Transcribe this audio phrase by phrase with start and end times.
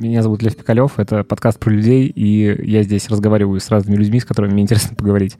[0.00, 4.18] Меня зовут Лев Пикалев, это подкаст про людей, и я здесь разговариваю с разными людьми,
[4.18, 5.36] с которыми мне интересно поговорить,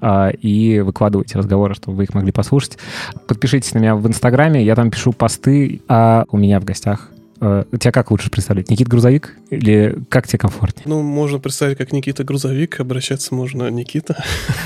[0.00, 2.78] а, и выкладываю эти разговоры, чтобы вы их могли послушать.
[3.26, 7.10] Подпишитесь на меня в Инстаграме, я там пишу посты, а у меня в гостях
[7.40, 8.70] Э, тебя как лучше представить?
[8.70, 10.84] Никита Грузовик или как тебе комфортнее?
[10.86, 14.22] Ну, можно представить как Никита Грузовик, обращаться можно Никита.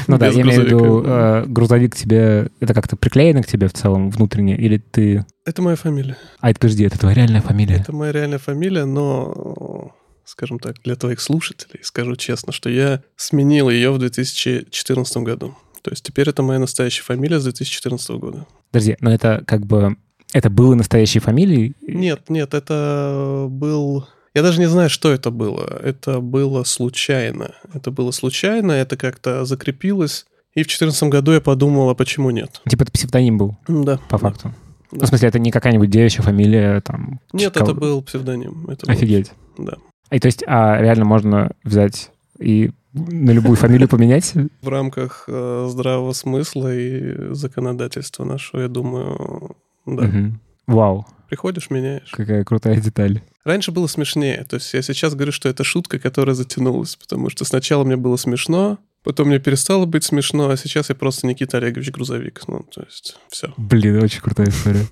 [0.06, 3.72] Ну да, я имею в виду, э, грузовик тебе, это как-то приклеено к тебе в
[3.72, 5.24] целом внутренне, или ты...
[5.44, 6.16] Это моя фамилия.
[6.40, 7.76] А это, подожди, это твоя реальная фамилия?
[7.76, 9.92] Это моя реальная фамилия, но
[10.24, 15.56] скажем так, для твоих слушателей скажу честно, что я сменил ее в 2014 году.
[15.82, 18.46] То есть теперь это моя настоящая фамилия с 2014 года.
[18.70, 19.96] Подожди, но это как бы
[20.32, 21.74] это было настоящей фамилией?
[21.80, 24.06] Нет, нет, это был...
[24.34, 25.80] Я даже не знаю, что это было.
[25.82, 27.54] Это было случайно.
[27.72, 30.26] Это было случайно, это как-то закрепилось.
[30.54, 32.60] И в 2014 году я подумал, а почему нет?
[32.68, 33.56] Типа это псевдоним был?
[33.68, 33.98] Да.
[34.08, 34.48] По факту?
[34.48, 34.54] Да.
[34.90, 37.20] Ну, в смысле, это не какая-нибудь девичья фамилия там?
[37.32, 38.68] Нет, это был псевдоним.
[38.70, 39.32] Это Офигеть.
[39.56, 39.66] Был...
[39.66, 39.76] Да.
[40.10, 44.32] И то есть, а реально можно взять и на любую фамилию поменять?
[44.62, 49.56] В рамках э, здравого смысла и законодательства нашего, я думаю,
[49.96, 50.04] да.
[50.04, 50.32] Угу.
[50.66, 51.06] Вау.
[51.28, 52.10] Приходишь, меняешь.
[52.10, 53.22] Какая крутая деталь.
[53.44, 54.44] Раньше было смешнее.
[54.44, 56.96] То есть я сейчас говорю, что это шутка, которая затянулась.
[56.96, 61.26] Потому что сначала мне было смешно, потом мне перестало быть смешно, а сейчас я просто
[61.26, 62.40] Никита Олегович Грузовик.
[62.48, 63.52] Ну, то есть все.
[63.56, 64.86] Блин, очень крутая история.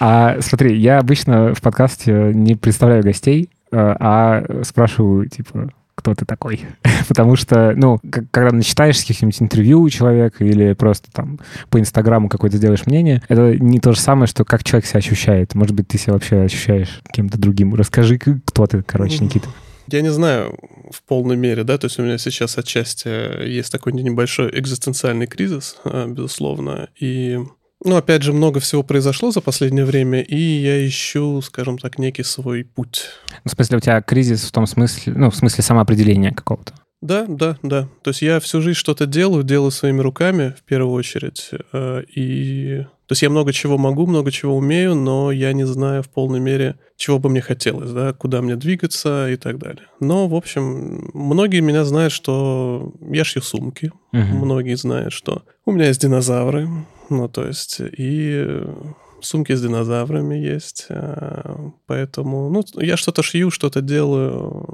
[0.00, 5.70] А смотри, я обычно в подкасте не представляю гостей, э, а спрашиваю, типа,
[6.04, 6.66] кто ты такой.
[7.08, 7.98] Потому что, ну,
[8.30, 13.56] когда начитаешь каких-нибудь интервью у человека или просто там по Инстаграму какое-то сделаешь мнение, это
[13.56, 15.54] не то же самое, что как человек себя ощущает.
[15.54, 17.74] Может быть, ты себя вообще ощущаешь кем-то другим.
[17.74, 19.48] Расскажи, кто ты, короче, Никита.
[19.90, 20.54] Я не знаю
[20.90, 25.76] в полной мере, да, то есть у меня сейчас отчасти есть такой небольшой экзистенциальный кризис,
[25.84, 27.38] а, безусловно, и
[27.84, 32.22] ну, опять же, много всего произошло за последнее время, и я ищу, скажем так, некий
[32.22, 33.06] свой путь.
[33.44, 36.72] Ну, в смысле, у тебя кризис в том смысле, ну, в смысле самоопределения какого-то?
[37.02, 37.88] Да, да, да.
[38.02, 41.50] То есть я всю жизнь что-то делаю, делаю своими руками в первую очередь.
[41.74, 46.02] Э, и то есть я много чего могу, много чего умею, но я не знаю
[46.02, 49.84] в полной мере, чего бы мне хотелось, да, куда мне двигаться и так далее.
[50.00, 53.92] Но, в общем, многие меня знают, что я шью сумки.
[54.14, 54.46] Угу.
[54.46, 56.66] Многие знают, что у меня есть динозавры.
[57.10, 58.62] Ну, то есть и
[59.20, 60.86] сумки с динозаврами есть.
[60.88, 64.66] Э, поэтому, ну, я что-то шью, что-то делаю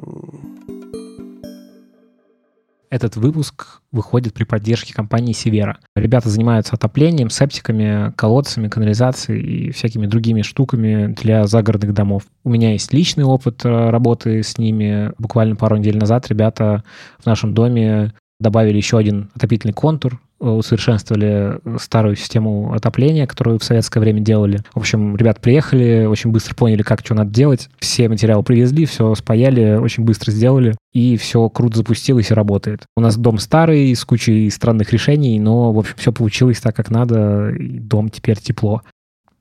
[2.90, 5.78] этот выпуск выходит при поддержке компании Севера.
[5.94, 12.24] Ребята занимаются отоплением, септиками, колодцами, канализацией и всякими другими штуками для загородных домов.
[12.42, 15.12] У меня есть личный опыт э, работы с ними.
[15.18, 16.82] Буквально пару недель назад ребята
[17.20, 24.00] в нашем доме добавили еще один отопительный контур, усовершенствовали старую систему отопления, которую в советское
[24.00, 24.60] время делали.
[24.74, 27.68] В общем, ребят приехали, очень быстро поняли, как что надо делать.
[27.78, 32.82] Все материалы привезли, все спаяли, очень быстро сделали, и все круто запустилось и работает.
[32.96, 36.90] У нас дом старый, с кучей странных решений, но, в общем, все получилось так, как
[36.90, 38.82] надо, и дом теперь тепло.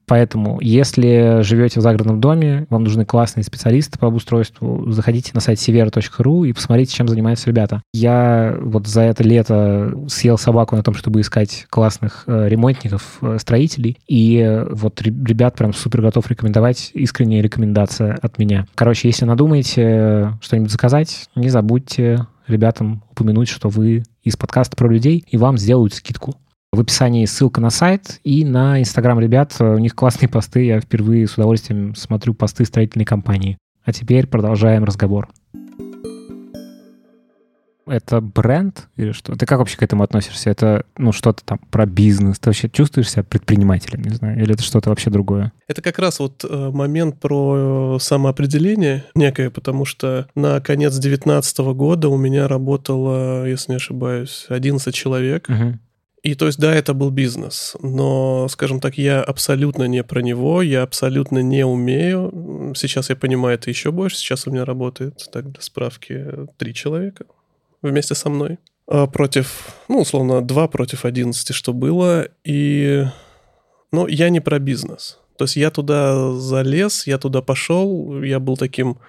[0.09, 5.59] Поэтому, если живете в загородном доме, вам нужны классные специалисты по обустройству, заходите на сайт
[5.59, 7.83] severa.ru и посмотрите, чем занимаются ребята.
[7.93, 13.37] Я вот за это лето съел собаку на том, чтобы искать классных э, ремонтников, э,
[13.39, 18.65] строителей, и вот ребят прям супер готов рекомендовать, искренняя рекомендация от меня.
[18.73, 25.23] Короче, если надумаете что-нибудь заказать, не забудьте ребятам упомянуть, что вы из подкаста про людей,
[25.29, 26.35] и вам сделают скидку.
[26.71, 29.55] В описании ссылка на сайт и на Инстаграм ребят.
[29.59, 30.65] У них классные посты.
[30.65, 33.57] Я впервые с удовольствием смотрю посты строительной компании.
[33.83, 35.29] А теперь продолжаем разговор.
[37.87, 39.35] Это бренд или что?
[39.35, 40.51] Ты как вообще к этому относишься?
[40.51, 42.37] Это, ну, что-то там про бизнес?
[42.37, 44.39] Ты вообще чувствуешь себя предпринимателем, не знаю?
[44.39, 45.51] Или это что-то вообще другое?
[45.67, 52.09] Это как раз вот э, момент про самоопределение некое, потому что на конец 2019 года
[52.09, 55.49] у меня работало, если не ошибаюсь, 11 человек.
[55.49, 55.79] Угу
[56.21, 60.61] и то есть, да, это был бизнес, но, скажем так, я абсолютно не про него,
[60.61, 62.73] я абсолютно не умею.
[62.75, 64.17] Сейчас я понимаю это еще больше.
[64.17, 66.25] Сейчас у меня работает, так для справки,
[66.57, 67.25] три человека
[67.81, 68.57] вместе со мной.
[68.87, 72.27] А против, ну, условно, два против одиннадцати, что было.
[72.43, 73.05] И,
[73.91, 75.19] ну, я не про бизнес.
[75.37, 78.99] То есть я туда залез, я туда пошел, я был таким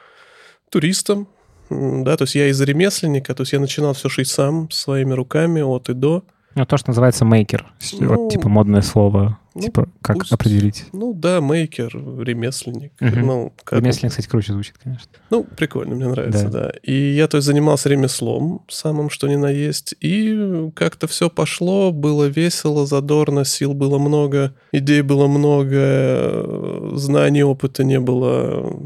[0.71, 1.29] туристом,
[1.71, 5.61] да, то есть я из ремесленника, то есть я начинал все шить сам своими руками
[5.61, 6.23] от и до.
[6.55, 7.73] Ну, то, что называется мейкер.
[7.99, 9.39] Ну, вот, типа, модное слово.
[9.55, 10.87] Ну, типа, как пусть, определить?
[10.93, 12.93] Ну, да, мейкер, ремесленник.
[13.01, 13.19] Угу.
[13.21, 15.11] Ну, как Ремесленник, кстати, круче звучит, конечно.
[15.31, 16.65] Ну, прикольно, мне нравится, да.
[16.65, 16.73] да.
[16.83, 19.95] И я, то есть, занимался ремеслом, самым что ни на есть.
[20.01, 27.85] И как-то все пошло, было весело, задорно, сил было много, идей было много, знаний, опыта
[27.85, 28.77] не было.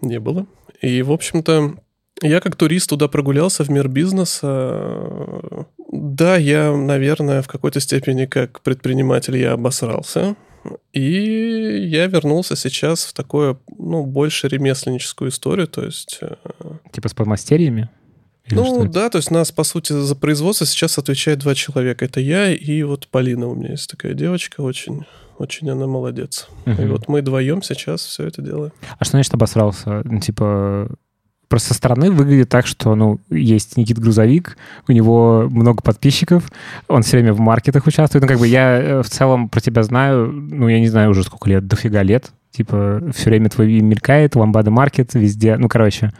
[0.00, 0.46] Не было.
[0.80, 1.74] И, в общем-то,
[2.22, 5.66] я как турист туда прогулялся в мир бизнеса.
[5.90, 10.36] Да, я, наверное, в какой-то степени как предприниматель я обосрался.
[10.92, 16.18] И я вернулся сейчас в такое, ну, больше ремесленническую историю, то есть...
[16.20, 16.34] Э,
[16.92, 17.88] типа с подмастерьями?
[18.46, 22.04] Или ну да, то есть нас, по сути, за производство сейчас отвечает два человека.
[22.04, 25.04] Это я и вот Полина у меня есть такая девочка, очень,
[25.38, 26.48] очень она молодец.
[26.66, 26.82] Угу.
[26.82, 28.72] И вот мы вдвоем сейчас все это делаем.
[28.98, 30.02] А что значит обосрался?
[30.04, 30.90] Ну, типа,
[31.48, 36.44] Просто со стороны выглядит так, что, ну, есть Никит Грузовик, у него много подписчиков,
[36.88, 38.22] он все время в маркетах участвует.
[38.22, 41.22] Ну, как бы я э, в целом про тебя знаю, ну, я не знаю уже
[41.22, 42.32] сколько лет, дофига лет.
[42.50, 45.56] Типа, все время твой имя мелькает, ламбада маркет везде.
[45.56, 46.12] Ну, короче.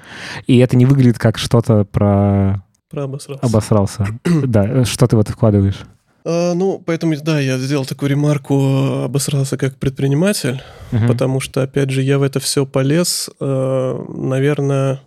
[0.46, 2.62] И это не выглядит как что-то про...
[2.90, 3.46] Про обосрался.
[3.46, 4.06] Обосрался.
[4.24, 5.80] да, что ты в это вкладываешь?
[6.24, 11.06] А, ну, поэтому, да, я сделал такую ремарку, обосрался как предприниматель, uh-huh.
[11.06, 15.00] потому что, опять же, я в это все полез, э, наверное,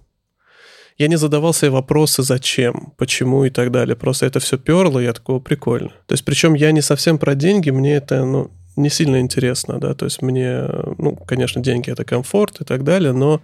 [1.01, 3.95] я не задавал себе вопросы, зачем, почему и так далее.
[3.95, 5.89] Просто это все перло, я такого прикольно.
[6.05, 9.93] То есть, причем я не совсем про деньги, мне это, ну, не сильно интересно, да,
[9.95, 10.61] то есть мне,
[10.97, 13.41] ну, конечно, деньги это комфорт и так далее, но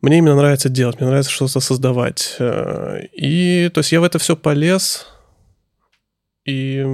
[0.00, 2.36] мне именно нравится делать, мне нравится что-то создавать.
[2.38, 5.06] Э, и, то есть я в это все полез,
[6.44, 6.86] и,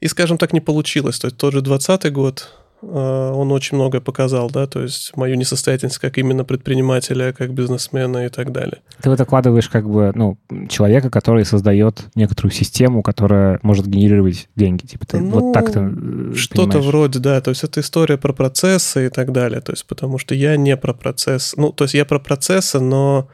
[0.00, 1.18] и скажем так, не получилось.
[1.18, 2.54] То есть тот же 20 год,
[2.92, 8.28] он очень многое показал, да, то есть мою несостоятельность как именно предпринимателя, как бизнесмена и
[8.28, 8.78] так далее.
[9.00, 10.38] Ты вот окладываешь как бы, ну,
[10.68, 16.34] человека, который создает некоторую систему, которая может генерировать деньги, типа ты ну, вот так-то э,
[16.34, 20.18] Что-то вроде, да, то есть это история про процессы и так далее, то есть потому
[20.18, 23.28] что я не про процесс, ну, то есть я про процессы, но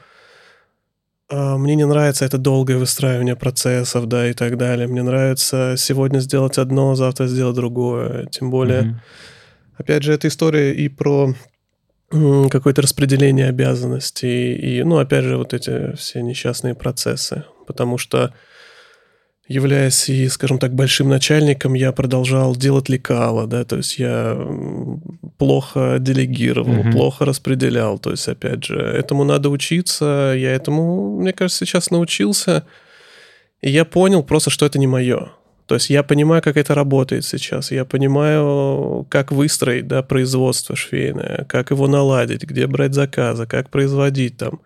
[1.30, 4.86] э, мне не нравится это долгое выстраивание процессов, да, и так далее.
[4.86, 8.26] Мне нравится сегодня сделать одно, завтра сделать другое.
[8.26, 8.94] Тем более, mm-hmm
[9.82, 11.34] Опять же, эта история и про
[12.08, 17.42] какое-то распределение обязанностей, и, ну, опять же, вот эти все несчастные процессы.
[17.66, 18.32] Потому что,
[19.48, 24.38] являясь и, скажем так, большим начальником, я продолжал делать лекала, да, то есть я
[25.36, 26.92] плохо делегировал, mm-hmm.
[26.92, 32.62] плохо распределял, то есть, опять же, этому надо учиться, я этому, мне кажется, сейчас научился,
[33.60, 35.32] и я понял просто, что это не мое.
[35.66, 41.46] То есть я понимаю, как это работает сейчас, я понимаю, как выстроить да, производство швейное,
[41.48, 44.60] как его наладить, где брать заказы, как производить там.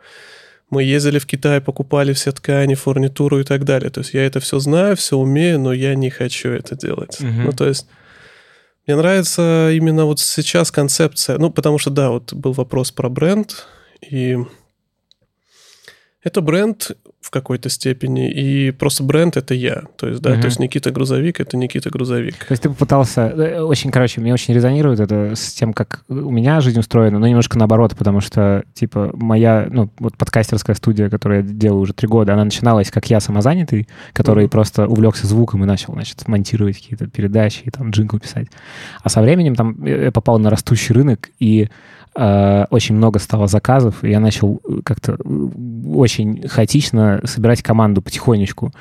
[0.68, 3.90] Мы ездили в Китай, покупали все ткани, фурнитуру и так далее.
[3.90, 7.20] То есть я это все знаю, все умею, но я не хочу это делать.
[7.20, 7.42] Угу.
[7.44, 7.86] Ну, то есть
[8.86, 13.66] мне нравится именно вот сейчас концепция, ну, потому что, да, вот был вопрос про бренд,
[14.00, 14.38] и
[16.22, 16.92] это бренд
[17.26, 19.82] в какой-то степени, и просто бренд— это я.
[19.96, 20.40] То есть, да, uh-huh.
[20.40, 22.36] то есть Никита Грузовик— это Никита Грузовик.
[22.36, 23.22] То есть ты попытался...
[23.22, 27.26] Э, очень, короче, мне очень резонирует это с тем, как у меня жизнь устроена, но
[27.26, 32.06] немножко наоборот, потому что, типа, моя, ну, вот подкастерская студия, которую я делаю уже три
[32.06, 34.50] года, она начиналась как я самозанятый, который uh-huh.
[34.50, 38.46] просто увлекся звуком и начал, значит, монтировать какие-то передачи и там джингл писать.
[39.02, 41.70] А со временем там я попал на растущий рынок, и
[42.05, 42.05] Э,
[42.70, 45.48] очень много стало заказов, и я начал э, как-то э,
[45.94, 48.72] очень хаотично собирать команду потихонечку.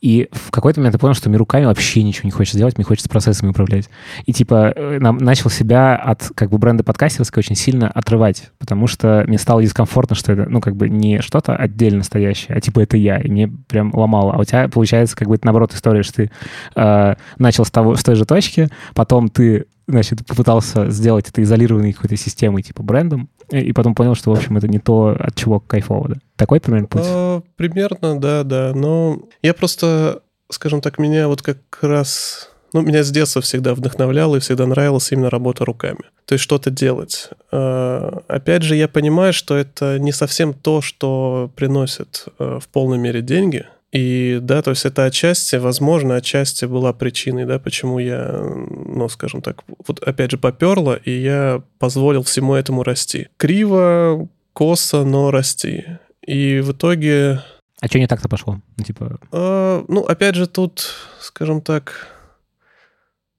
[0.00, 2.84] И в какой-то момент я понял, что мне руками вообще ничего не хочется делать, мне
[2.84, 3.88] хочется процессами управлять.
[4.24, 9.24] И типа нам, начал себя от как бы бренда подкастерской очень сильно отрывать, потому что
[9.26, 12.96] мне стало дискомфортно, что это, ну, как бы не что-то отдельно стоящее, а типа это
[12.96, 14.34] я, и мне прям ломало.
[14.34, 16.30] А у тебя получается как бы это наоборот история, что ты
[16.76, 21.92] э, начал с, того, с той же точки, потом ты значит, попытался сделать это изолированной
[21.92, 25.60] какой-то системой, типа брендом, и потом понял, что, в общем, это не то, от чего
[25.60, 26.14] кайфово, да?
[26.36, 27.02] Такой примерно путь?
[27.04, 28.72] А, примерно, да, да.
[28.74, 32.50] Но я просто, скажем так, меня вот как раз...
[32.72, 36.00] Ну, меня с детства всегда вдохновляло и всегда нравилась именно работа руками.
[36.26, 37.30] То есть что-то делать.
[37.52, 42.98] А, опять же, я понимаю, что это не совсем то, что приносит а, в полной
[42.98, 43.66] мере деньги,
[43.96, 49.40] и да, то есть это отчасти, возможно, отчасти была причиной, да, почему я, ну, скажем
[49.40, 53.28] так, вот опять же поперло, и я позволил всему этому расти.
[53.38, 55.86] Криво, косо, но расти.
[56.20, 57.42] И в итоге...
[57.80, 58.60] А что не так-то пошло?
[58.76, 59.18] Ну, типа...
[59.32, 62.06] А, ну, опять же, тут, скажем так,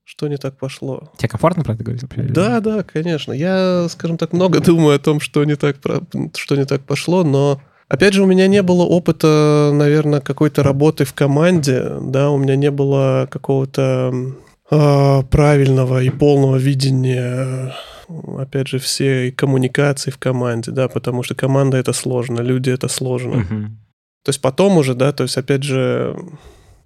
[0.05, 1.11] что не так пошло.
[1.17, 2.23] Тебе комфортно про это говорить вообще?
[2.23, 3.31] Да, да, конечно.
[3.31, 5.77] Я, скажем так, много думаю о том, что не так,
[6.35, 11.05] что не так пошло, но Опять же, у меня не было опыта, наверное, какой-то работы
[11.05, 14.13] в команде, да, у меня не было какого-то
[14.69, 17.73] э, правильного и полного видения,
[18.37, 23.37] опять же, всей коммуникации в команде, да, потому что команда это сложно, люди это сложно.
[23.37, 23.65] Угу.
[24.23, 26.13] То есть потом уже, да, то есть опять же,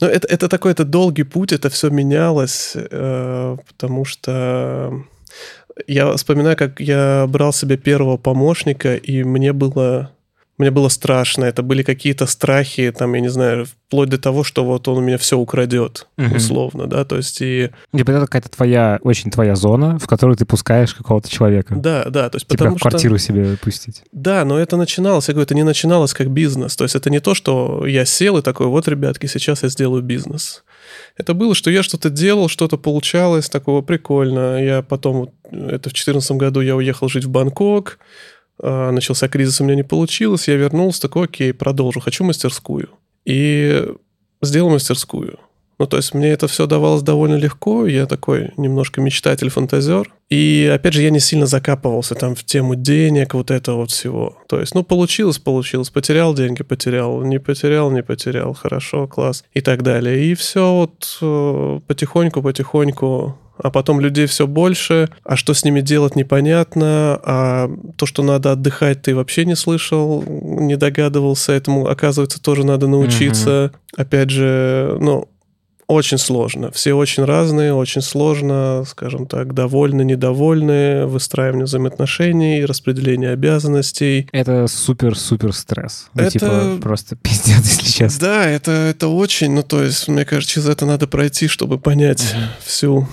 [0.01, 4.93] ну это, это такой это долгий путь, это все менялось, э, потому что
[5.87, 10.11] Я вспоминаю, как я брал себе первого помощника, и мне было
[10.61, 14.63] мне было страшно, это были какие-то страхи, там, я не знаю, вплоть до того, что
[14.63, 16.35] вот он у меня все украдет, угу.
[16.35, 17.71] условно, да, то есть и...
[17.95, 21.75] Типа это какая-то твоя, очень твоя зона, в которую ты пускаешь какого-то человека.
[21.75, 23.27] Да, да, то есть типа потому в квартиру что...
[23.27, 24.03] себе пустить.
[24.11, 27.19] Да, но это начиналось, я говорю, это не начиналось как бизнес, то есть это не
[27.19, 30.63] то, что я сел и такой, вот, ребятки, сейчас я сделаю бизнес.
[31.17, 34.63] Это было, что я что-то делал, что-то получалось, такого прикольно.
[34.63, 37.99] Я потом, это в 2014 году я уехал жить в Бангкок,
[38.61, 42.89] начался кризис, у меня не получилось, я вернулся, такой, окей, продолжу, хочу мастерскую.
[43.25, 43.85] И
[44.41, 45.39] сделал мастерскую.
[45.81, 50.13] Ну, то есть мне это все давалось довольно легко, я такой немножко мечтатель-фантазер.
[50.29, 54.37] И, опять же, я не сильно закапывался там в тему денег, вот этого вот всего.
[54.47, 59.61] То есть, ну, получилось, получилось, потерял деньги, потерял, не потерял, не потерял, хорошо, класс, и
[59.61, 60.23] так далее.
[60.23, 66.15] И все вот э, потихоньку-потихоньку а потом людей все больше, а что с ними делать
[66.15, 72.65] непонятно, а то, что надо отдыхать, ты вообще не слышал, не догадывался, этому, оказывается, тоже
[72.65, 73.71] надо научиться.
[73.71, 74.01] Угу.
[74.01, 75.27] Опять же, ну,
[75.91, 76.71] очень сложно.
[76.71, 84.27] Все очень разные, очень сложно, скажем так, довольны, недовольны, выстраивание взаимоотношений, распределение обязанностей.
[84.31, 86.07] Это супер-супер стресс.
[86.13, 86.31] Ну, это...
[86.31, 88.27] типа, просто пиздец, если честно.
[88.27, 92.21] Да, это, это очень, ну, то есть, мне кажется, через это надо пройти, чтобы понять
[92.21, 92.41] угу.
[92.65, 93.07] всю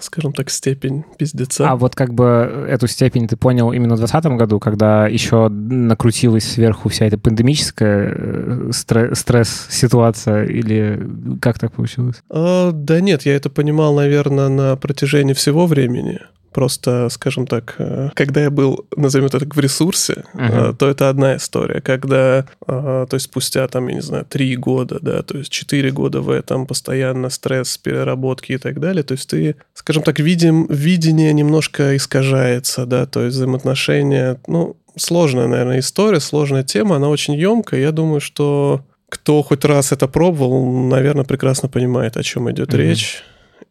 [0.00, 1.70] скажем так, степень пиздеца.
[1.70, 6.44] А вот как бы эту степень ты понял именно в 2020 году, когда еще накрутилась
[6.44, 11.08] сверху вся эта пандемическая э, стресс-ситуация, или
[11.40, 12.22] как так получилось?
[12.30, 16.20] А, да нет, я это понимал, наверное, на протяжении всего времени.
[16.52, 20.74] Просто, скажем так, э, когда я был, назовем это так, в ресурсе, uh-huh.
[20.74, 21.80] то это одна история.
[21.80, 25.90] Когда, э, то есть спустя, там, я не знаю, три года, да, то есть четыре
[25.90, 30.66] года в этом, постоянно стресс, переработки и так далее, то есть ты, скажем так, видим,
[30.66, 37.34] видение немножко искажается, да, то есть взаимоотношения, ну, сложная, наверное, история, сложная тема, она очень
[37.34, 37.80] емкая.
[37.80, 42.76] Я думаю, что кто хоть раз это пробовал, наверное, прекрасно понимает, о чем идет mm-hmm.
[42.76, 43.22] речь.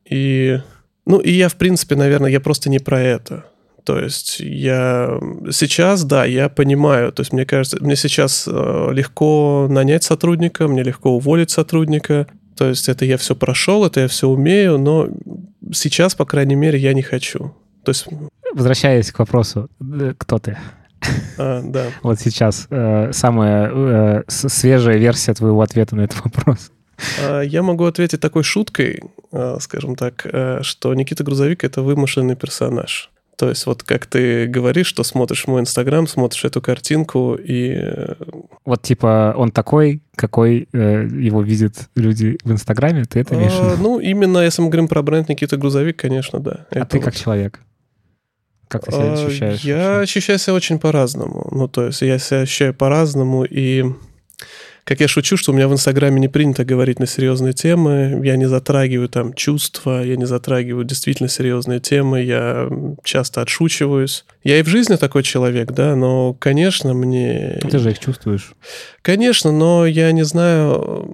[0.05, 0.59] И
[1.07, 3.45] ну, и я, в принципе, наверное, я просто не про это.
[3.85, 5.17] То есть я
[5.51, 10.83] сейчас, да, я понимаю, то есть мне кажется, мне сейчас э, легко нанять сотрудника, мне
[10.83, 15.07] легко уволить сотрудника, то есть это я все прошел, это я все умею, но
[15.71, 17.55] сейчас, по крайней мере, я не хочу.
[17.85, 18.07] То есть...
[18.53, 20.57] Возвращаясь к вопросу, э, кто ты?
[21.37, 21.85] А, да.
[22.03, 26.71] Вот сейчас э, самая э, свежая версия твоего ответа на этот вопрос.
[27.19, 29.01] А, я могу ответить такой шуткой,
[29.31, 33.11] а, скажем так, э, что Никита Грузовик— это вымышленный персонаж.
[33.37, 37.73] То есть вот как ты говоришь, что смотришь мой Инстаграм, смотришь эту картинку и...
[37.75, 38.15] Э,
[38.65, 43.75] вот типа он такой, какой э, его видят люди в Инстаграме, ты это имеешь а,
[43.79, 46.65] Ну, именно если мы говорим про бренд Никита Грузовик, конечно, да.
[46.71, 47.05] А ты вот.
[47.05, 47.61] как человек?
[48.67, 49.61] Как ты себя ощущаешь?
[49.61, 50.01] Я вообще?
[50.01, 51.47] ощущаю себя очень по-разному.
[51.51, 53.85] Ну, то есть я себя ощущаю по-разному, и
[54.87, 58.37] как я шучу, что у меня в Инстаграме не принято говорить на серьезные темы, я
[58.37, 62.69] не затрагиваю там чувства, я не затрагиваю действительно серьезные темы, я
[63.03, 64.23] часто отшучиваюсь.
[64.45, 67.59] Я и в жизни такой человек, да, но, конечно, мне...
[67.69, 68.53] Ты же их чувствуешь.
[69.01, 71.11] Конечно, но я не знаю,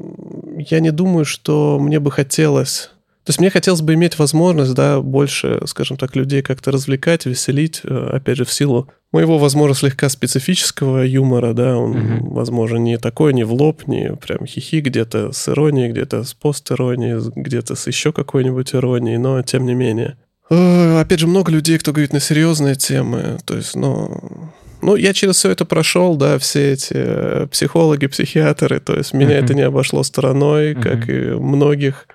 [0.70, 2.92] я не думаю, что мне бы хотелось
[3.26, 7.80] то есть мне хотелось бы иметь возможность, да, больше, скажем так, людей как-то развлекать, веселить,
[7.84, 12.34] э, опять же, в силу моего, возможно, слегка специфического юмора, да, он, угу.
[12.34, 17.22] возможно, не такой, не в лоб, не прям хихи, где-то с иронией, где-то с пост-иронией,
[17.34, 20.18] где-то с еще какой-нибудь иронией, но тем не менее.
[20.50, 24.52] Опять же, много людей, кто говорит на серьезные темы, то есть, ну,
[24.82, 29.40] ну, я через все это прошел, да, все эти э, психологи, психиатры, то есть меня
[29.40, 29.46] uh-huh.
[29.46, 30.82] это не обошло стороной, uh-huh.
[30.82, 32.06] как и многих.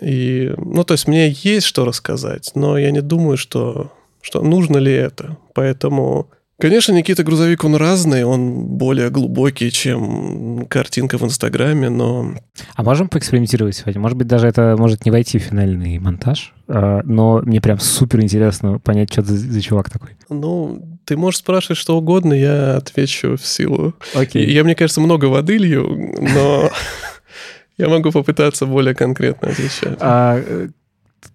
[0.00, 4.78] И, ну, то есть мне есть что рассказать, но я не думаю, что, что нужно
[4.78, 5.36] ли это.
[5.54, 12.34] Поэтому, конечно, Никита Грузовик, он разный, он более глубокий, чем картинка в Инстаграме, но...
[12.74, 14.00] А можем поэкспериментировать сегодня?
[14.00, 18.20] Может быть, даже это может не войти в финальный монтаж, а, но мне прям супер
[18.20, 20.10] интересно понять, что за, за чувак такой.
[20.28, 23.94] Ну, ты можешь спрашивать что угодно, я отвечу в силу.
[24.14, 24.50] Окей.
[24.50, 26.70] Я, мне кажется, много воды лью, но...
[27.76, 29.98] Я могу попытаться более конкретно отвечать.
[30.00, 30.68] А, э,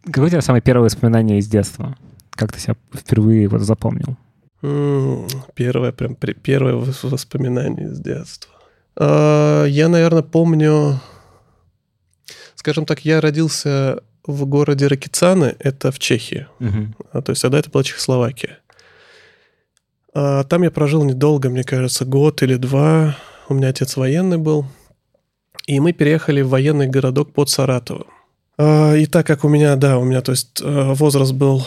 [0.06, 1.98] какое у тебя самое первое воспоминание из детства?
[2.32, 4.16] Как ты себя впервые вот запомнил?
[4.62, 8.52] Первое, прям первое воспоминание из детства.
[8.96, 11.00] А, я, наверное, помню...
[12.56, 16.48] Скажем так, я родился в городе Ракицаны, это в Чехии.
[16.60, 17.22] Угу.
[17.22, 18.60] То есть тогда это была Чехословакия.
[20.14, 23.16] А, там я прожил недолго, мне кажется, год или два.
[23.48, 24.66] У меня отец военный был.
[25.70, 28.08] И мы переехали в военный городок под Саратовым.
[28.58, 31.64] А, и так как у меня, да, у меня, то есть э, возраст был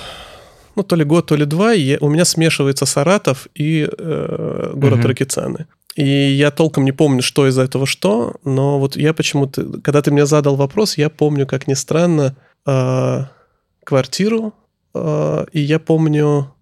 [0.75, 4.99] ну, то ли год, то ли два, я, у меня смешивается Саратов и э, город
[4.99, 5.09] угу.
[5.09, 5.67] Ракицаны.
[5.95, 10.11] И я толком не помню, что из этого что, но вот я почему-то, когда ты
[10.11, 12.35] мне задал вопрос, я помню, как ни странно,
[12.67, 13.25] э,
[13.85, 14.53] квартиру,
[14.95, 16.53] э, и я помню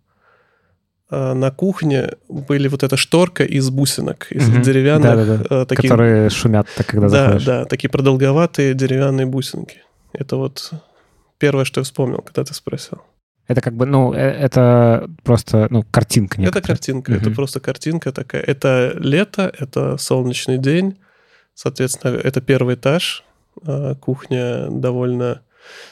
[1.11, 4.63] на кухне были вот эта шторка из бусинок, из угу.
[4.63, 5.03] деревянных.
[5.03, 5.63] Да, да, да.
[5.63, 7.45] Э, таких, Которые шумят, когда да, заходишь.
[7.45, 9.83] Да, такие продолговатые деревянные бусинки.
[10.13, 10.73] Это вот
[11.39, 13.03] первое, что я вспомнил, когда ты спросил.
[13.49, 16.63] Это как бы, ну, э, это просто, ну, картинка некоторая.
[16.63, 17.19] Это картинка, угу.
[17.19, 18.43] это просто картинка такая.
[18.43, 20.99] Это лето, это солнечный день,
[21.55, 23.25] соответственно, это первый этаж,
[23.67, 25.43] а, кухня довольно...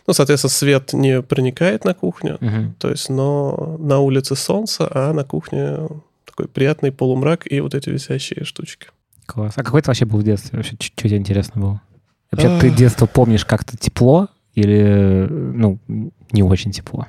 [0.06, 2.74] Ну, соответственно, свет не проникает на кухню, угу.
[2.78, 5.88] то есть, но на улице солнце, а на кухне
[6.24, 8.88] такой приятный полумрак и вот эти висящие штучки.
[9.26, 9.54] Класс.
[9.56, 10.56] А какой это вообще был в детстве?
[10.56, 11.82] Вообще, что тебе интересно было?
[12.30, 15.78] Вообще, ты детство помнишь как-то тепло или, ну,
[16.32, 17.06] не очень тепло?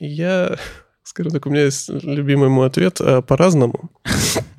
[0.00, 0.56] Я,
[1.02, 3.90] скажу так, у меня есть любимый мой ответ а, по-разному.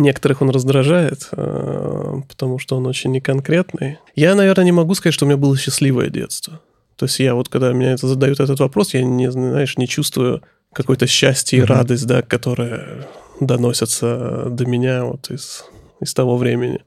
[0.00, 3.98] Некоторых он раздражает, а, потому что он очень неконкретный.
[4.16, 6.60] Я, наверное, не могу сказать, что у меня было счастливое детство.
[6.96, 10.42] То есть я вот, когда меня это задают этот вопрос, я не, знаешь, не чувствую
[10.72, 13.06] какое-то счастье и радость, да, которые
[13.40, 15.64] доносятся до меня вот из,
[16.00, 16.80] из того времени.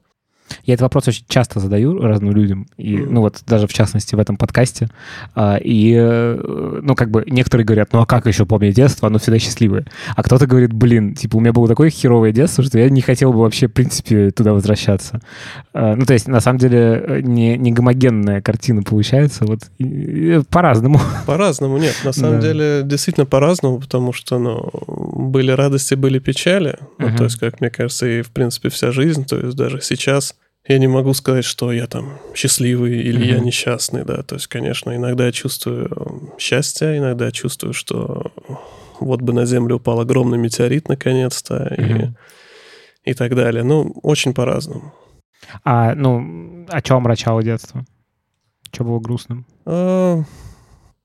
[0.64, 4.18] Я этот вопрос очень часто задаю разным людям, и, ну вот даже в частности в
[4.18, 4.88] этом подкасте.
[5.34, 9.18] А, и, э, ну как бы некоторые говорят, ну а как еще помнить детство, оно
[9.18, 9.86] всегда счастливое.
[10.14, 13.32] А кто-то говорит, блин, типа у меня было такое херовое детство, что я не хотел
[13.32, 15.20] бы вообще в принципе туда возвращаться.
[15.72, 19.60] А, ну то есть на самом деле не, не гомогенная картина получается, вот
[20.50, 21.00] по-разному.
[21.26, 22.48] По-разному, нет, на самом да.
[22.48, 24.70] деле действительно по-разному, потому что, ну,
[25.14, 27.10] были радости, были печали, uh-huh.
[27.10, 30.36] ну, то есть, как мне кажется, и в принципе вся жизнь, то есть даже сейчас
[30.66, 33.34] я не могу сказать, что я там счастливый или mm-hmm.
[33.34, 34.22] я несчастный, да.
[34.22, 38.32] То есть, конечно, иногда я чувствую счастье, иногда я чувствую, что
[38.98, 42.14] вот бы на Землю упал огромный метеорит наконец-то mm-hmm.
[43.04, 43.62] и, и так далее.
[43.62, 44.94] Ну, очень по-разному.
[45.64, 47.84] А, ну, о чем омрачало детство?
[48.72, 49.46] Что было грустным?
[49.66, 50.22] А,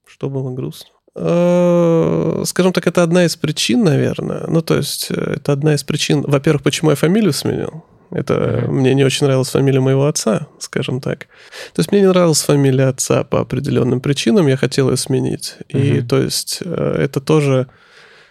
[0.08, 0.94] что было грустным?
[1.16, 4.46] А, скажем так, это одна из причин, наверное.
[4.48, 7.84] Ну, то есть, э, это одна из причин, во-первых, почему я фамилию сменил.
[8.12, 8.68] Это mm-hmm.
[8.70, 11.28] мне не очень нравилась фамилия моего отца, скажем так.
[11.74, 15.58] То есть мне не нравилась фамилия отца по определенным причинам, я хотел ее сменить.
[15.70, 15.98] Mm-hmm.
[15.98, 17.68] И то есть э, это тоже,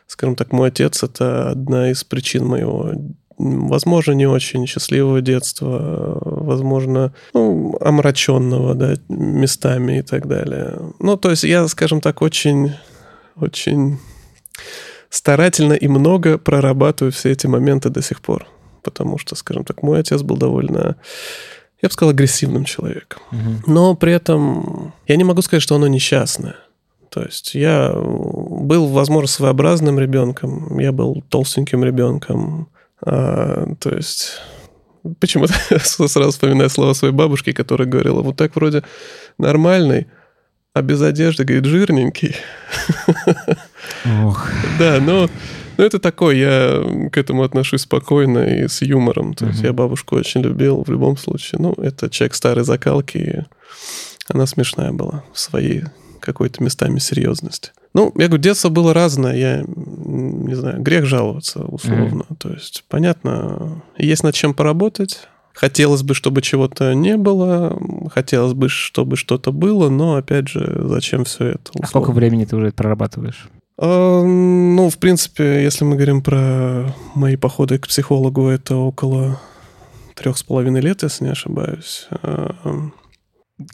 [0.07, 2.93] скажем так, мой отец это одна из причин моего
[3.39, 10.79] возможно, не очень счастливого детства, возможно, ну, омраченного, да, местами и так далее.
[10.99, 12.73] Ну, то есть я, скажем так, очень,
[13.37, 13.99] очень
[15.11, 18.47] старательно и много прорабатываю все эти моменты до сих пор
[18.83, 20.97] потому что, скажем так, мой отец был довольно
[21.83, 23.23] я бы сказал, агрессивным человеком.
[23.31, 23.73] Угу.
[23.73, 26.57] Но при этом я не могу сказать, что оно несчастное.
[27.11, 32.69] То есть я был, возможно, своеобразным ребенком, я был толстеньким ребенком.
[33.05, 34.41] А, то есть
[35.21, 38.83] почему-то сразу вспоминаю слова своей бабушки, которая говорила, вот так вроде
[39.39, 40.09] нормальный,
[40.75, 42.37] а без одежды, говорит, жирненький.
[44.25, 44.49] Ох.
[44.79, 45.29] Да, но
[45.77, 49.35] ну, это такое, я к этому отношусь спокойно и с юмором.
[49.35, 49.49] То uh-huh.
[49.51, 51.61] есть я бабушку очень любил в любом случае.
[51.61, 53.45] Ну, это человек старой закалки, и
[54.29, 55.85] она смешная была в своей
[56.29, 57.73] какой-то местами серьезности.
[57.95, 62.25] Ну, я говорю, детство было разное, я не знаю, грех жаловаться условно.
[62.29, 62.37] Mm.
[62.39, 65.21] То есть, понятно, есть над чем поработать.
[65.55, 67.77] Хотелось бы, чтобы чего-то не было,
[68.13, 71.71] хотелось бы, чтобы что-то было, но, опять же, зачем все это?
[71.71, 71.83] Условно?
[71.83, 73.49] А сколько времени ты уже это прорабатываешь?
[73.81, 79.41] Ну, в принципе, если мы говорим про мои походы к психологу, это около
[80.15, 82.07] трех с половиной лет, если не ошибаюсь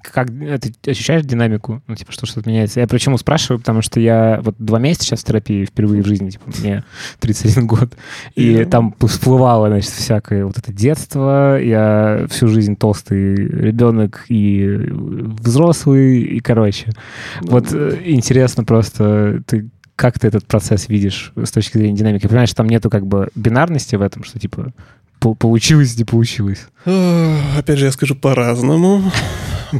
[0.00, 1.82] как ты ощущаешь динамику?
[1.86, 2.80] Ну, типа, что что-то меняется?
[2.80, 6.30] Я почему спрашиваю, потому что я вот два месяца сейчас в терапии впервые в жизни,
[6.30, 6.84] типа, мне
[7.20, 7.92] 31 год,
[8.34, 8.64] и yeah.
[8.64, 16.40] там всплывало, значит, всякое вот это детство, я всю жизнь толстый ребенок и взрослый, и,
[16.40, 16.86] короче.
[16.86, 17.50] Mm-hmm.
[17.50, 22.26] Вот э, интересно просто, ты как ты этот процесс видишь с точки зрения динамики?
[22.26, 24.72] Понимаешь, там нету как бы бинарности в этом, что типа
[25.20, 26.66] получилось, не получилось?
[26.84, 29.02] Опять же, я скажу по-разному,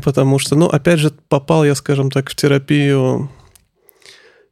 [0.04, 3.30] потому что, ну, опять же, попал я, скажем так, в терапию,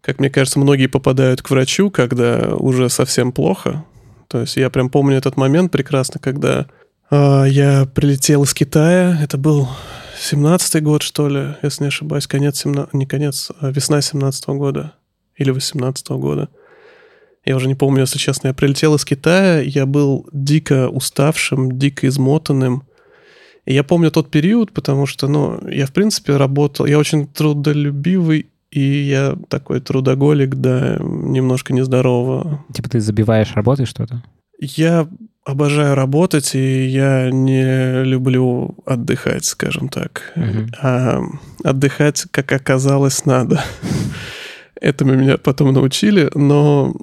[0.00, 3.84] как мне кажется, многие попадают к врачу, когда уже совсем плохо.
[4.28, 6.66] То есть я прям помню этот момент прекрасно, когда
[7.10, 9.68] э, я прилетел из Китая, это был
[10.18, 12.94] 17-й год, что ли, если не ошибаюсь, конец 17...
[12.94, 14.94] не конец, а весна 17-го года
[15.36, 16.48] или 18 -го года.
[17.44, 18.48] Я уже не помню, если честно.
[18.48, 22.84] Я прилетел из Китая, я был дико уставшим, дико измотанным.
[23.64, 26.86] И я помню тот период, потому что, ну, я, в принципе, работал...
[26.86, 32.64] Я очень трудолюбивый и я такой трудоголик, да, немножко нездорового.
[32.72, 34.22] Типа ты забиваешь работой что-то?
[34.58, 35.06] Я
[35.44, 40.32] обожаю работать, и я не люблю отдыхать, скажем так.
[40.36, 40.70] Угу.
[40.80, 41.20] А
[41.62, 43.62] отдыхать, как оказалось, надо.
[44.80, 46.94] Этому меня потом научили, но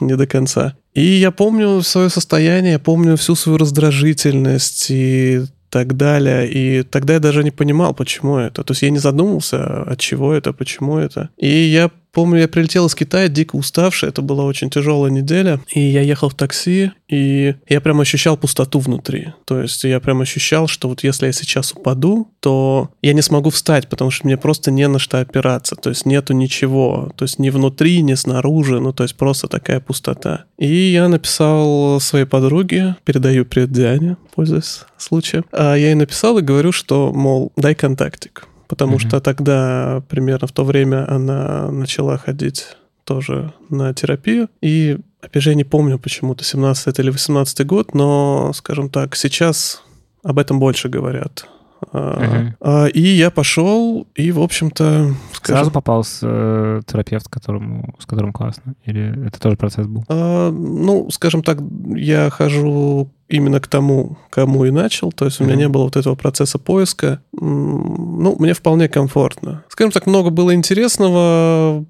[0.00, 0.76] не до конца.
[0.92, 5.42] И я помню свое состояние, я помню всю свою раздражительность и
[5.74, 6.48] так далее.
[6.48, 8.62] И тогда я даже не понимал, почему это.
[8.62, 11.30] То есть я не задумывался, от чего это, почему это.
[11.36, 15.80] И я Помню, я прилетел из Китая дико уставший, это была очень тяжелая неделя, и
[15.80, 19.32] я ехал в такси, и я прям ощущал пустоту внутри.
[19.44, 23.50] То есть я прям ощущал, что вот если я сейчас упаду, то я не смогу
[23.50, 27.40] встать, потому что мне просто не на что опираться, то есть нету ничего, то есть
[27.40, 30.44] ни внутри, ни снаружи, ну то есть просто такая пустота.
[30.56, 36.42] И я написал своей подруге, передаю привет Диане, пользуясь случаем, а я ей написал и
[36.42, 39.08] говорю, что, мол, дай контактик потому mm-hmm.
[39.08, 42.66] что тогда примерно в то время она начала ходить
[43.04, 44.48] тоже на терапию.
[44.60, 49.80] И, опять же, я не помню почему-то, 17 или 18 год, но, скажем так, сейчас
[50.24, 51.46] об этом больше говорят.
[51.92, 52.90] Uh-huh.
[52.90, 55.14] И я пошел, и, в общем-то...
[55.34, 58.74] Скажем, Сразу попался э, терапевт, которому, с которым классно?
[58.84, 60.04] Или это тоже процесс был?
[60.08, 61.58] А, ну, скажем так,
[61.94, 65.12] я хожу именно к тому, кому и начал.
[65.12, 67.20] То есть у меня не было вот этого процесса поиска.
[67.32, 69.64] Ну, мне вполне комфортно.
[69.68, 71.84] Скажем так, много было интересного.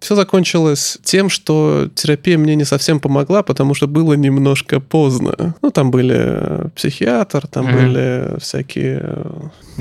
[0.00, 5.54] Все закончилось тем, что терапия мне не совсем помогла, потому что было немножко поздно.
[5.62, 7.82] Ну, там были психиатр, там mm-hmm.
[7.82, 9.26] были всякие...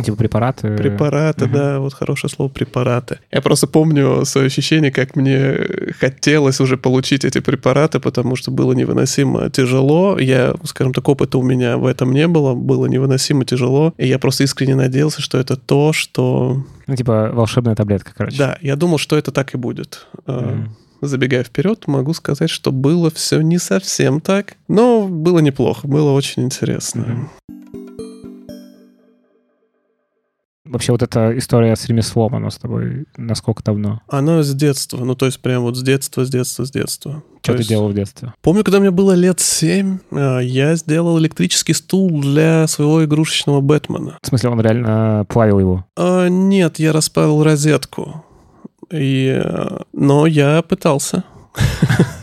[0.04, 0.76] Типа препараты?
[0.76, 1.54] Препараты, mm-hmm.
[1.54, 3.20] да, вот хорошее слово препараты.
[3.32, 5.58] Я просто помню свое ощущение, как мне
[6.00, 10.18] хотелось уже получить эти препараты, потому что было невыносимо тяжело.
[10.20, 14.20] Я, скажем так, опыта у меня в этом не было, было невыносимо тяжело, и я
[14.20, 16.64] просто искренне надеялся, что это то, что...
[16.88, 18.38] Ну, типа волшебная таблетка, короче.
[18.38, 20.08] Да, я думал, что это так и будет.
[20.28, 20.70] Mm.
[21.02, 26.44] Забегая вперед, могу сказать, что было все не совсем так, но было неплохо, было очень
[26.44, 27.02] интересно.
[27.50, 27.55] Mm.
[30.66, 34.02] Вообще вот эта история с ремеслом, она с тобой насколько давно?
[34.08, 37.24] Она с детства, ну то есть прям вот с детства, с детства, с детства.
[37.42, 37.70] Что то ты есть...
[37.70, 38.34] делал в детстве?
[38.42, 44.18] Помню, когда мне было лет семь, а, я сделал электрический стул для своего игрушечного Бэтмена.
[44.22, 45.86] В смысле, он реально плавил его?
[45.96, 48.26] А, нет, я расправил розетку.
[48.92, 49.40] И...
[49.44, 51.24] А, но я пытался.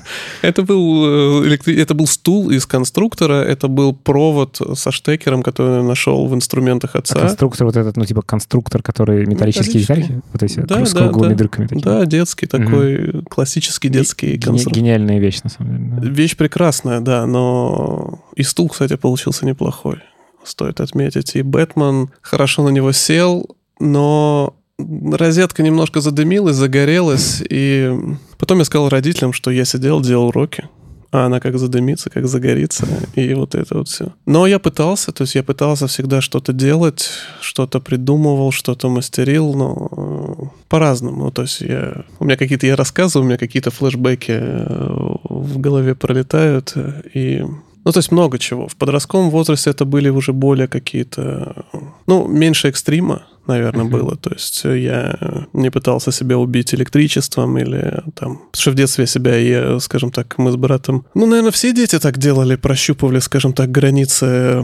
[0.43, 5.83] Это был, э, это был стул из конструктора, это был провод со штекером, который я
[5.83, 7.17] нашел в инструментах отца.
[7.17, 10.21] А конструктор вот этот, ну, типа конструктор, который металлические детальки?
[10.33, 11.85] Вот эти да, с круглыми да, дырками такие?
[11.85, 13.23] Да, детский такой, угу.
[13.23, 14.83] классический детский Ге- конструктор.
[14.83, 16.01] Гениальная вещь, на самом деле.
[16.01, 16.09] Да.
[16.09, 19.99] Вещь прекрасная, да, но и стул, кстати, получился неплохой,
[20.43, 21.37] стоит отметить.
[21.37, 27.97] И Бэтмен хорошо на него сел, но розетка немножко задымилась, загорелась, и
[28.43, 30.69] потом я сказал родителям, что я сидел, делал уроки,
[31.13, 34.13] а она как задымится, как загорится, и вот это вот все.
[34.27, 37.09] Но я пытался, то есть я пытался всегда что-то делать,
[37.41, 41.31] что-то придумывал, что-то мастерил, но э, по-разному.
[41.31, 45.95] То есть я, у меня какие-то, я рассказываю, у меня какие-то флешбеки э, в голове
[45.95, 46.75] пролетают,
[47.15, 47.45] и
[47.85, 48.67] ну, то есть много чего.
[48.67, 51.65] В подростковом возрасте это были уже более какие-то...
[52.07, 53.91] Ну, меньше экстрима, наверное, uh-huh.
[53.91, 54.17] было.
[54.17, 58.39] То есть я не пытался себя убить электричеством или там...
[58.39, 61.05] Потому что в детстве себя я, скажем так, мы с братом...
[61.15, 64.63] Ну, наверное, все дети так делали, прощупывали, скажем так, границы э,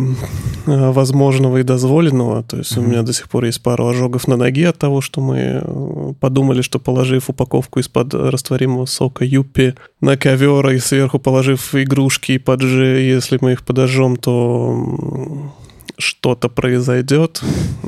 [0.67, 2.43] возможного и дозволенного.
[2.43, 2.81] То есть uh-huh.
[2.81, 6.13] у меня до сих пор есть пару ожогов на ноге от того, что мы э,
[6.21, 12.39] подумали, что положив упаковку из-под растворимого сока юппи на ковер и сверху положив игрушки и
[12.39, 15.53] поджи, если мы их подожжем, то
[15.99, 17.43] что-то произойдет.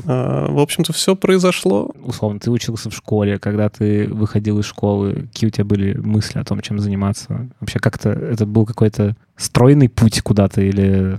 [0.05, 1.91] А, в общем-то, все произошло.
[2.03, 6.37] Условно, ты учился в школе, когда ты выходил из школы, какие у тебя были мысли
[6.39, 7.49] о том, чем заниматься?
[7.59, 11.17] Вообще как-то это был какой-то стройный путь куда-то или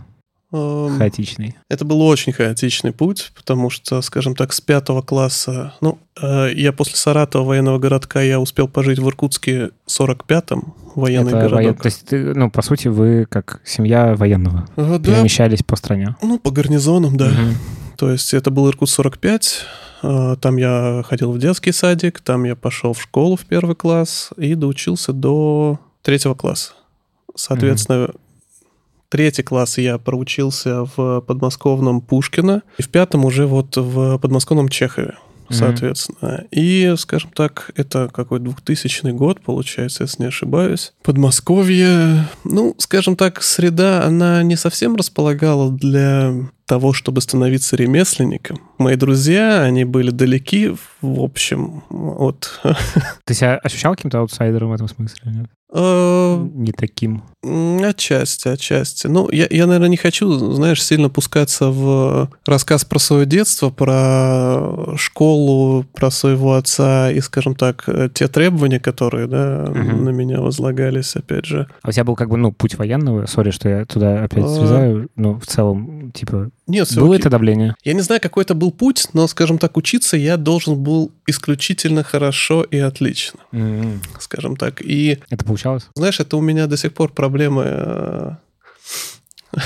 [0.53, 1.57] Хаотичный.
[1.71, 5.73] Это был очень хаотичный путь, потому что, скажем так, с пятого класса...
[5.81, 11.41] Ну, э, я после Саратова военного городка, я успел пожить в Иркутске 45-м, военный Это
[11.41, 11.55] городок.
[11.55, 11.75] Воен...
[11.77, 15.15] То есть, ты, ну, по сути, вы как семья военного а, да.
[15.15, 16.17] перемещались по стране?
[16.21, 17.29] Ну, по гарнизонам, да.
[17.29, 17.97] Угу.
[17.97, 19.65] То есть это был Иркутск 45,
[20.03, 24.31] э, там я ходил в детский садик, там я пошел в школу в первый класс
[24.37, 26.73] и доучился до третьего класса.
[27.35, 28.13] Соответственно, угу
[29.13, 35.17] третий класс я проучился в подмосковном Пушкино, и в пятом уже вот в подмосковном Чехове
[35.51, 36.17] соответственно.
[36.17, 36.49] Mm-hmm.
[36.53, 40.95] И, скажем так, это какой 2000 год, получается, если не ошибаюсь.
[41.03, 46.33] Подмосковье, ну, скажем так, среда, она не совсем располагала для
[46.67, 48.61] того, чтобы становиться ремесленником.
[48.79, 52.61] Мои друзья, они были далеки, в общем, от...
[53.25, 55.33] Ты себя ощущал каким-то аутсайдером в этом смысле?
[55.33, 55.51] Нет?
[55.75, 57.23] Э, не таким.
[57.43, 59.07] Отчасти, отчасти.
[59.07, 64.97] Ну, я, я, наверное, не хочу, знаешь, сильно пускаться в рассказ про свое детство, про
[64.97, 69.97] школу, про своего отца и, скажем так, те требования, которые, да, угу.
[70.03, 71.69] на меня возлагались, опять же.
[71.83, 73.27] А у тебя был как бы, ну, путь военного?
[73.27, 74.49] Sorry, что я туда опять а...
[74.49, 77.21] срезаю, но в целом, типа, нет, было окей.
[77.21, 77.75] это давление?
[77.83, 82.03] Я не знаю, какой это был путь, но, скажем так, учиться я должен был исключительно
[82.03, 83.99] хорошо и отлично, mm-hmm.
[84.21, 84.81] скажем так.
[84.81, 85.89] И это получалось?
[85.95, 87.65] Знаешь, это у меня до сих пор проблемы.
[87.67, 88.31] Э,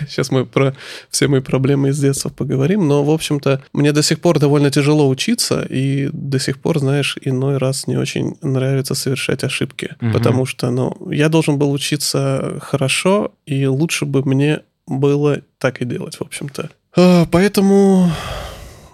[0.00, 0.74] сейчас мы про
[1.08, 5.08] все мои проблемы из детства поговорим, но, в общем-то, мне до сих пор довольно тяжело
[5.08, 10.12] учиться, и до сих пор, знаешь, иной раз не очень нравится совершать ошибки, угу.
[10.12, 15.84] потому что, ну, я должен был учиться хорошо, и лучше бы мне было так и
[15.84, 16.70] делать, в общем-то.
[16.96, 18.10] А, поэтому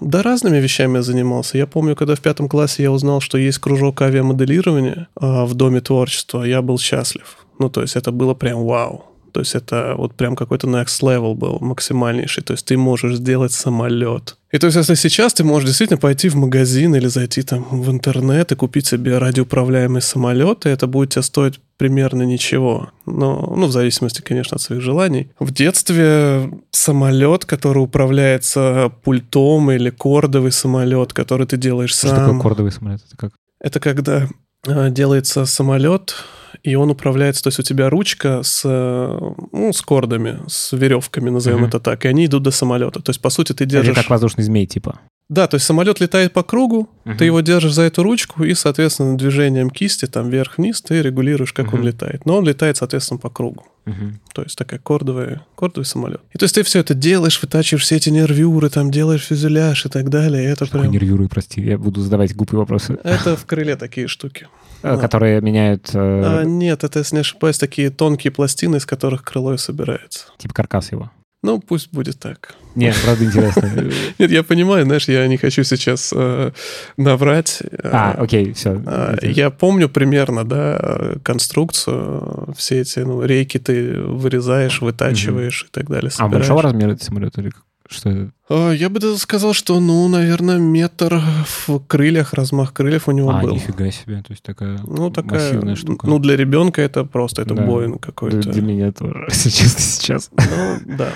[0.00, 1.58] да, разными вещами я занимался.
[1.58, 5.80] Я помню, когда в пятом классе я узнал, что есть кружок авиамоделирования а, в Доме
[5.80, 7.38] творчества, я был счастлив.
[7.58, 9.06] Ну, то есть это было прям вау.
[9.36, 12.42] То есть это вот прям какой-то next level был, максимальнейший.
[12.42, 14.38] То есть ты можешь сделать самолет.
[14.50, 17.90] И то есть если сейчас ты можешь действительно пойти в магазин или зайти там в
[17.90, 22.88] интернет и купить себе радиоуправляемый самолет, и это будет тебе стоить примерно ничего.
[23.04, 25.28] Но, ну, в зависимости, конечно, от своих желаний.
[25.38, 32.16] В детстве самолет, который управляется пультом или кордовый самолет, который ты делаешь Что сам.
[32.16, 33.02] Что такое кордовый самолет?
[33.06, 33.32] Это как?
[33.60, 34.28] Это когда
[34.66, 36.14] а, делается самолет,
[36.62, 41.64] и он управляется, то есть у тебя ручка с, ну, с кордами, с веревками, назовем
[41.64, 41.68] mm-hmm.
[41.68, 43.00] это так, и они идут до самолета.
[43.00, 43.92] То есть, по сути, ты держишь...
[43.92, 45.00] Это как воздушный змей, типа.
[45.28, 47.16] Да, то есть самолет летает по кругу, uh-huh.
[47.16, 51.66] ты его держишь за эту ручку, и, соответственно, движением кисти, там, вверх-вниз, ты регулируешь, как
[51.66, 51.78] uh-huh.
[51.78, 52.26] он летает.
[52.26, 53.64] Но он летает, соответственно, по кругу.
[53.86, 54.12] Uh-huh.
[54.32, 56.20] То есть такая кордовая, кордовый самолет.
[56.32, 59.88] И то есть ты все это делаешь, вытачиваешь все эти нервюры, там, делаешь фюзеляж и
[59.88, 60.44] так далее.
[60.44, 60.92] Это Что прям...
[60.92, 62.96] нервюры, прости, я буду задавать глупые вопросы.
[63.02, 64.46] Это в крыле такие штуки.
[64.82, 65.90] А, которые меняют...
[65.94, 66.40] Э...
[66.40, 70.26] А, нет, это, если не ошибаюсь, такие тонкие пластины, из которых крыло и собирается.
[70.38, 71.10] Типа каркас его.
[71.42, 72.54] Ну, пусть будет так.
[72.74, 73.70] Нет, правда интересно.
[74.18, 76.50] Нет, я понимаю, знаешь, я не хочу сейчас э,
[76.96, 77.62] наврать.
[77.84, 78.82] А, окей, все.
[78.84, 85.68] Э, я помню примерно, да, конструкцию, все эти, ну, рейки ты вырезаешь, вытачиваешь угу.
[85.68, 86.10] и так далее.
[86.10, 86.34] Собираешь.
[86.34, 87.52] А большого размера этот самолет или
[87.96, 88.30] что?
[88.48, 91.20] А, я бы даже сказал, что, ну, наверное, метр
[91.66, 93.54] в крыльях, размах крыльев у него а, был.
[93.54, 96.06] нифига себе, то есть такая, ну, такая массивная штука.
[96.06, 97.64] Ну, для ребенка это просто, это да.
[97.64, 98.38] Боинг какой-то.
[98.38, 100.30] Для, для меня тоже, если честно, сейчас.
[100.32, 101.12] Ну, да.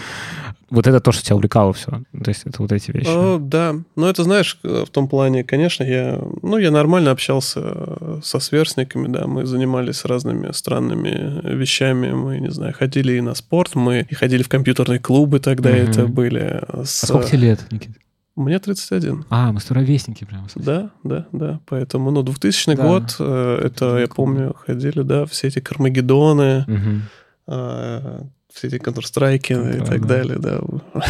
[0.70, 1.90] Вот это то, что тебя увлекало все.
[1.90, 3.08] То есть это вот эти вещи.
[3.08, 3.74] О, да.
[3.96, 9.26] Ну, это, знаешь, в том плане, конечно, я, ну, я нормально общался со сверстниками, да,
[9.26, 14.44] мы занимались разными странными вещами, мы, не знаю, ходили и на спорт, мы и ходили
[14.44, 15.76] в компьютерные клубы тогда, угу.
[15.76, 16.62] это были.
[16.84, 17.02] С...
[17.02, 17.94] А сколько тебе лет, Никита?
[18.36, 19.26] Мне 31.
[19.28, 20.46] А, мы ровесники прямо.
[20.54, 21.60] Да, да, да.
[21.66, 22.82] Поэтому, ну, 2000 да.
[22.82, 29.84] год, э, это, я помню, ходили, да, все эти Кармагеддоны, угу все эти Counter-Strike и
[29.84, 30.60] так далее, да.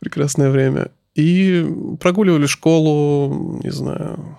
[0.00, 0.90] Прекрасное время.
[1.14, 1.66] И
[2.00, 4.38] прогуливали школу, не знаю,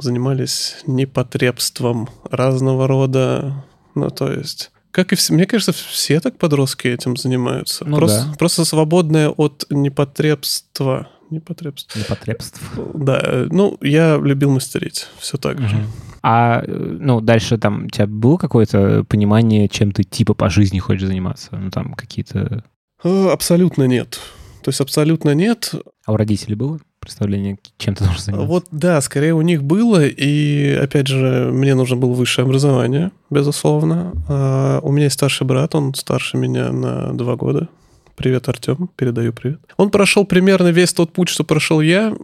[0.00, 3.64] занимались непотребством разного рода.
[3.94, 7.84] Ну, то есть как и все, мне кажется, все так подростки этим занимаются.
[7.86, 8.34] Ну, просто, да.
[8.38, 11.08] просто свободное от непотребства.
[11.30, 11.96] Непотребств.
[11.96, 12.60] Непотребств.
[12.92, 15.66] Да, ну, я любил мастерить, все так угу.
[15.66, 15.86] же.
[16.22, 21.06] А, ну, дальше там у тебя было какое-то понимание, чем ты типа по жизни хочешь
[21.06, 21.56] заниматься?
[21.56, 22.64] Ну, там какие-то...
[23.02, 24.20] Э, абсолютно нет.
[24.62, 25.74] То есть абсолютно нет.
[26.06, 28.48] А у родителей было представление, чем ты должен заниматься?
[28.48, 34.12] Вот да, скорее у них было, и опять же, мне нужно было высшее образование, безусловно.
[34.28, 37.68] А у меня есть старший брат, он старше меня на два года.
[38.14, 39.60] Привет, Артем, передаю привет.
[39.76, 42.14] Он прошел примерно весь тот путь, что прошел я,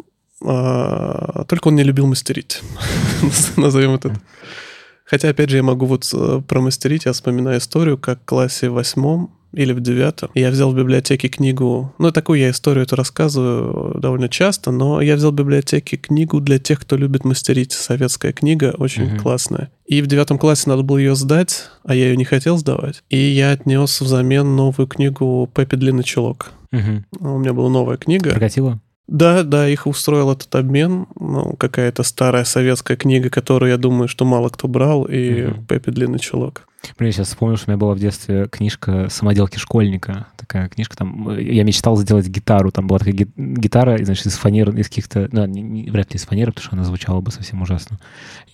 [0.40, 2.62] только он не любил мастерить.
[3.56, 4.14] Назовем это.
[5.04, 7.06] Хотя, опять же, я могу вот э, промастерить.
[7.06, 10.30] Я вспоминаю историю, как в классе восьмом или в девятом.
[10.34, 15.16] Я взял в библиотеке книгу, ну, такую я историю эту рассказываю довольно часто, но я
[15.16, 17.72] взял в библиотеке книгу для тех, кто любит мастерить.
[17.72, 19.18] Советская книга, очень uh-huh.
[19.20, 19.70] классная.
[19.86, 23.02] И в девятом классе надо было ее сдать, а я ее не хотел сдавать.
[23.08, 26.52] И я отнес взамен новую книгу «Пеппи Длинный чулок».
[26.74, 27.02] Uh-huh.
[27.18, 28.30] У меня была новая книга.
[28.30, 28.78] Прокатила?
[29.08, 31.06] Да, да, их устроил этот обмен.
[31.18, 35.64] Ну, какая-то старая советская книга, которую, я думаю, что мало кто брал, и угу.
[35.64, 36.68] Пеппи Длинный чулок.
[36.96, 40.28] Блин, сейчас вспомнил, что у меня была в детстве книжка «Самоделки школьника».
[40.36, 41.36] Такая книжка там...
[41.38, 42.70] Я мечтал сделать гитару.
[42.70, 45.28] Там была такая гитара, значит, из фанеры, из каких-то...
[45.32, 47.98] Ну, не, не, вряд ли из фанеры, потому что она звучала бы совсем ужасно.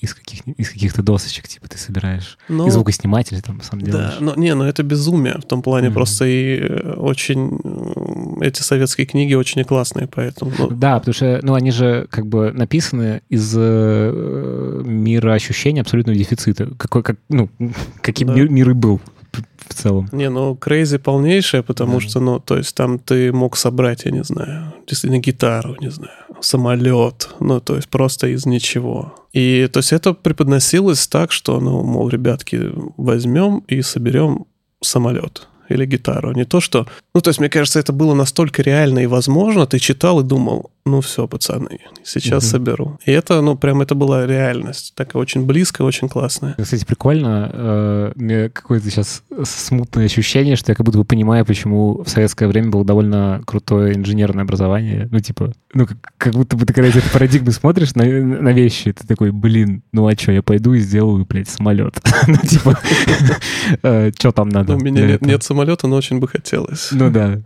[0.00, 2.38] Из, каких, из каких-то досочек, типа, ты собираешь.
[2.48, 2.66] Но...
[2.66, 4.16] И звукосниматель там сам делаешь.
[4.18, 5.34] Да, но не, ну это безумие.
[5.38, 5.92] В том плане mm-hmm.
[5.92, 8.40] просто и э, очень...
[8.40, 10.50] Эти советские книги очень классные, поэтому...
[10.58, 10.70] Ну...
[10.70, 16.70] Да, потому что, ну, они же как бы написаны из э, мира ощущения абсолютного дефицита.
[16.76, 17.48] Какой, как, ну,
[18.02, 18.34] как каким да.
[18.34, 19.00] мир, мир и был
[19.68, 20.08] в целом.
[20.12, 22.00] Не, ну, crazy полнейшее, потому mm.
[22.00, 26.12] что, ну, то есть там ты мог собрать, я не знаю, действительно гитару, не знаю,
[26.40, 29.14] самолет, ну, то есть просто из ничего.
[29.32, 34.46] И, то есть это преподносилось так, что, ну, мол, ребятки, возьмем и соберем
[34.80, 36.32] самолет или гитару.
[36.32, 36.86] Не то, что...
[37.14, 39.66] Ну, то есть, мне кажется, это было настолько реально и возможно.
[39.66, 42.50] Ты читал и думал, ну все, пацаны, сейчас угу.
[42.50, 42.98] соберу.
[43.06, 44.92] И это, ну, прям это была реальность.
[44.94, 46.56] Такая очень близкая, очень классная.
[46.60, 47.50] Кстати, прикольно.
[47.52, 52.08] Э, у меня какое-то сейчас смутное ощущение, что я как будто бы понимаю, почему в
[52.10, 55.08] советское время было довольно крутое инженерное образование.
[55.10, 58.92] Ну, типа, ну, как, как будто бы ты, когда этой парадигмы смотришь на, на вещи,
[58.92, 61.94] ты такой, блин, ну а что, я пойду и сделаю, блядь, самолет.
[62.26, 62.78] ну, типа,
[63.82, 64.76] э, что там надо?
[64.76, 66.90] У меня нет самолета, но очень бы хотелось.
[66.92, 67.40] Ну да.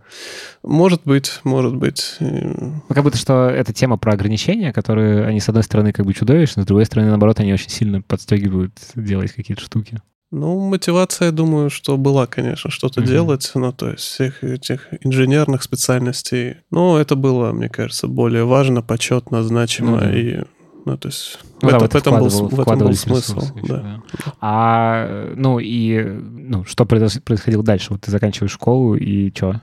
[0.63, 2.17] Может быть, может быть.
[2.19, 6.13] Ну, как будто что эта тема про ограничения, которые, они, с одной стороны, как бы
[6.13, 10.01] чудовищны, с другой стороны, наоборот, они очень сильно подстегивают делать какие-то штуки.
[10.31, 13.07] Ну, мотивация, думаю, что была, конечно, что-то mm-hmm.
[13.07, 16.57] делать, ну, то есть всех этих инженерных специальностей.
[16.69, 20.19] Но это было, мне кажется, более важно, почетно, значимо mm-hmm.
[20.19, 20.45] и
[20.85, 23.41] ну, то есть ну, в, да, это, в, этом был, в этом был смысл.
[23.63, 23.77] Да.
[23.77, 24.03] да.
[24.39, 27.87] А, ну, и ну, что происходило дальше?
[27.91, 29.61] Вот ты заканчиваешь школу, и что?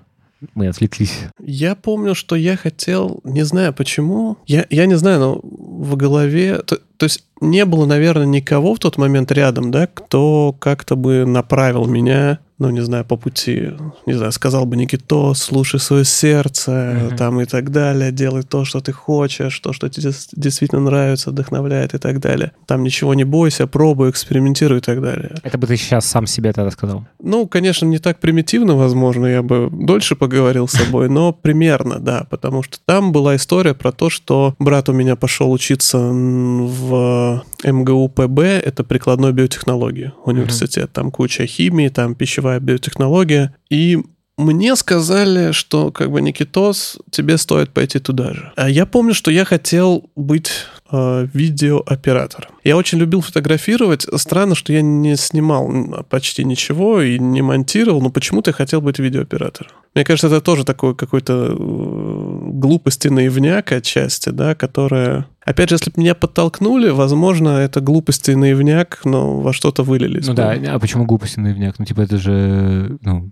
[0.54, 1.24] Мы отвлеклись.
[1.40, 6.58] Я помню, что я хотел, не знаю почему, я, я не знаю, но в голове,
[6.58, 11.24] то, то есть не было, наверное, никого в тот момент рядом, да, кто как-то бы
[11.26, 13.72] направил меня ну, не знаю, по пути,
[14.06, 17.16] не знаю, сказал бы Никито, слушай свое сердце, mm-hmm.
[17.16, 21.92] там и так далее, делай то, что ты хочешь, то, что тебе действительно нравится, вдохновляет
[21.94, 22.52] и так далее.
[22.66, 25.34] Там ничего не бойся, пробуй, экспериментируй и так далее.
[25.42, 27.04] Это бы ты сейчас сам себе тогда сказал?
[27.20, 32.26] Ну, конечно, не так примитивно, возможно, я бы дольше поговорил с собой, но примерно, да,
[32.30, 38.08] потому что там была история про то, что брат у меня пошел учиться в МГУ
[38.08, 40.94] ПБ, это прикладной биотехнологии университет, mm-hmm.
[40.94, 43.54] там куча химии, там пищевой пищевая биотехнология.
[43.70, 43.98] И
[44.36, 48.52] мне сказали, что как бы Никитос, тебе стоит пойти туда же.
[48.56, 50.50] А я помню, что я хотел быть
[50.90, 52.50] э, видеооператором.
[52.64, 54.06] Я очень любил фотографировать.
[54.16, 58.98] Странно, что я не снимал почти ничего и не монтировал, но почему-то я хотел быть
[58.98, 59.72] видеооператором.
[59.94, 65.26] Мне кажется, это тоже такой какой-то э, глупости наивняк отчасти, да, которая...
[65.44, 70.26] Опять же, если бы меня подтолкнули, возможно, это глупости наивняк, но во что-то вылились.
[70.26, 70.36] Ну бы.
[70.36, 71.78] да, а почему глупости наивняк?
[71.78, 73.30] Ну, типа, это же, ну,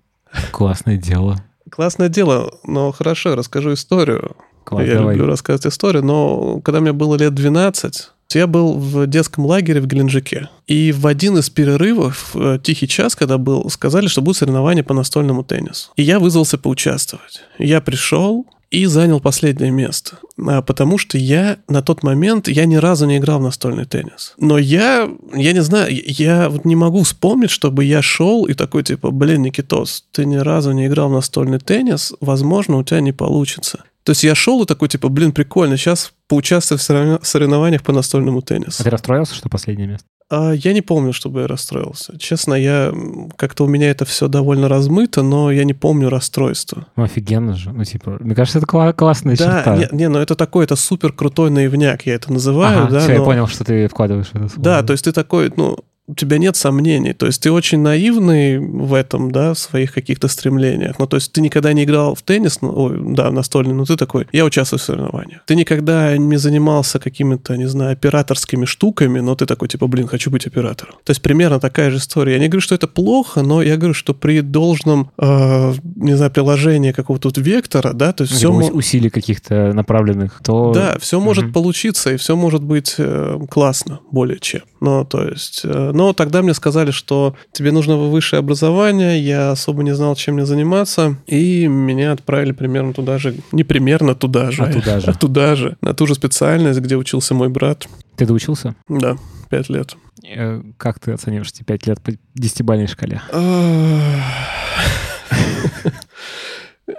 [0.52, 1.44] классное дело.
[1.70, 4.36] Классное дело, но хорошо, расскажу историю.
[4.64, 5.14] Класс, я давай.
[5.14, 9.86] люблю рассказывать историю, но когда мне было лет 12, я был в детском лагере в
[9.86, 10.48] Геленджике.
[10.66, 14.94] И в один из перерывов, э, тихий час, когда был, сказали, что будет соревнование по
[14.94, 15.90] настольному теннису.
[15.96, 17.42] И я вызвался поучаствовать.
[17.58, 20.18] Я пришел, и занял последнее место.
[20.48, 24.34] А, потому что я на тот момент, я ни разу не играл в настольный теннис.
[24.36, 28.82] Но я, я не знаю, я вот не могу вспомнить, чтобы я шел и такой
[28.82, 33.12] типа, блин, Никитос, ты ни разу не играл в настольный теннис, возможно, у тебя не
[33.12, 33.84] получится.
[34.04, 38.42] То есть я шел и такой, типа, блин, прикольно, сейчас поучаствую в соревнованиях по настольному
[38.42, 38.82] теннису.
[38.82, 40.06] А ты расстроился, что последнее место?
[40.30, 42.18] А, я не помню, чтобы я расстроился.
[42.18, 42.92] Честно, я
[43.36, 46.86] как-то у меня это все довольно размыто, но я не помню расстройства.
[46.96, 47.72] Ну, офигенно же.
[47.72, 49.76] Ну, типа, мне кажется, это кла- классная да, черта.
[49.76, 52.84] Не, не, ну это такой, это супер крутой наивняк, я это называю.
[52.84, 53.14] Ага, да, все, но...
[53.14, 54.62] я понял, что ты вкладываешь в это слово.
[54.62, 57.14] Да, то есть ты такой, ну, у тебя нет сомнений.
[57.14, 60.98] То есть ты очень наивный в этом, да, в своих каких-то стремлениях.
[60.98, 63.96] Ну, то есть ты никогда не играл в теннис, ну, ой, да, настольный, но ты
[63.96, 65.42] такой, я участвую в соревнованиях.
[65.46, 70.30] Ты никогда не занимался какими-то, не знаю, операторскими штуками, но ты такой, типа, блин, хочу
[70.30, 70.94] быть оператором.
[71.04, 72.34] То есть примерно такая же история.
[72.34, 76.30] Я не говорю, что это плохо, но я говорю, что при должном, э, не знаю,
[76.30, 78.52] приложении какого-то вот вектора, да, то есть все...
[78.52, 78.66] Мо...
[78.66, 80.72] Усилий каких-то направленных, то...
[80.74, 84.62] Да, все может получиться, и все может быть э, классно более чем.
[84.80, 85.62] Ну, то есть...
[85.64, 90.34] Э, но тогда мне сказали, что тебе нужно высшее образование, я особо не знал, чем
[90.34, 95.10] мне заниматься, и меня отправили примерно туда же, не примерно туда же, а туда же,
[95.10, 97.88] а туда же, на ту же специальность, где учился мой брат.
[98.16, 98.74] Ты доучился?
[98.88, 99.16] Да,
[99.48, 99.96] пять лет.
[100.24, 103.22] Э, как ты оцениваешь эти пять лет по десятибалльной шкале?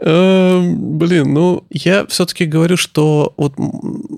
[0.02, 3.54] Эм, блин, ну, я все-таки говорю, что вот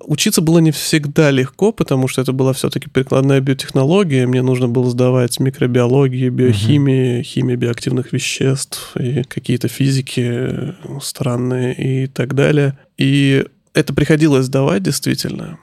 [0.05, 4.27] учиться было не всегда легко, потому что это была все-таки прикладная биотехнология.
[4.27, 12.33] Мне нужно было сдавать микробиологии, биохимии, химии биоактивных веществ и какие-то физики странные и так
[12.33, 12.77] далее.
[12.97, 15.59] И это приходилось сдавать действительно.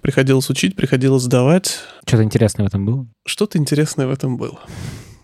[0.00, 1.80] Приходилось учить, приходилось сдавать.
[2.06, 3.06] Что-то интересное в этом было?
[3.26, 4.60] Что-то интересное в этом было.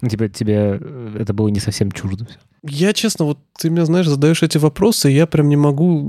[0.01, 2.39] Ну, типа, тебе э, это было не совсем чуждо все.
[2.67, 6.03] Я, честно, вот ты мне, знаешь, задаешь эти вопросы, и я прям не могу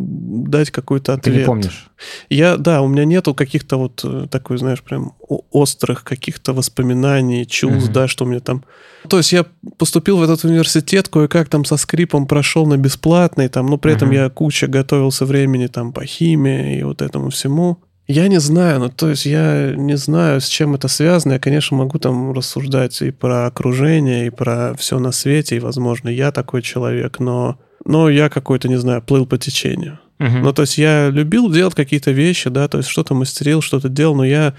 [0.47, 1.35] дать какой-то ответ.
[1.35, 1.89] Ты не помнишь?
[2.29, 5.13] Я, да, у меня нету каких-то вот э, такой, знаешь, прям
[5.51, 7.93] острых каких-то воспоминаний, чувств, uh-huh.
[7.93, 8.63] да, что у меня там...
[9.09, 9.45] То есть я
[9.77, 13.95] поступил в этот университет, кое-как там со скрипом прошел на бесплатный, там, но при uh-huh.
[13.95, 17.79] этом я куча готовился времени там по химии и вот этому всему.
[18.07, 21.33] Я не знаю, ну то есть я не знаю, с чем это связано.
[21.33, 26.09] Я, конечно, могу там рассуждать и про окружение, и про все на свете, и, возможно,
[26.09, 29.99] я такой человек, но, но я какой-то, не знаю, плыл по течению.
[30.19, 30.39] Uh-huh.
[30.41, 34.15] Ну, то есть я любил делать какие-то вещи, да, то есть что-то мастерил, что-то делал,
[34.15, 34.53] но я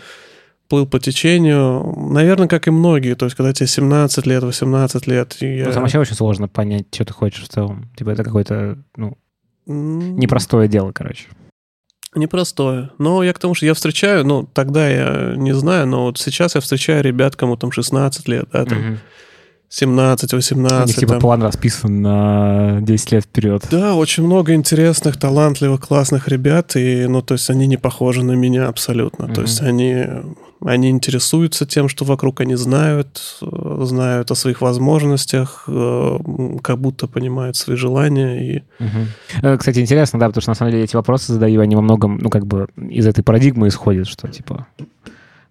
[0.68, 3.14] плыл по течению, наверное, как и многие.
[3.14, 5.36] То есть, когда тебе 17 лет, 18 лет...
[5.40, 5.66] Я...
[5.66, 7.90] Ну, вообще очень сложно понять, что ты хочешь в целом.
[7.97, 9.16] Типа это какое-то, ну,
[9.66, 11.26] непростое дело, короче.
[12.17, 12.91] Непростое.
[12.99, 16.55] Но я к тому, что я встречаю, ну, тогда я не знаю, но вот сейчас
[16.55, 18.99] я встречаю ребят, кому там 16 лет, да, там, угу.
[19.69, 20.85] 17, 18.
[20.85, 21.21] У них типа там.
[21.21, 23.67] план расписан на 10 лет вперед.
[23.71, 28.33] Да, очень много интересных, талантливых, классных ребят, и, ну, то есть они не похожи на
[28.33, 29.27] меня абсолютно.
[29.27, 29.35] Угу.
[29.35, 30.07] То есть они
[30.61, 36.18] они интересуются тем, что вокруг они знают, э, знают о своих возможностях, э,
[36.62, 38.57] как будто понимают свои желания.
[38.57, 38.62] И...
[38.82, 39.59] Угу.
[39.59, 42.30] Кстати, интересно, да, потому что на самом деле эти вопросы задаю, они во многом, ну,
[42.30, 44.66] как бы из этой парадигмы исходят, что, типа,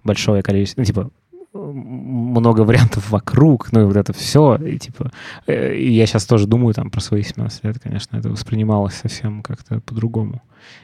[0.03, 1.09] большое количество, ну, типа,
[1.53, 5.11] много вариантов вокруг, ну и вот это все, и типа,
[5.47, 10.41] я сейчас тоже думаю там про свои 17 лет, конечно, это воспринималось совсем как-то по-другому.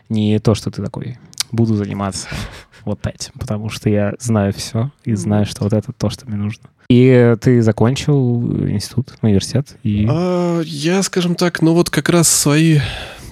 [0.10, 1.18] Не то, что ты такой,
[1.52, 2.28] буду заниматься
[2.86, 6.38] вот этим, потому что я знаю все и знаю, что вот это то, что мне
[6.38, 6.70] нужно.
[6.90, 9.78] И ты закончил институт, университет?
[9.84, 10.06] И...
[10.10, 12.80] А, я, скажем так, ну вот как раз свои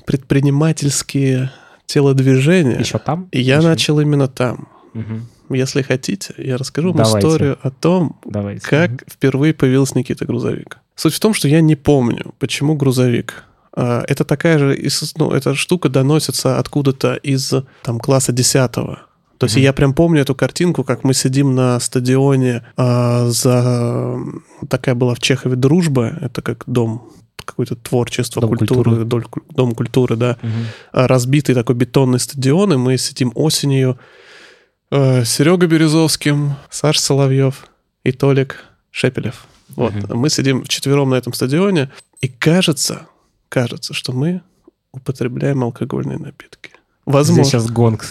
[0.06, 1.52] предпринимательские
[1.86, 2.80] телодвижения.
[2.80, 3.28] Еще там?
[3.32, 3.68] Я Еще?
[3.68, 4.70] начал именно там.
[4.94, 5.56] Угу.
[5.56, 7.28] Если хотите, я расскажу вам Давайте.
[7.28, 8.66] историю о том, Давайте.
[8.66, 10.78] как впервые появился Никита Грузовик.
[10.96, 13.44] Суть в том, что я не помню, почему грузовик.
[13.74, 17.54] А, это такая же, ну, эта штука доносится откуда-то из
[17.84, 18.72] там класса 10
[19.40, 19.62] то есть mm-hmm.
[19.62, 24.18] я прям помню эту картинку, как мы сидим на стадионе а, за
[24.68, 27.10] такая была в Чехове дружба, это как дом
[27.46, 29.26] какое-то творчество, дом культуры, культуры.
[29.50, 30.50] Дом, культуры, да, угу.
[30.92, 33.98] разбитый такой бетонный стадион, и мы сидим осенью.
[34.92, 37.68] Э, Серега Березовским, Саш Соловьев
[38.04, 39.46] и Толик Шепелев.
[39.76, 40.18] Вот, угу.
[40.18, 41.90] мы сидим вчетвером на этом стадионе,
[42.22, 43.08] и кажется,
[43.50, 44.42] кажется, что мы
[44.92, 46.72] употребляем алкогольные напитки.
[47.06, 47.44] Возможно.
[47.44, 48.06] Здесь сейчас гонг.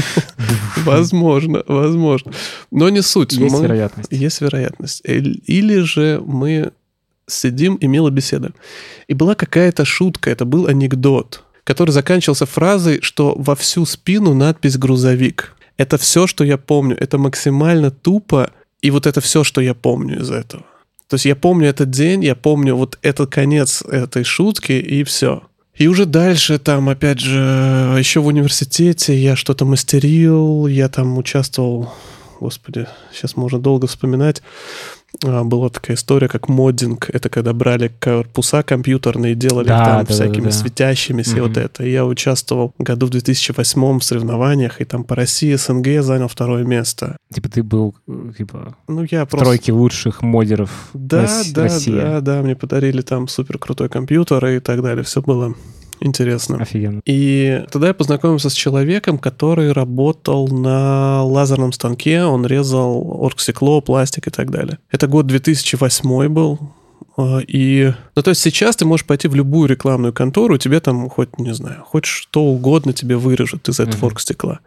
[0.84, 2.32] Возможно, возможно.
[2.70, 3.32] Но не суть.
[3.32, 3.62] Есть мы...
[3.62, 4.12] вероятность.
[4.12, 5.00] Есть вероятность.
[5.04, 6.72] Или же мы
[7.28, 8.54] сидим и мило беседуем.
[9.06, 14.76] И была какая-то шутка, это был анекдот, который заканчивался фразой, что во всю спину надпись
[14.76, 15.54] «грузовик».
[15.76, 16.96] Это все, что я помню.
[16.98, 18.50] Это максимально тупо,
[18.80, 20.64] и вот это все, что я помню из этого.
[21.08, 25.42] То есть я помню этот день, я помню вот этот конец этой шутки, и все.
[25.76, 27.38] И уже дальше там, опять же,
[27.98, 31.92] еще в университете я что-то мастерил, я там участвовал,
[32.40, 34.42] господи, сейчас можно долго вспоминать,
[35.22, 37.10] была такая история, как моддинг.
[37.10, 40.52] Это когда брали корпуса компьютерные и делали да, там да, всякими да, да.
[40.52, 41.48] светящимися, угу.
[41.48, 41.84] вот это.
[41.84, 46.64] И я участвовал году в 2008 в соревнованиях, и там по России СНГ занял второе
[46.64, 47.16] место.
[47.32, 47.94] Типа ты был,
[48.36, 49.44] типа, ну, я в просто...
[49.46, 51.92] тройке лучших модеров да, России.
[51.92, 55.04] Да, да, да, мне подарили там супер крутой компьютер и так далее.
[55.04, 55.54] Все было
[56.00, 56.58] Интересно.
[56.60, 57.00] Офигенно.
[57.04, 64.26] И тогда я познакомился с человеком, который работал на лазерном станке, он резал оргстекло, пластик
[64.26, 64.78] и так далее.
[64.90, 66.58] Это год 2008 был,
[67.16, 71.08] а, и, ну, то есть сейчас ты можешь пойти в любую рекламную контору, тебе там
[71.08, 74.06] хоть, не знаю, хоть что угодно тебе вырежут из этого uh-huh.
[74.06, 74.60] оргстекла.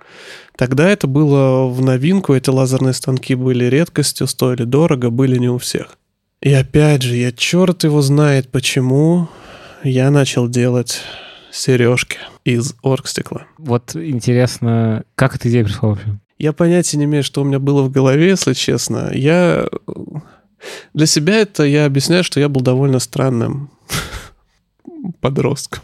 [0.56, 5.60] Тогда это было в новинку, эти лазерные станки были редкостью, стоили дорого, были не у
[5.60, 5.98] всех.
[6.42, 9.28] И опять же, я черт его знает почему,
[9.84, 11.02] я начал делать
[11.52, 13.46] сережки из оргстекла.
[13.58, 16.20] Вот интересно, как эта идея пришла вообще?
[16.38, 19.12] Я понятия не имею, что у меня было в голове, если честно.
[19.14, 19.68] Я...
[20.94, 23.70] Для себя это я объясняю, что я был довольно странным
[25.22, 25.84] подростком.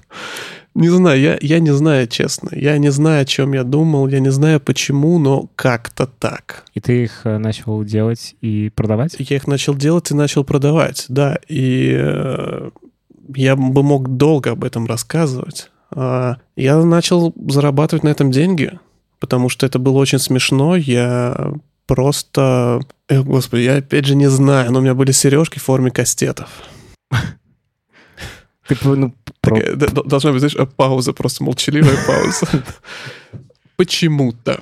[0.75, 2.49] Не знаю, я, я не знаю, честно.
[2.51, 6.65] Я не знаю, о чем я думал, я не знаю почему, но как-то так.
[6.73, 9.15] И ты их э, начал делать и продавать?
[9.17, 11.39] Я их начал делать и начал продавать, да.
[11.47, 12.71] И э,
[13.35, 15.71] я бы мог долго об этом рассказывать.
[15.91, 18.79] А, я начал зарабатывать на этом деньги,
[19.19, 20.75] потому что это было очень смешно.
[20.75, 21.53] Я
[21.87, 22.81] просто...
[23.07, 26.49] Эх, господи, я опять же не знаю, но у меня были сережки в форме кастетов.
[28.67, 29.75] Ты, ну, про...
[29.75, 32.47] Должна быть, знаешь, пауза, просто молчаливая пауза.
[33.75, 34.61] Почему-то.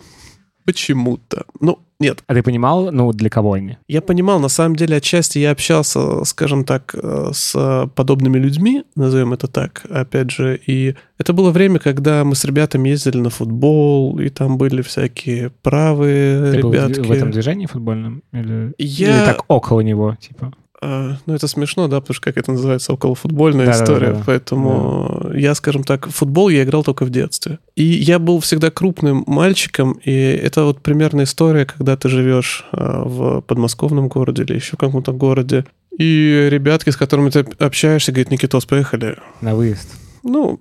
[0.65, 1.45] Почему-то.
[1.59, 2.23] Ну, нет.
[2.27, 3.77] А ты понимал, ну, для кого они?
[3.87, 9.33] Я понимал, на самом деле, отчасти я общался, скажем так, э, с подобными людьми, назовем
[9.33, 14.19] это так, опять же, и это было время, когда мы с ребятами ездили на футбол,
[14.19, 16.99] и там были всякие правые ты ребятки.
[16.99, 18.23] Был в этом движении футбольном?
[18.31, 19.17] Или, я...
[19.17, 20.53] или так около него, типа?
[20.85, 24.11] А, ну, это смешно, да, потому что, как это называется, околофутбольная да, история.
[24.11, 25.37] Да, да, Поэтому да.
[25.37, 27.59] я, скажем так, в футбол я играл только в детстве.
[27.75, 33.03] И я был всегда крупным мальчиком, и это вот примерная история, когда ты живешь а,
[33.05, 35.65] в подмосковном городе или еще в каком-то городе,
[35.97, 39.17] и ребятки, с которыми ты общаешься, говорят, Никитос, поехали.
[39.39, 39.89] На выезд.
[40.23, 40.59] Ну,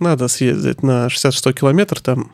[0.00, 2.32] надо съездить на 66 километр там.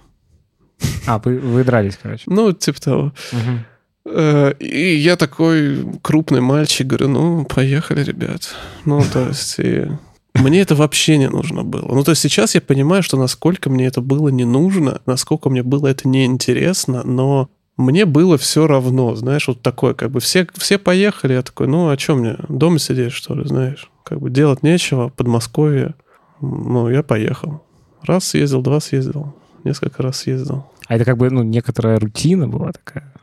[1.06, 2.24] А, вы, вы дрались, короче.
[2.26, 3.12] Ну, типа того.
[3.32, 3.73] Угу.
[4.06, 8.54] Э, и я такой крупный мальчик, говорю, ну, поехали, ребят.
[8.84, 9.88] Ну, то есть, и
[10.34, 11.94] мне это вообще не нужно было.
[11.94, 15.62] Ну, то есть сейчас я понимаю, что насколько мне это было не нужно, насколько мне
[15.62, 20.78] было это неинтересно, но мне было все равно, знаешь, вот такое, как бы все, все
[20.78, 23.90] поехали, я такой, ну, а что мне, дома сидеть, что ли, знаешь?
[24.04, 25.94] Как бы делать нечего, Подмосковье,
[26.40, 27.62] ну, я поехал.
[28.02, 29.34] Раз съездил, два съездил,
[29.64, 30.66] несколько раз съездил.
[30.86, 33.13] А это как бы, ну, некоторая рутина была такая?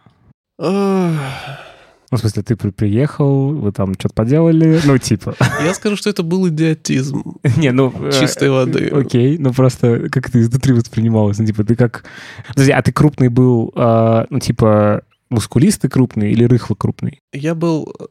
[2.11, 5.33] Ну, в смысле, ты приехал, вы там что-то поделали, ну, типа.
[5.63, 7.37] Я скажу, что это был идиотизм.
[7.57, 7.93] Не, ну...
[7.97, 8.89] Э, Чистой воды.
[8.89, 11.39] Окей, ну просто как это изнутри воспринималось?
[11.39, 12.03] Ну, типа, ты как...
[12.49, 17.21] Подожди, а ты крупный был, а, ну, типа, мускулистый крупный или рыхло крупный?
[17.31, 18.05] Я был э,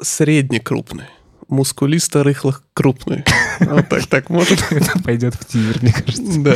[0.00, 1.06] средне крупный.
[1.48, 3.24] Мускулисто рыхло крупный.
[3.60, 4.64] Вот так, так может.
[4.70, 6.40] Это пойдет в тивер, мне кажется.
[6.40, 6.54] Да,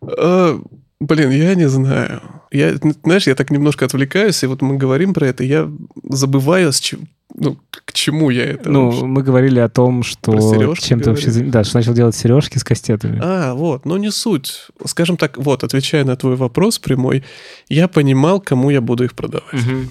[0.00, 0.62] но...
[1.00, 2.22] Блин, я не знаю.
[2.50, 2.74] Я,
[3.04, 5.70] знаешь, я так немножко отвлекаюсь, и вот мы говорим про это, я
[6.02, 8.68] забываю, с чем, ну, к чему я это.
[8.68, 9.04] Ну, вообще.
[9.04, 11.30] мы говорили о том, что чем ты вообще...
[11.30, 13.20] Да, что начал делать сережки с кастетами.
[13.22, 14.66] А, вот, но не суть.
[14.86, 17.22] Скажем так, вот, отвечая на твой вопрос прямой,
[17.68, 19.52] я понимал, кому я буду их продавать.
[19.52, 19.88] Угу.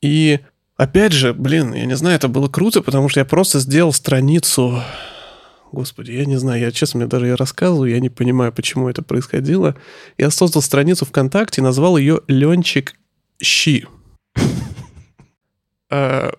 [0.00, 0.40] И
[0.76, 4.82] опять же, блин, я не знаю, это было круто, потому что я просто сделал страницу
[5.72, 9.02] Господи, я не знаю, я честно, мне даже я рассказываю, я не понимаю, почему это
[9.02, 9.74] происходило.
[10.18, 12.94] Я создал страницу ВКонтакте, назвал ее Ленчик
[13.42, 13.86] Щи.
[15.90, 16.32] А,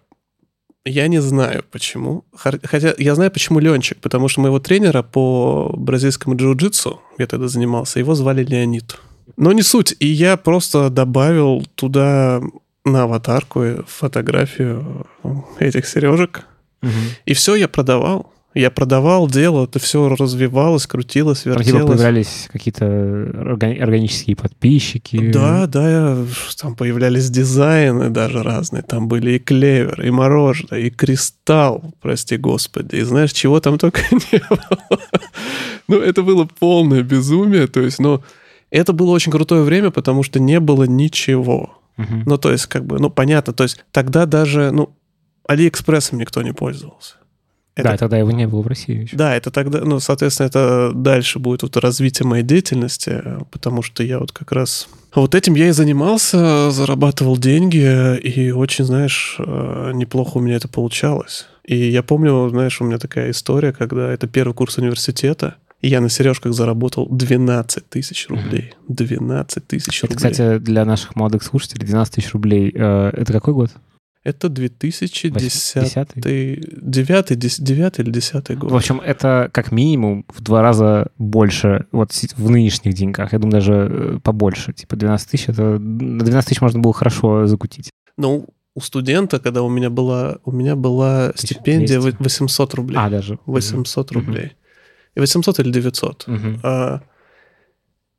[0.85, 2.25] я не знаю почему.
[2.35, 7.99] Хотя я знаю, почему Ленчик, потому что моего тренера по бразильскому джиу-джитсу, я тогда занимался,
[7.99, 8.99] его звали Леонид.
[9.37, 9.95] Но не суть.
[9.99, 12.41] И я просто добавил туда
[12.83, 15.07] на аватарку фотографию
[15.59, 16.45] этих сережек.
[16.81, 16.91] Угу.
[17.25, 18.32] И все я продавал.
[18.55, 21.71] Я продавал, делал, это все развивалось, крутилось, вертелось.
[21.71, 22.85] Там типа появлялись какие-то
[23.59, 25.31] органические подписчики.
[25.31, 26.17] Да, да,
[26.59, 28.83] там появлялись дизайны даже разные.
[28.83, 32.97] Там были и клевер, и мороженое, и кристалл, прости господи.
[32.97, 34.99] И знаешь, чего там только не было.
[35.87, 37.65] Ну, это было полное безумие.
[37.65, 38.23] То есть, ну,
[38.69, 41.79] это было очень крутое время, потому что не было ничего.
[41.97, 43.53] Ну, то есть, как бы, ну, понятно.
[43.53, 44.95] То есть, тогда даже, ну,
[45.47, 47.15] Алиэкспрессом никто не пользовался.
[47.75, 49.17] Это, да, тогда его не было в России еще.
[49.17, 54.19] Да, это тогда, ну, соответственно, это дальше будет вот развитие моей деятельности, потому что я
[54.19, 54.87] вот как раз...
[55.15, 60.67] Вот этим я и занимался, зарабатывал деньги, и очень, знаешь, э, неплохо у меня это
[60.67, 61.47] получалось.
[61.63, 65.99] И я помню, знаешь, у меня такая история, когда это первый курс университета, и я
[65.99, 68.73] на сережках заработал 12 тысяч рублей.
[68.87, 70.15] 12 тысяч рублей.
[70.15, 72.71] Это, кстати, для наших молодых слушателей 12 тысяч рублей.
[72.73, 73.71] Э, это какой год?
[74.23, 75.33] Это 2010
[76.15, 78.71] 9, 9 или 10 год.
[78.71, 83.33] В общем, это как минимум в два раза больше вот в нынешних деньгах.
[83.33, 84.71] Я думаю, даже э, побольше.
[84.71, 87.89] Типа 12 тысяч, это на 12 тысяч можно было хорошо закутить.
[88.17, 92.97] Ну, у студента, когда у меня была, у меня была стипендия 800 рублей.
[92.97, 93.39] А, даже.
[93.45, 94.19] 800 угу.
[94.19, 94.53] рублей.
[95.15, 96.25] И 800 или 900.
[96.27, 96.37] Угу.
[96.63, 97.01] А,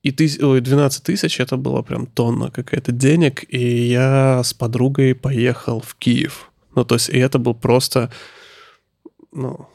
[0.05, 0.39] и тыс...
[0.39, 5.95] Ой, 12 тысяч это было прям тонна какая-то денег, и я с подругой поехал в
[5.95, 6.51] Киев.
[6.77, 8.11] Ну, то есть, и это был просто,
[9.33, 9.67] ну...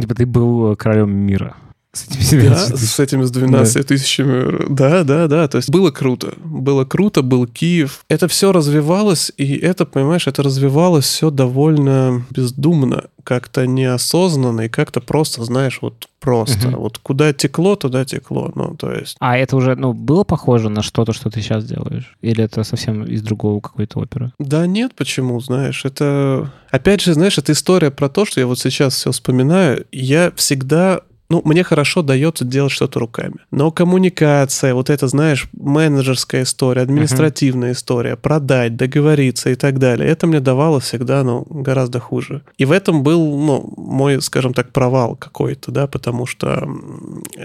[0.00, 1.56] Типа ты был королем мира.
[1.92, 3.82] С этими, да, с этими с 12 да.
[3.82, 4.66] тысячами.
[4.68, 5.48] Да, да, да.
[5.48, 6.34] То есть было круто.
[6.36, 8.04] Было круто, был Киев.
[8.08, 15.00] Это все развивалось, и это, понимаешь, это развивалось все довольно бездумно, как-то неосознанно, и как-то
[15.00, 16.68] просто, знаешь, вот просто.
[16.68, 16.76] Угу.
[16.76, 18.52] Вот куда текло, туда текло.
[18.54, 19.16] Ну, то есть...
[19.18, 22.14] А это уже, ну, было похоже на что-то, что ты сейчас делаешь?
[22.20, 24.32] Или это совсем из другого какой-то оперы?
[24.38, 26.52] Да нет, почему, знаешь, это...
[26.70, 29.86] Опять же, знаешь, это история про то, что я вот сейчас все вспоминаю.
[29.90, 31.00] Я всегда
[31.30, 33.36] ну, мне хорошо дается делать что-то руками.
[33.52, 37.74] Но коммуникация, вот это, знаешь, менеджерская история, административная uh-huh.
[37.74, 42.42] история, продать, договориться и так далее, это мне давало всегда, ну, гораздо хуже.
[42.58, 46.68] И в этом был, ну, мой, скажем так, провал какой-то, да, потому что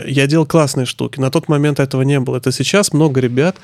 [0.07, 1.19] я делал классные штуки.
[1.19, 2.37] На тот момент этого не было.
[2.37, 3.57] Это сейчас много ребят,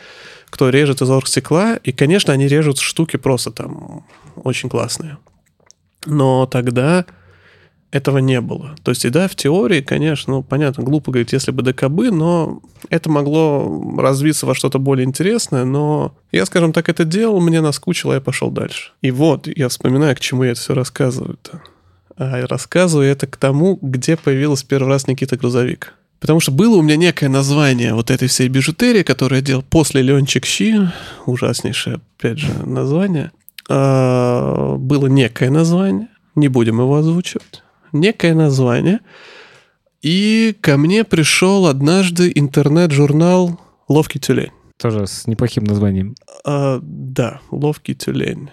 [0.52, 4.06] кто режет из оргстекла, и, конечно, они режут штуки просто там
[4.36, 5.18] очень классные.
[6.06, 7.06] Но тогда
[7.92, 8.76] этого не было.
[8.84, 12.62] То есть, и да, в теории, конечно, ну, понятно, глупо говорить, если бы ДКБ, но
[12.90, 18.14] это могло развиться во что-то более интересное, но я, скажем так, это делал, мне наскучило,
[18.14, 18.92] я пошел дальше.
[19.02, 21.62] И вот, я вспоминаю, к чему я это все рассказываю-то.
[22.18, 25.94] А рассказываю это к тому, где появился первый раз Никита Грузовик.
[26.22, 30.04] Потому что было у меня некое название вот этой всей бижутерии, которую я делал после
[30.04, 30.92] Ленчик Щи,
[31.26, 33.32] ужаснейшее, опять же, название.
[33.68, 37.61] А, было некое название, не будем его озвучивать
[37.94, 39.00] некое название.
[40.02, 44.52] И ко мне пришел однажды интернет-журнал «Ловкий тюлень».
[44.78, 46.16] Тоже с неплохим названием.
[46.44, 48.50] А, да, «Ловкий тюлень».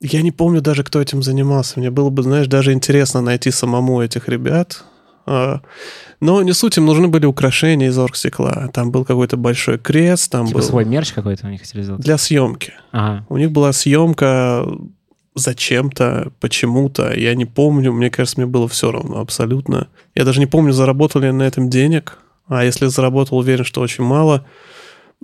[0.00, 1.78] Я не помню даже, кто этим занимался.
[1.78, 4.84] Мне было бы, знаешь, даже интересно найти самому этих ребят.
[5.26, 5.60] А,
[6.20, 8.68] но не суть, им нужны были украшения из оргстекла.
[8.72, 10.66] Там был какой-то большой крест, там типа был...
[10.66, 12.02] свой мерч какой-то они хотели сделать?
[12.02, 12.74] Для съемки.
[12.92, 13.26] Ага.
[13.28, 14.66] У них была съемка
[15.36, 19.88] зачем-то, почему-то, я не помню, мне кажется, мне было все равно абсолютно.
[20.14, 22.18] Я даже не помню, заработал ли я на этом денег,
[22.48, 24.46] а если заработал, уверен, что очень мало.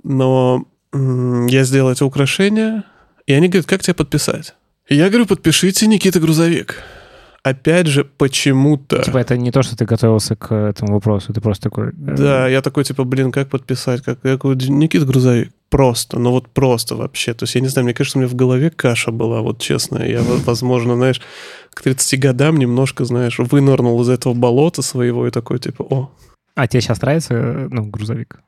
[0.03, 2.83] Но я сделал эти украшения,
[3.25, 4.53] и они говорят, как тебя подписать?
[4.87, 6.83] И я говорю, подпишите Никита Грузовик
[7.43, 9.03] опять же, почему-то...
[9.03, 11.89] Типа это не то, что ты готовился к этому вопросу, ты просто такой...
[11.89, 14.01] Э, да, я такой, типа, блин, как подписать?
[14.01, 15.51] Как, как Никит Грузовик.
[15.73, 17.33] Просто, ну вот просто вообще.
[17.33, 20.03] То есть я не знаю, мне кажется, у меня в голове каша была, вот честно.
[20.03, 21.19] Я, возможно, знаешь,
[21.71, 26.11] к 30 годам немножко, знаешь, вынырнул из этого болота своего и такой, типа, о.
[26.53, 28.39] А тебе сейчас нравится, ну, грузовик?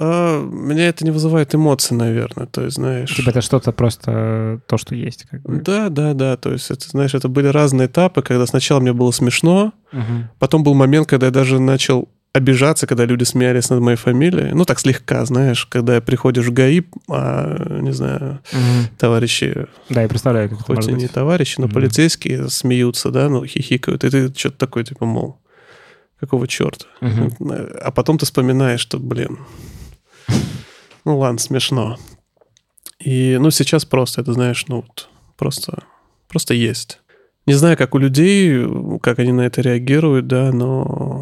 [0.00, 2.46] А, меня это не вызывает эмоций, наверное.
[2.46, 3.14] То есть, знаешь...
[3.14, 5.26] Типа это что-то просто то, что есть.
[5.30, 5.56] Как бы.
[5.56, 6.38] Да, да, да.
[6.38, 10.30] То есть, это, знаешь, это были разные этапы, когда сначала мне было смешно, угу.
[10.38, 14.52] потом был момент, когда я даже начал обижаться, когда люди смеялись над моей фамилией.
[14.54, 18.88] Ну, так слегка, знаешь, когда приходишь в ГАИ, а, не знаю, угу.
[18.98, 19.66] товарищи...
[19.88, 21.74] Да, я представляю, как Хоть и не товарищи, но угу.
[21.74, 24.02] полицейские смеются, да, ну, хихикают.
[24.02, 25.38] И ты что-то такое, типа, мол,
[26.18, 26.86] какого черта?
[27.00, 27.52] Угу.
[27.80, 29.38] А потом ты вспоминаешь, что, блин,
[31.04, 31.98] ну ладно, смешно.
[32.98, 35.84] И, ну, сейчас просто, это знаешь, ну, вот, просто,
[36.28, 36.98] просто есть.
[37.46, 38.66] Не знаю, как у людей,
[39.02, 41.13] как они на это реагируют, да, но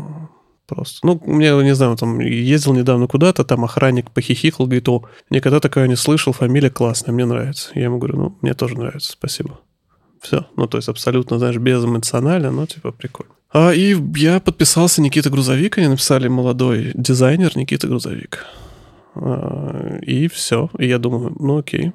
[0.74, 1.06] просто.
[1.06, 5.86] Ну, мне, не знаю, там ездил недавно куда-то, там охранник похихикал, говорит, о, никогда такое
[5.88, 7.70] не слышал, фамилия классная, мне нравится.
[7.74, 9.60] Я ему говорю, ну, мне тоже нравится, спасибо.
[10.20, 10.46] Все.
[10.56, 13.32] Ну, то есть абсолютно, знаешь, безэмоционально, но типа прикольно.
[13.52, 18.46] А, и я подписался Никита Грузовик, они написали молодой дизайнер Никита Грузовик.
[19.14, 20.70] А, и все.
[20.78, 21.92] И я думаю, ну окей.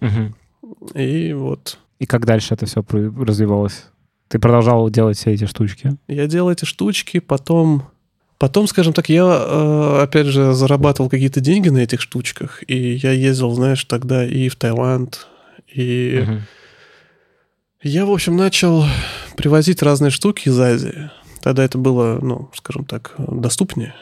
[0.00, 0.94] Угу.
[0.94, 1.78] И вот.
[1.98, 3.86] И как дальше это все развивалось?
[4.28, 5.96] Ты продолжал делать все эти штучки?
[6.06, 7.82] Я делал эти штучки, потом...
[8.40, 13.12] Потом, скажем так, я, а, опять же, зарабатывал какие-то деньги на этих штучках, и я
[13.12, 15.26] ездил, знаешь, тогда и в Таиланд,
[15.68, 16.22] и...
[16.22, 16.40] Угу.
[17.82, 18.84] Я, в общем, начал
[19.36, 21.10] привозить разные штуки из Азии.
[21.42, 23.94] Тогда это было, ну, скажем так, доступнее.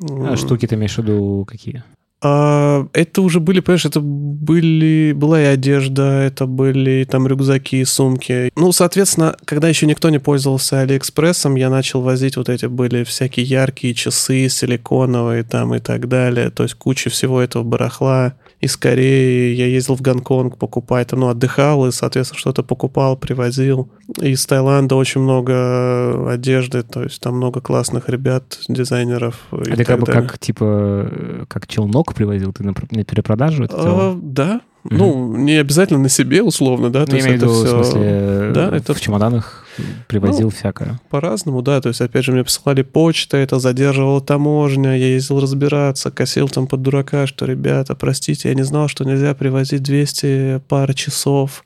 [0.00, 1.84] А штуки ты имеешь в виду какие?
[2.26, 8.50] А, это уже были, понимаешь, это были, была и одежда, это были там рюкзаки, сумки.
[8.56, 13.44] Ну, соответственно, когда еще никто не пользовался Алиэкспрессом, я начал возить вот эти были всякие
[13.44, 16.48] яркие часы силиконовые там и так далее.
[16.48, 18.32] То есть куча всего этого барахла
[18.64, 23.90] из Кореи, я ездил в Гонконг покупать, там, ну, отдыхал и, соответственно, что-то покупал, привозил.
[24.20, 29.36] Из Таиланда очень много одежды, то есть там много классных ребят, дизайнеров.
[29.50, 34.18] А ты как бы как, типа, как челнок привозил, ты на, на перепродажу это а,
[34.20, 34.94] Да, Угу.
[34.96, 37.00] Ну, не обязательно на себе, условно, да.
[37.00, 37.68] Ну, то я имею в все...
[37.68, 38.92] смысле, да, это...
[38.92, 39.63] в чемоданах
[40.08, 41.00] привозил ну, всякое.
[41.10, 41.80] По-разному, да.
[41.80, 46.66] То есть, опять же, мне присылали почта, это задерживала таможня, я ездил разбираться, косил там
[46.66, 51.64] под дурака, что, ребята, простите, я не знал, что нельзя привозить 200 пар часов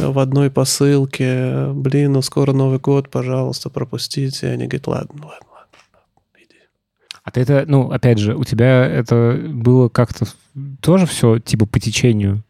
[0.00, 1.68] в одной посылке.
[1.72, 4.48] Блин, ну скоро Новый год, пожалуйста, пропустите.
[4.48, 5.78] Они говорят, ладно, ладно, ладно.
[7.22, 10.26] А ты это, ну, опять же, у тебя это было как-то
[10.80, 12.42] тоже все типа по течению,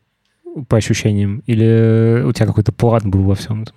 [0.68, 1.42] по ощущениям?
[1.46, 3.74] Или у тебя какой-то план был во всем этом?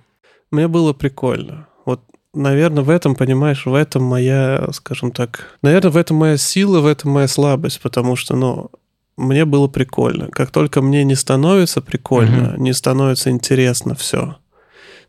[0.54, 1.66] Мне было прикольно.
[1.84, 2.00] Вот,
[2.32, 6.86] наверное, в этом, понимаешь, в этом моя, скажем так, наверное, в этом моя сила, в
[6.86, 8.70] этом моя слабость, потому что, ну,
[9.16, 10.28] мне было прикольно.
[10.28, 12.60] Как только мне не становится прикольно, mm-hmm.
[12.60, 14.36] не становится интересно все.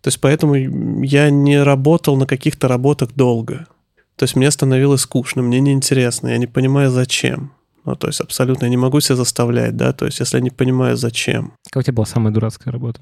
[0.01, 3.67] То есть поэтому я не работал на каких-то работах долго.
[4.15, 7.51] То есть мне становилось скучно, мне неинтересно, я не понимаю, зачем.
[7.85, 10.49] Ну, то есть абсолютно я не могу себя заставлять, да, то есть если я не
[10.49, 11.53] понимаю, зачем.
[11.65, 12.99] Какая у тебя была самая дурацкая работа?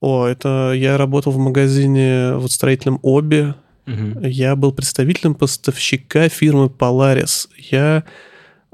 [0.00, 3.54] О, это я работал в магазине вот строительном Оби.
[3.86, 4.26] Угу.
[4.26, 7.48] Я был представителем поставщика фирмы Polaris.
[7.56, 8.04] Я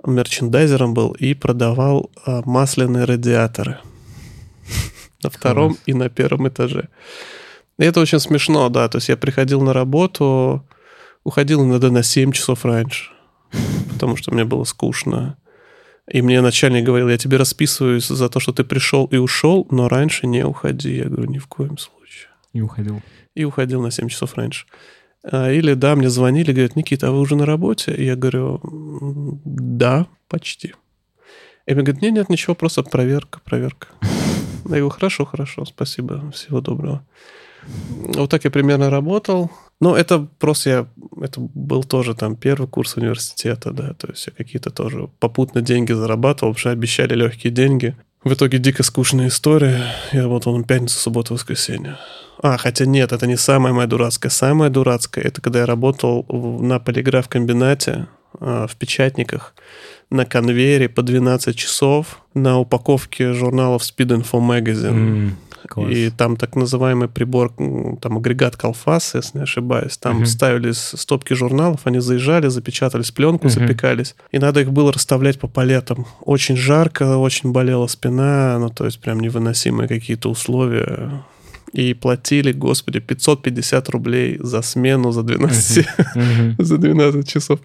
[0.05, 3.79] мерчендайзером был и продавал а, масляные радиаторы
[5.23, 6.89] на втором и на первом этаже.
[7.79, 8.89] И это очень смешно, да.
[8.89, 10.67] То есть я приходил на работу,
[11.25, 13.11] уходил иногда на 7 часов раньше,
[13.93, 15.37] потому что мне было скучно.
[16.11, 19.89] И мне начальник говорил, я тебе расписываюсь за то, что ты пришел и ушел, но
[19.89, 20.97] раньше не уходи.
[20.97, 22.29] Я говорю, ни в коем случае.
[22.53, 23.01] И уходил.
[23.35, 24.67] И уходил на 7 часов раньше.
[25.25, 27.95] А, или, да, мне звонили, говорят, Никита, а вы уже на работе?
[27.95, 28.61] И я говорю,
[29.45, 30.75] да, почти.
[31.67, 33.89] И мне говорят, нет, нет, ничего, просто проверка, проверка.
[34.65, 37.07] Я говорю, хорошо, хорошо, спасибо, всего доброго.
[38.15, 39.51] Вот так я примерно работал.
[39.83, 40.87] Ну, это просто я...
[41.21, 43.95] Это был тоже там первый курс университета, да.
[43.95, 47.97] То есть я какие-то тоже попутно деньги зарабатывал, потому обещали легкие деньги.
[48.23, 49.93] В итоге дико скучная история.
[50.13, 51.97] Я работал на пятницу, субботу, воскресенье.
[52.41, 54.31] А, хотя нет, это не самая моя дурацкая.
[54.31, 58.07] Самая дурацкая— это когда я работал на полиграф-комбинате
[58.39, 59.53] а, в печатниках
[60.11, 64.95] на конвейере по 12 часов на упаковке журналов Speed Info Magazine.
[64.95, 65.31] Mm.
[65.69, 65.91] Класс.
[65.91, 67.53] И там так называемый прибор,
[68.01, 69.97] там агрегат Калфас, если не ошибаюсь.
[69.99, 70.27] Там угу.
[70.27, 73.53] ставились стопки журналов, они заезжали, запечатались пленку, угу.
[73.53, 74.15] запекались.
[74.31, 76.07] И надо их было расставлять по палетам.
[76.21, 81.25] Очень жарко, очень болела спина, ну то есть прям невыносимые какие-то условия.
[81.73, 86.55] И платили, господи, 550 рублей за смену за 12, uh-huh.
[86.63, 87.61] за 12 часов.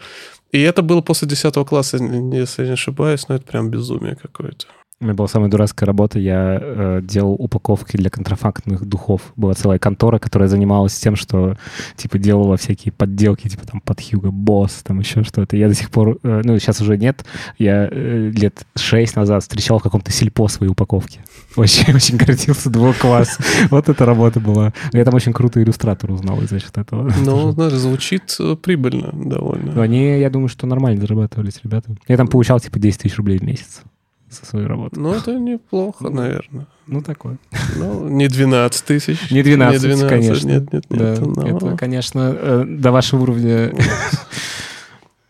[0.51, 4.67] И это было после 10 класса, если не ошибаюсь, но это прям безумие какое-то.
[4.99, 6.17] У меня была самая дурацкая работа.
[6.17, 9.21] Я э, делал упаковки для контрафактных духов.
[9.35, 11.55] Была целая контора, которая занималась тем, что
[11.95, 15.55] типа делала всякие подделки, типа там под Хьюго Босс, там еще что-то.
[15.55, 17.23] Я до сих пор, э, ну сейчас уже нет.
[17.59, 21.19] Я э, лет шесть назад встречал в каком-то сельпо свои упаковки.
[21.55, 23.37] Очень, очень гордился двух класс.
[23.69, 24.73] Вот эта работа была.
[24.93, 27.13] Я там очень крутой иллюстратор узнал из-за счет этого.
[27.23, 29.73] Ну, знаешь, звучит э, прибыльно довольно.
[29.73, 31.95] Но они, я думаю, что нормально зарабатывались ребята.
[32.07, 33.83] Я там получал типа 10 тысяч рублей в месяц
[34.29, 34.99] со своей работы.
[34.99, 36.67] Ну, это неплохо, ну, наверное.
[36.85, 37.37] Ну, такое.
[37.75, 39.31] Ну, не 12 тысяч.
[39.31, 40.47] Не 12, не 12 конечно.
[40.47, 41.19] Нет, нет, нет.
[41.19, 41.47] Да, но...
[41.47, 43.73] Это, конечно, э, до вашего уровня...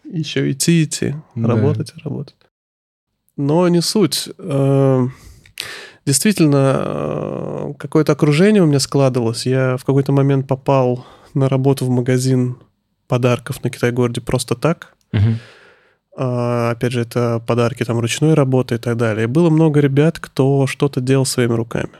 [0.10, 1.16] Еще идти, идти.
[1.36, 1.50] Да.
[1.50, 2.36] Работать, работать.
[3.36, 4.30] Но не суть.
[4.38, 5.08] Э,
[6.06, 9.46] действительно, э, какое-то окружение у меня складывалось.
[9.46, 12.58] Я в какой-то момент попал на работу в магазин
[13.08, 14.96] подарков на Китай-городе просто так.
[15.14, 15.36] Угу.
[16.20, 19.28] А, опять же, это подарки там ручной работы и так далее.
[19.28, 21.92] Было много ребят, кто что-то делал своими руками.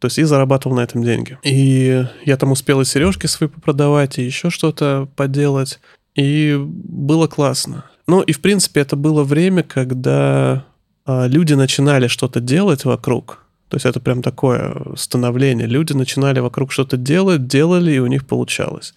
[0.00, 1.38] То есть и зарабатывал на этом деньги.
[1.42, 5.80] И я там успел и сережки свои продавать, и еще что-то поделать.
[6.14, 7.86] И было классно.
[8.06, 10.66] Ну и, в принципе, это было время, когда
[11.06, 13.44] а, люди начинали что-то делать вокруг.
[13.70, 15.66] То есть это прям такое становление.
[15.66, 18.94] Люди начинали вокруг что-то делать, делали, и у них получалось.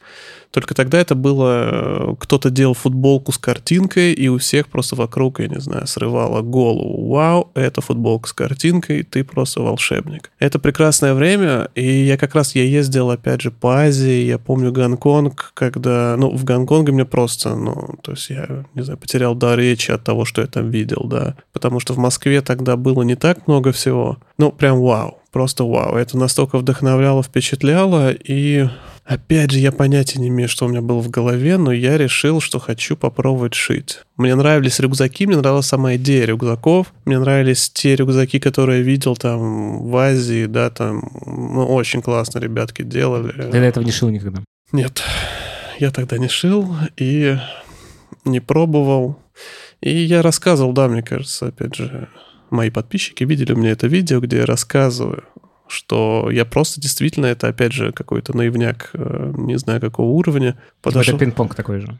[0.51, 5.39] Только тогда это было, э, кто-то делал футболку с картинкой, и у всех просто вокруг,
[5.39, 7.09] я не знаю, срывало голову.
[7.09, 10.31] Вау, это футболка с картинкой, ты просто волшебник.
[10.39, 14.71] Это прекрасное время, и я как раз, я ездил, опять же, по Азии, я помню
[14.71, 19.57] Гонконг, когда, ну, в Гонконге мне просто, ну, то есть я, не знаю, потерял дар
[19.57, 23.15] речи от того, что я там видел, да, потому что в Москве тогда было не
[23.15, 25.95] так много всего, ну, прям вау, просто вау.
[25.95, 28.67] Это настолько вдохновляло, впечатляло, и
[29.05, 32.41] Опять же, я понятия не имею, что у меня было в голове, но я решил,
[32.41, 33.99] что хочу попробовать шить.
[34.17, 36.93] Мне нравились рюкзаки, мне нравилась сама идея рюкзаков.
[37.05, 42.39] Мне нравились те рюкзаки, которые я видел там в Азии, да, там, ну, очень классно
[42.39, 43.31] ребятки делали.
[43.31, 44.43] Ты до этого не шил никогда?
[44.73, 45.01] Нет,
[45.79, 47.37] я тогда не шил и
[48.25, 49.19] не пробовал.
[49.79, 52.09] И я рассказывал, да, мне кажется, опять же,
[52.49, 55.23] мои подписчики видели у меня это видео, где я рассказываю
[55.69, 60.53] что я просто действительно, это опять же какой-то наивняк, э, не знаю какого уровня.
[60.53, 61.15] Типа подошел...
[61.15, 61.99] Это пинг-понг такой же.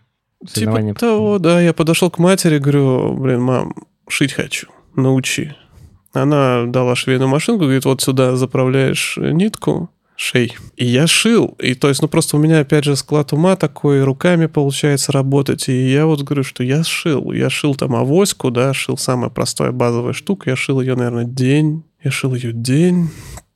[0.53, 3.73] Типа того, да, я подошел к матери, говорю, блин, мам,
[4.07, 5.55] шить хочу, научи.
[6.13, 10.57] Она дала швейную машинку, говорит, вот сюда заправляешь нитку, шей.
[10.75, 11.55] И я шил.
[11.59, 15.69] И то есть, ну просто у меня, опять же, склад ума такой, руками получается работать.
[15.69, 17.31] И я вот говорю, что я шил.
[17.31, 20.49] Я шил там авоську, да, шил самая простая базовая штука.
[20.49, 21.83] Я шил ее, наверное, день.
[22.03, 23.09] Я шил ее день.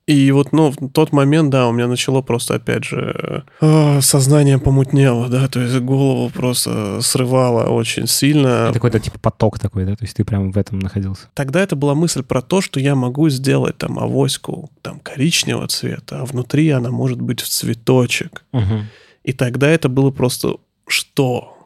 [0.08, 4.58] И вот, ну, в тот момент, да, у меня начало просто, опять же, э, сознание
[4.58, 8.66] помутнело, да, то есть голову просто срывало очень сильно.
[8.66, 11.28] Это какой-то типа поток такой, да, то есть ты прям в этом находился.
[11.34, 16.22] Тогда это была мысль про то, что я могу сделать там авоську там коричневого цвета,
[16.22, 18.44] а внутри она может быть в цветочек.
[18.54, 18.86] Угу.
[19.24, 20.56] И тогда это было просто
[20.88, 21.58] что?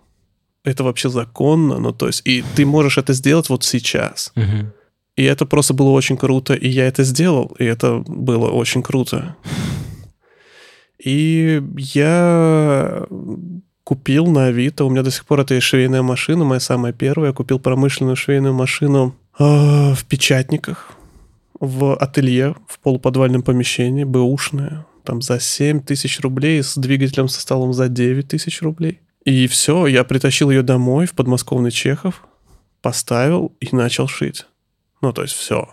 [0.65, 1.79] Это вообще законно?
[1.79, 4.33] Ну, то есть, и ты можешь это сделать вот сейчас.
[4.36, 4.71] Угу.
[5.16, 9.36] И это просто было очень круто, и я это сделал, и это было очень круто.
[11.03, 13.05] И я
[13.86, 17.30] купил на Авито, у меня до сих пор это швейная машина, моя самая первая.
[17.30, 19.43] Я купил промышленную швейную машину э,
[19.93, 20.91] в Печатниках,
[21.59, 27.74] в ателье, в полуподвальном помещении, бэушная, там за 7 тысяч рублей, с двигателем со столом
[27.74, 28.99] за 9 тысяч рублей.
[29.24, 32.26] И все, я притащил ее домой в подмосковный Чехов,
[32.82, 34.45] поставил и начал шить.
[35.06, 35.70] Ну, то есть все.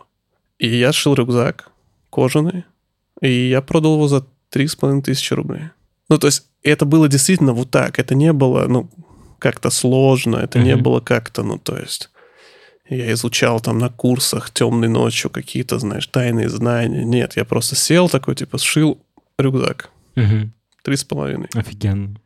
[0.58, 1.70] И я сшил рюкзак
[2.10, 2.64] кожаный,
[3.22, 5.70] и я продал его за три с половиной тысячи рублей.
[6.10, 7.98] Ну, то есть это было действительно вот так.
[7.98, 8.90] Это не было, ну,
[9.38, 10.64] как-то сложно, это mm-hmm.
[10.64, 12.10] не было как-то, ну, то есть
[12.90, 17.02] я изучал там на курсах темной ночью какие-то, знаешь, тайные знания.
[17.02, 18.98] Нет, я просто сел такой, типа, сшил
[19.38, 19.88] рюкзак.
[20.82, 21.48] Три с половиной.
[21.54, 22.20] Офигенно.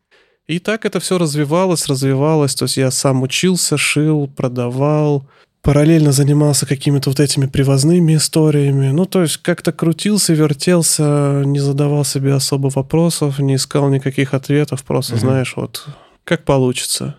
[0.48, 2.56] И так это все развивалось, развивалось.
[2.56, 5.28] То есть я сам учился, шил, продавал,
[5.66, 8.92] параллельно занимался какими-то вот этими привозными историями.
[8.92, 14.84] Ну, то есть как-то крутился, вертелся, не задавал себе особо вопросов, не искал никаких ответов,
[14.84, 15.22] просто, угу.
[15.22, 15.88] знаешь, вот
[16.22, 17.16] как получится.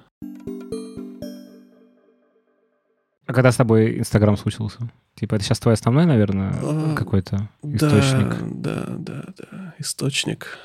[3.26, 4.78] А когда с тобой Инстаграм случился?
[5.16, 8.38] Типа это сейчас твой основной, наверное, а, какой-то источник?
[8.62, 10.58] Да, да, да, да, источник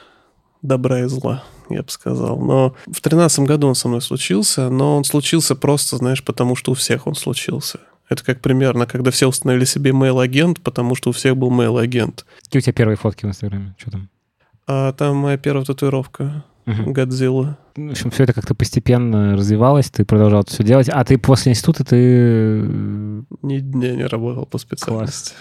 [0.63, 2.39] добра и зла, я бы сказал.
[2.39, 6.73] Но в тринадцатом году он со мной случился, но он случился просто, знаешь, потому что
[6.73, 7.81] у всех он случился.
[8.09, 12.27] Это как примерно, когда все установили себе mail-агент, потому что у всех был mail-агент.
[12.43, 13.75] Какие у тебя первые фотки в Инстаграме?
[13.79, 14.09] Что там?
[14.67, 16.45] А, там моя первая татуировка.
[16.67, 16.93] Угу.
[16.93, 17.59] Годзилла.
[17.75, 20.89] В общем, все это как-то постепенно развивалось, ты продолжал это все делать.
[20.89, 22.63] А ты после института ты...
[23.43, 25.35] Ни дня не работал по специальности.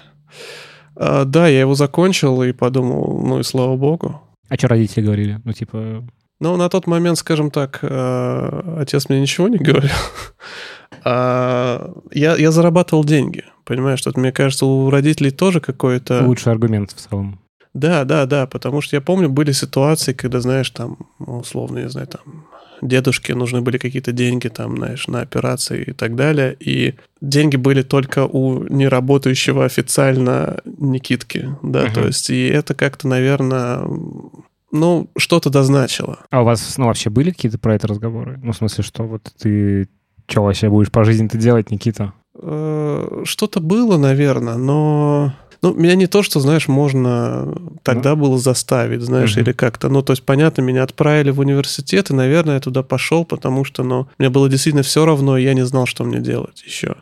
[0.96, 4.22] А, да, я его закончил и подумал, ну и слава богу.
[4.52, 5.40] А что родители говорили?
[5.46, 6.06] Ну, типа...
[6.42, 9.92] Ну, на тот момент, скажем так, э, отец мне ничего не говорил.
[11.04, 16.24] А, я, я зарабатывал деньги, понимаешь, что мне кажется, у родителей тоже какой-то...
[16.24, 17.40] Лучший аргумент в целом.
[17.74, 22.06] Да, да, да, потому что я помню, были ситуации, когда, знаешь, там, условно, я знаю,
[22.06, 22.46] там,
[22.82, 27.82] дедушке нужны были какие-то деньги, там, знаешь, на операции и так далее, и деньги были
[27.82, 31.94] только у неработающего официально Никитки, да, uh-huh.
[31.94, 33.84] то есть, и это как-то, наверное,
[34.72, 36.20] ну, что-то дозначило.
[36.30, 38.40] А у вас, ну, вообще были какие-то про это разговоры?
[38.42, 39.90] Ну, в смысле, что вот ты
[40.28, 42.14] что вообще будешь по жизни-то делать, Никита?
[42.36, 47.54] Э, что-то было, наверное, но ну, меня не то, что, знаешь, можно
[47.84, 48.24] тогда ну.
[48.24, 49.90] было заставить, знаешь, или как-то.
[49.90, 53.84] Ну, то есть, понятно, меня отправили в университет, и, наверное, я туда пошел, потому что,
[53.84, 56.96] ну, мне было действительно все равно, и я не знал, что мне делать еще.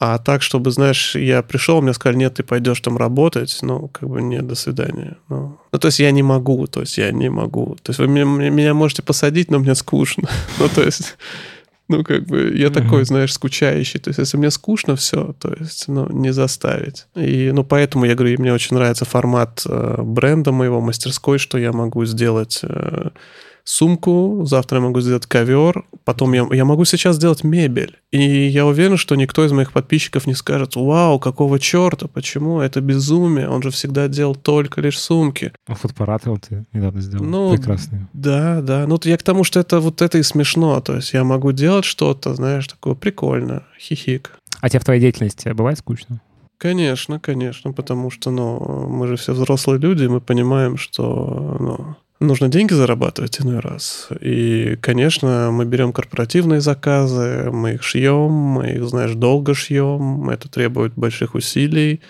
[0.00, 4.08] А так, чтобы, знаешь, я пришел, мне сказали, нет, ты пойдешь там работать, ну, как
[4.08, 5.16] бы нет, до свидания.
[5.28, 7.76] Ну, ну то есть я не могу, то есть я не могу.
[7.82, 10.28] То есть вы меня, меня можете посадить, но мне скучно.
[10.60, 11.16] ну, то есть
[11.88, 13.98] ну, как бы, я такой, знаешь, скучающий.
[13.98, 17.06] То есть, если мне скучно, все, то есть, ну, не заставить.
[17.16, 21.72] И, ну, поэтому я говорю, мне очень нравится формат э, бренда моего, мастерской, что я
[21.72, 23.10] могу сделать э,
[23.64, 27.98] сумку, завтра я могу сделать ковер, потом я, я могу сейчас сделать мебель.
[28.10, 32.80] И я уверен, что никто из моих подписчиков не скажет, вау, какого черта, почему, это
[32.80, 35.52] безумие, он же всегда делал только лишь сумки.
[35.66, 38.08] А фотоаппараты вот ты недавно сделал, ну, прекрасные.
[38.12, 41.24] Да, да, ну я к тому, что это вот это и смешно, то есть я
[41.24, 44.38] могу делать что-то, знаешь, такое прикольно, хихик.
[44.60, 46.20] А тебе в твоей деятельности бывает скучно?
[46.58, 52.48] Конечно, конечно, потому что, ну, мы же все взрослые люди, мы понимаем, что, ну, Нужно
[52.48, 54.08] деньги зарабатывать иной раз.
[54.20, 60.48] И, конечно, мы берем корпоративные заказы, мы их шьем, мы их, знаешь, долго шьем, это
[60.48, 62.00] требует больших усилий.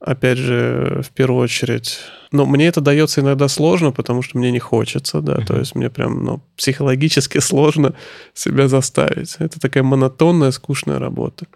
[0.00, 1.98] Опять же, в первую очередь,
[2.30, 5.46] но мне это дается иногда сложно, потому что мне не хочется, да, mm-hmm.
[5.46, 7.94] то есть мне прям, ну, психологически сложно
[8.34, 9.36] себя заставить.
[9.38, 11.46] Это такая монотонная, скучная работа.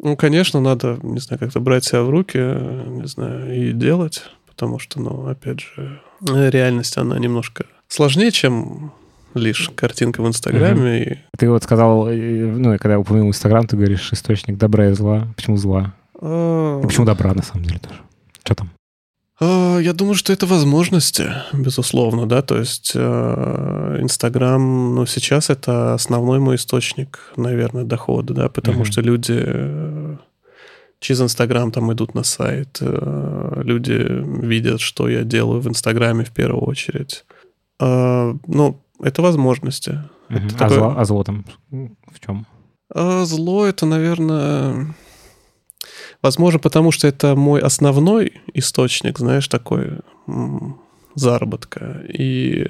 [0.00, 4.22] Ну, конечно, надо, не знаю, как-то брать себя в руки, не знаю, и делать,
[4.54, 8.92] потому что, ну, опять же, реальность, она немножко сложнее, чем
[9.34, 11.02] лишь картинка в Инстаграме.
[11.02, 11.12] Угу.
[11.12, 11.18] И...
[11.36, 15.26] Ты вот сказал, ну, когда упомянул Инстаграм, ты говоришь источник добра и зла.
[15.36, 15.92] Почему зла?
[16.20, 16.80] А...
[16.82, 18.00] Почему добра, на самом деле, тоже?
[18.44, 18.70] Что там?
[19.40, 25.94] А, я думаю, что это возможности, безусловно, да, то есть э, Инстаграм, ну, сейчас это
[25.94, 28.92] основной мой источник, наверное, дохода, да, потому mm-hmm.
[28.92, 30.16] что люди э,
[31.00, 33.92] через Инстаграм там идут на сайт, э, люди
[34.44, 37.24] видят, что я делаю в Инстаграме в первую очередь.
[37.80, 40.02] А, ну, это возможности.
[40.28, 40.46] Mm-hmm.
[40.46, 40.78] Это а, такое...
[40.78, 42.46] зло, а зло там в чем?
[42.94, 44.94] А зло это, наверное
[46.24, 49.98] Возможно, потому что это мой основной источник, знаешь, такой
[51.14, 52.02] заработка.
[52.08, 52.66] И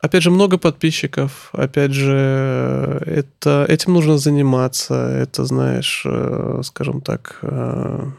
[0.00, 7.38] опять же, много подписчиков, опять же, это, этим нужно заниматься, это, знаешь, э, скажем так...
[7.42, 8.10] Э,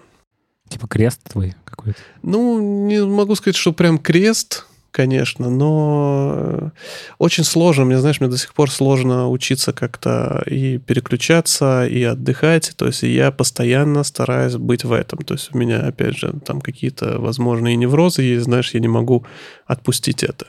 [0.69, 1.99] типа крест твой какой-то?
[2.23, 6.71] Ну, не могу сказать, что прям крест, конечно, но
[7.19, 7.85] очень сложно.
[7.85, 12.73] Мне, знаешь, мне до сих пор сложно учиться как-то и переключаться, и отдыхать.
[12.75, 15.19] То есть я постоянно стараюсь быть в этом.
[15.19, 19.23] То есть у меня, опять же, там какие-то возможные неврозы есть, знаешь, я не могу
[19.67, 20.47] отпустить это.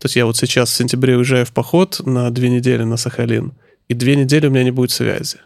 [0.00, 3.52] То есть я вот сейчас в сентябре уезжаю в поход на две недели на Сахалин,
[3.88, 5.36] и две недели у меня не будет связи.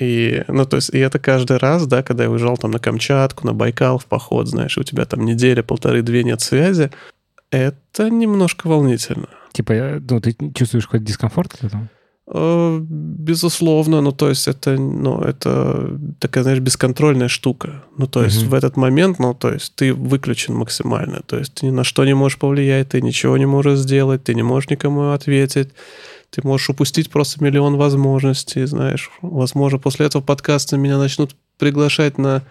[0.00, 3.46] И, ну, то есть, и это каждый раз, да, когда я уезжал там на Камчатку,
[3.46, 6.90] на Байкал в поход, знаешь, у тебя там неделя, полторы-две нет связи,
[7.52, 9.28] это немножко волнительно.
[9.52, 11.88] Типа, э, ну, ты чувствуешь какой-то дискомфорт от этого?
[12.34, 17.82] Э, безусловно, ну то есть это, ну это такая, знаешь, бесконтрольная штука.
[17.98, 18.48] Ну то есть mm-hmm.
[18.48, 22.04] в этот момент, ну то есть ты выключен максимально, то есть ты ни на что
[22.06, 25.70] не можешь повлиять, ты ничего не можешь сделать, ты не можешь никому ответить,
[26.30, 29.10] ты можешь упустить просто миллион возможностей, знаешь.
[29.20, 32.42] Возможно, после этого подкаста меня начнут приглашать на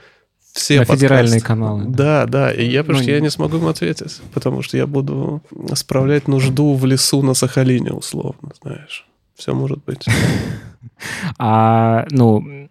[0.53, 1.85] все на федеральные каналы.
[1.87, 5.41] Да, да, и я, потому ну, я не смогу им ответить, потому что я буду
[5.73, 9.07] справлять нужду в лесу на Сахалине, условно, знаешь.
[9.41, 10.05] Все может быть.
[11.39, 12.69] А, ну,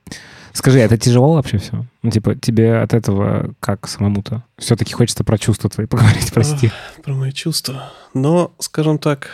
[0.52, 1.84] скажи, это тяжело вообще все?
[2.02, 4.44] Ну, типа, тебе от этого как самому-то?
[4.56, 6.70] Все-таки хочется про чувства твои поговорить, прости.
[7.02, 7.92] Про мои чувства.
[8.14, 9.30] Но, скажем так,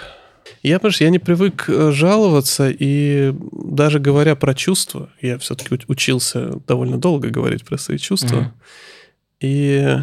[0.63, 6.59] я, понимаешь, я не привык э, жаловаться, и даже говоря про чувства, я все-таки учился
[6.67, 8.51] довольно долго говорить про свои чувства, mm-hmm.
[9.41, 9.99] и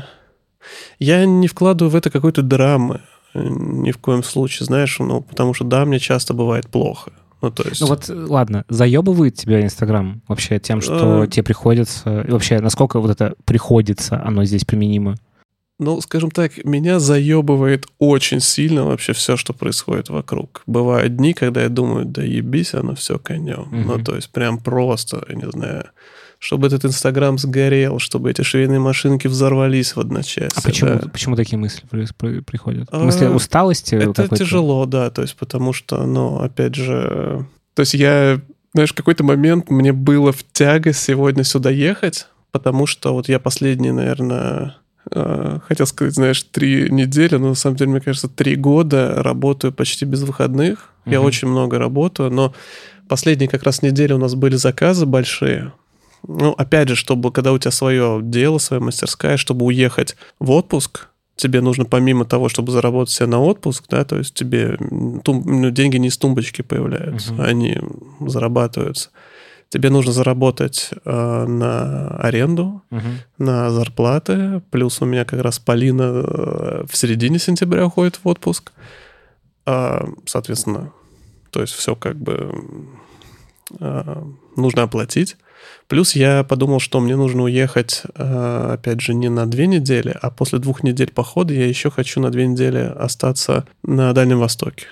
[1.00, 3.02] я не вкладываю в это какой-то драмы,
[3.34, 7.12] э, ни в коем случае, знаешь, ну, потому что, да, мне часто бывает плохо.
[7.44, 7.82] Ну, то есть...
[7.82, 11.28] Ну вот, ладно, заебывает тебя Инстаграм вообще тем, что а...
[11.28, 12.22] тебе приходится...
[12.22, 15.18] И вообще, насколько вот это приходится, оно здесь применимо?
[15.80, 20.64] ну, скажем так, меня заебывает очень сильно вообще все, что происходит вокруг.
[20.66, 23.68] Бывают дни, когда я думаю, да ебись, оно все конем.
[23.72, 23.84] Mm-hmm.
[23.86, 25.86] Ну, то есть прям просто, я не знаю,
[26.44, 30.50] чтобы этот Инстаграм сгорел, чтобы эти швейные машинки взорвались в одночасье.
[30.56, 31.08] А почему, да.
[31.08, 31.84] почему такие мысли
[32.42, 32.92] приходят?
[32.92, 33.96] В смысле, а, усталости?
[33.96, 37.46] Это тяжело, да, то есть потому что, ну, опять же...
[37.76, 38.42] То есть я,
[38.74, 43.40] знаешь, в какой-то момент мне было в тягость сегодня сюда ехать, потому что вот я
[43.40, 44.76] последние, наверное
[45.12, 49.74] Э, хотел сказать, знаешь, три недели, но на самом деле, мне кажется, три года работаю
[49.74, 50.92] почти без выходных.
[51.06, 51.12] Mm-hmm.
[51.12, 52.54] Я очень много работаю, но
[53.08, 55.74] последние как раз недели у нас были заказы большие.
[56.28, 61.08] Ну, опять же, чтобы, когда у тебя свое дело, своя мастерская, чтобы уехать в отпуск,
[61.36, 64.78] тебе нужно помимо того, чтобы заработать себе на отпуск, да, то есть тебе
[65.24, 67.44] тум, ну, деньги не из тумбочки появляются, uh-huh.
[67.44, 67.78] они
[68.22, 69.10] зарабатываются.
[69.74, 73.02] Тебе нужно заработать э, на аренду, угу.
[73.40, 74.62] на зарплаты.
[74.70, 78.72] Плюс у меня как раз Полина э, в середине сентября уходит в отпуск.
[79.66, 80.92] Э, соответственно,
[81.50, 82.52] то есть все как бы
[83.80, 84.24] э,
[84.56, 85.38] нужно оплатить.
[85.88, 90.30] Плюс я подумал, что мне нужно уехать, э, опять же, не на две недели, а
[90.32, 94.88] после двух недель похода я еще хочу на две недели остаться на Дальнем Востоке.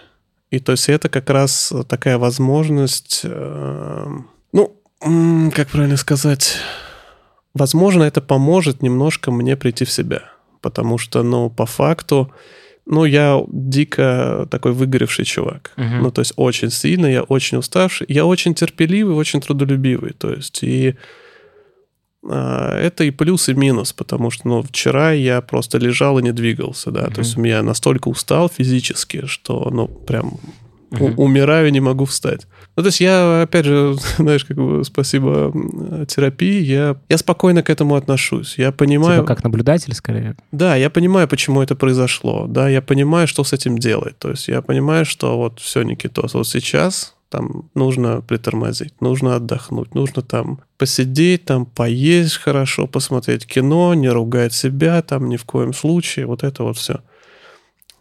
[0.49, 4.07] И то есть это как раз такая возможность э,
[4.53, 4.81] ну,
[5.53, 6.57] как правильно сказать?
[7.53, 10.23] Возможно, это поможет немножко мне прийти в себя.
[10.61, 12.31] Потому что, ну, по факту,
[12.85, 15.71] ну, я дико такой выгоревший чувак.
[15.77, 16.01] Uh-huh.
[16.01, 18.07] Ну, то есть очень сильно, я очень уставший.
[18.09, 20.13] Я очень терпеливый, очень трудолюбивый.
[20.13, 20.95] То есть и
[22.27, 26.31] а, это и плюс, и минус, потому что, ну, вчера я просто лежал и не
[26.31, 27.01] двигался, да.
[27.01, 27.13] Uh-huh.
[27.13, 30.39] То есть я настолько устал физически, что, ну, прям
[30.91, 31.15] uh-huh.
[31.15, 32.47] умираю, не могу встать.
[32.75, 35.51] Ну, то есть я, опять же, знаешь, как бы спасибо
[36.07, 38.57] терапии, я, я спокойно к этому отношусь.
[38.57, 39.21] Я понимаю...
[39.21, 40.35] Типа как наблюдатель, скорее?
[40.51, 42.45] Да, я понимаю, почему это произошло.
[42.47, 44.17] Да, я понимаю, что с этим делать.
[44.17, 49.95] То есть я понимаю, что вот все, Никитос, вот сейчас там нужно притормозить, нужно отдохнуть,
[49.95, 55.73] нужно там посидеть, там поесть хорошо, посмотреть кино, не ругать себя, там ни в коем
[55.73, 56.99] случае, вот это вот все.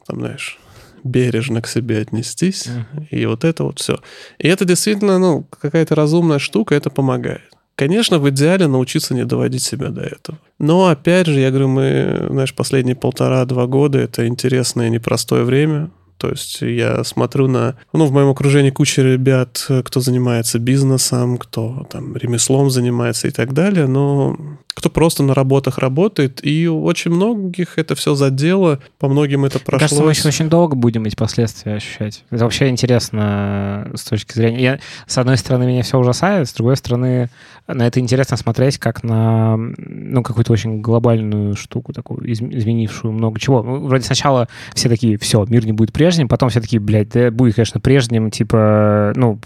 [0.07, 0.59] Там, знаешь,
[1.05, 2.69] бережно к себе отнестись,
[3.11, 3.99] и вот это вот все.
[4.39, 7.51] И это действительно, ну, какая-то разумная штука, это помогает.
[7.81, 10.39] Конечно, в идеале научиться не доводить себя до этого.
[10.59, 15.91] Но, опять же, я говорю, мы, знаешь, последние полтора-два года— это интересное непростое время.
[16.21, 17.77] То есть я смотрю на...
[17.95, 23.55] Ну, в моем окружении куча ребят, кто занимается бизнесом, кто там ремеслом занимается и так
[23.55, 24.37] далее, но
[24.75, 29.81] кто просто на работах работает, и очень многих это все задело, по многим это прошло.
[29.81, 32.25] Кажется, мы еще очень долго будем эти последствия ощущать.
[32.31, 34.63] Это вообще интересно с точки зрения...
[34.63, 37.31] Я, с одной стороны, меня все ужасает, с другой стороны,
[37.67, 43.63] на это интересно смотреть как на ну, какую-то очень глобальную штуку, такую изменившую много чего.
[43.63, 47.31] Ну, вроде сначала все такие, все, мир не будет прежним, потом все такие, блядь, да
[47.31, 49.39] будет, конечно, прежним, типа, ну,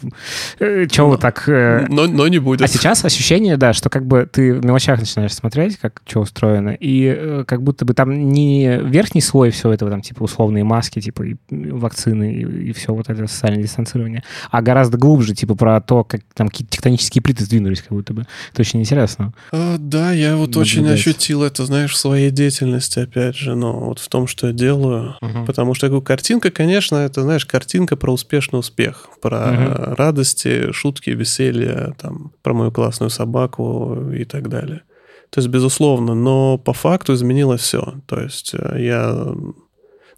[0.59, 1.49] э, чего вы так...
[1.49, 1.87] Э...
[1.89, 2.63] Но, но не будет.
[2.63, 6.71] А сейчас ощущение, да, что как бы ты в мелочах начинаешь смотреть, как что устроено,
[6.71, 11.01] и э, как будто бы там не верхний слой всего этого, там, типа, условные маски,
[11.01, 15.81] типа, и вакцины, и, и все вот это социальное дистанцирование, а гораздо глубже, типа, про
[15.81, 18.27] то, как там какие-то тектонические плиты сдвинулись, как будто бы.
[18.53, 19.33] Это очень интересно.
[19.53, 20.69] А, да, я вот наблюдать.
[20.69, 24.53] очень ощутил это, знаешь, в своей деятельности, опять же, но вот в том, что я
[24.53, 25.45] делаю, угу.
[25.47, 29.95] потому что я говорю, картинка, конечно, это, знаешь, картинка про успешный успех, про угу.
[29.97, 34.83] радости, шутки, веселье, там, про мою классную собаку и так далее.
[35.31, 37.95] То есть, безусловно, но по факту изменилось все.
[38.07, 39.13] То есть э, я,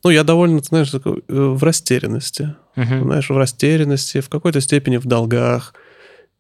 [0.04, 2.54] ну, я довольно, знаешь, э, в растерянности.
[2.76, 3.02] Uh-huh.
[3.02, 5.74] Знаешь, в растерянности, в какой-то степени в долгах.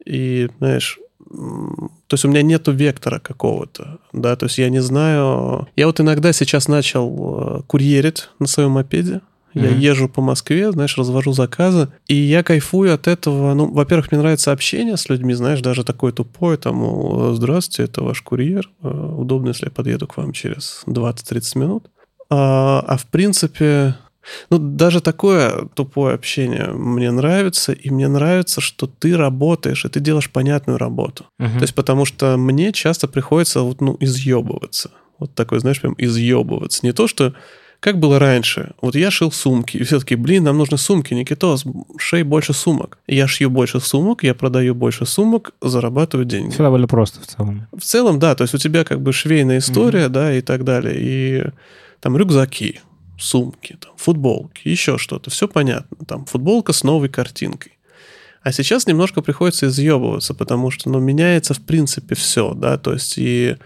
[0.04, 5.66] И, знаешь, то есть у меня нету вектора какого-то, да, то есть я не знаю...
[5.74, 9.22] Я вот иногда сейчас начал э, курьерить на своем мопеде,
[9.56, 9.78] я mm-hmm.
[9.78, 13.54] езжу по Москве, знаешь, развожу заказы, и я кайфую от этого.
[13.54, 18.20] Ну, во-первых, мне нравится общение с людьми, знаешь, даже такое тупое, там, здравствуйте, это ваш
[18.20, 21.90] курьер, э, удобно, если я подъеду к вам через 20-30 минут.
[22.28, 23.96] А, а в принципе,
[24.50, 30.00] ну, даже такое тупое общение мне нравится, и мне нравится, что ты работаешь, и ты
[30.00, 31.26] делаешь понятную работу.
[31.40, 31.54] Uh-huh.
[31.54, 34.90] То есть потому что мне часто приходится вот, ну, изъебываться.
[35.18, 36.84] Вот такой, знаешь, прям изъебываться.
[36.84, 37.34] Не то, что
[37.80, 38.72] как было раньше?
[38.80, 41.64] Вот я шил сумки, и все таки блин, нам нужны сумки, Никитос,
[41.98, 42.98] шей больше сумок.
[43.06, 46.50] Я шью больше сумок, я продаю больше сумок, зарабатываю деньги.
[46.50, 47.66] Все довольно просто в целом.
[47.72, 50.08] В целом, да, то есть у тебя как бы швейная история, mm-hmm.
[50.08, 51.44] да, и так далее, и
[52.00, 52.80] там рюкзаки,
[53.18, 55.96] сумки, там, футболки, еще что-то, все понятно.
[56.06, 57.72] Там футболка с новой картинкой.
[58.42, 63.14] А сейчас немножко приходится изъебываться, потому что, ну, меняется в принципе все, да, то есть
[63.16, 63.56] и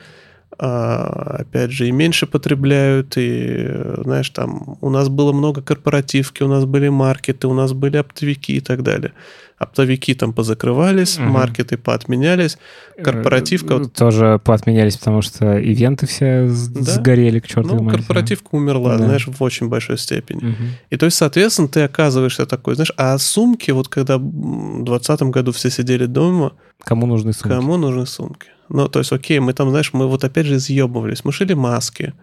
[0.63, 3.67] а, опять же, и меньше потребляют, и,
[4.05, 8.57] знаешь, там у нас было много корпоративки, у нас были маркеты, у нас были оптовики
[8.57, 9.13] и так далее.
[9.61, 11.27] Оптовики там позакрывались, угу.
[11.27, 12.57] маркеты поотменялись,
[12.97, 13.85] корпоративка...
[13.85, 16.93] Тоже поотменялись, потому что ивенты все да?
[16.93, 19.05] сгорели к черту Ну, корпоративка умерла, да.
[19.05, 20.39] знаешь, в очень большой степени.
[20.39, 20.65] Угу.
[20.89, 25.53] И то есть, соответственно, ты оказываешься такой, знаешь, а сумки, вот когда в 2020 году
[25.53, 26.53] все сидели дома...
[26.83, 27.55] Кому нужны сумки?
[27.55, 28.47] Кому нужны сумки?
[28.71, 31.23] Ну, то есть, окей, мы там, знаешь, мы вот опять же изъебывались.
[31.27, 32.15] Мы шили маски,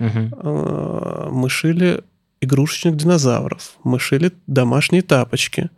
[0.00, 1.30] угу.
[1.30, 2.00] мы шили
[2.40, 5.68] игрушечных динозавров, мы шили домашние тапочки.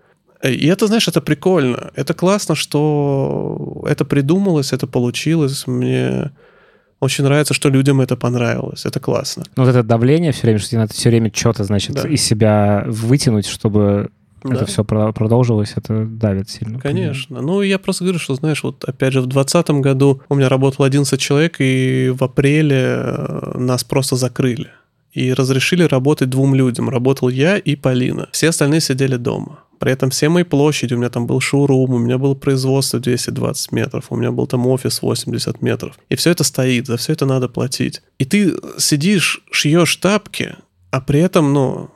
[0.42, 1.90] И это, знаешь, это прикольно.
[1.96, 5.66] Это классно, что это придумалось, это получилось.
[5.66, 6.30] Мне
[7.00, 8.86] очень нравится, что людям это понравилось.
[8.86, 9.44] Это классно.
[9.56, 12.08] Ну, вот это давление все время, что тебе надо все время что-то, значит, да.
[12.08, 14.10] из себя вытянуть, чтобы
[14.42, 14.54] да.
[14.54, 16.80] это все продолжилось, это давит сильно.
[16.80, 17.40] Конечно.
[17.40, 20.86] Ну, я просто говорю, что, знаешь, вот опять же, в 2020 году у меня работало
[20.86, 24.68] 11 человек, и в апреле э, нас просто закрыли.
[25.12, 26.88] И разрешили работать двум людям.
[26.90, 28.28] Работал я и Полина.
[28.32, 29.60] Все остальные сидели дома.
[29.78, 33.72] При этом все мои площади, у меня там был шоурум, у меня было производство 220
[33.72, 35.98] метров, у меня был там офис 80 метров.
[36.08, 38.02] И все это стоит, за все это надо платить.
[38.18, 40.56] И ты сидишь, шьешь тапки,
[40.90, 41.90] а при этом, ну,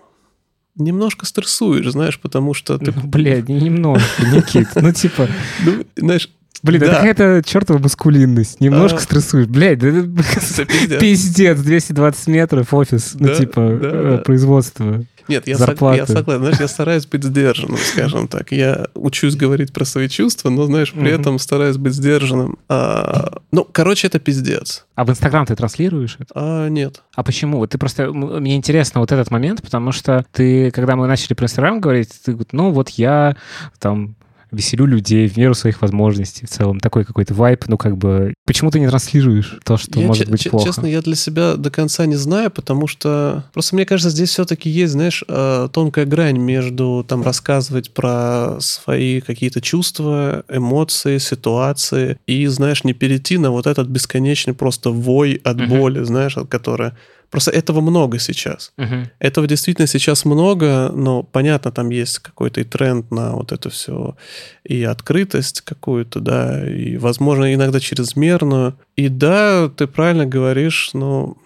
[0.76, 2.78] немножко стрессуешь, знаешь, потому что...
[2.78, 2.92] Ты...
[2.92, 5.28] Ну, блядь, немножко, Никит, ну типа...
[5.64, 6.28] Ну, знаешь,
[6.62, 6.86] Блин, да.
[6.86, 8.60] это какая-то чертова маскулинность.
[8.60, 9.00] Немножко а...
[9.00, 9.48] стрессуешь.
[9.48, 10.02] Блядь, это
[10.64, 11.00] пиздец.
[11.00, 11.58] пиздец.
[11.58, 14.18] 220 метров, офис, ну, да, ну типа да, э, да.
[14.18, 15.04] производство.
[15.28, 16.42] Нет, я, сог, я согласен.
[16.42, 18.52] Знаешь, я стараюсь быть сдержанным, скажем так.
[18.52, 22.58] Я учусь говорить про свои чувства, но, знаешь, при этом стараюсь быть сдержанным.
[22.68, 24.86] А, ну, короче, это пиздец.
[24.94, 26.32] А в Инстаграм ты транслируешь это?
[26.34, 27.02] А, нет.
[27.14, 27.66] А почему?
[27.66, 28.12] Ты просто...
[28.12, 32.32] Мне интересно вот этот момент, потому что ты, когда мы начали про Инстаграм говорить, ты
[32.32, 33.36] говоришь, ну, вот я
[33.78, 34.16] там
[34.52, 36.78] веселю людей в меру своих возможностей в целом.
[36.78, 38.34] Такой какой-то вайп, ну как бы...
[38.46, 40.66] Почему ты не транслируешь то, что я может быть плохо?
[40.66, 43.44] Честно, я для себя до конца не знаю, потому что...
[43.52, 49.20] Просто мне кажется, здесь все-таки есть, знаешь, э, тонкая грань между там рассказывать про свои
[49.20, 55.68] какие-то чувства, эмоции, ситуации и, знаешь, не перейти на вот этот бесконечный просто вой от
[55.68, 56.92] боли, знаешь, от которой
[57.32, 58.74] Просто этого много сейчас.
[58.76, 59.08] Угу.
[59.18, 64.16] Этого действительно сейчас много, но понятно, там есть какой-то и тренд на вот это все,
[64.64, 68.78] и открытость какую-то, да, и, возможно, иногда чрезмерную.
[68.96, 71.38] И да, ты правильно говоришь, но...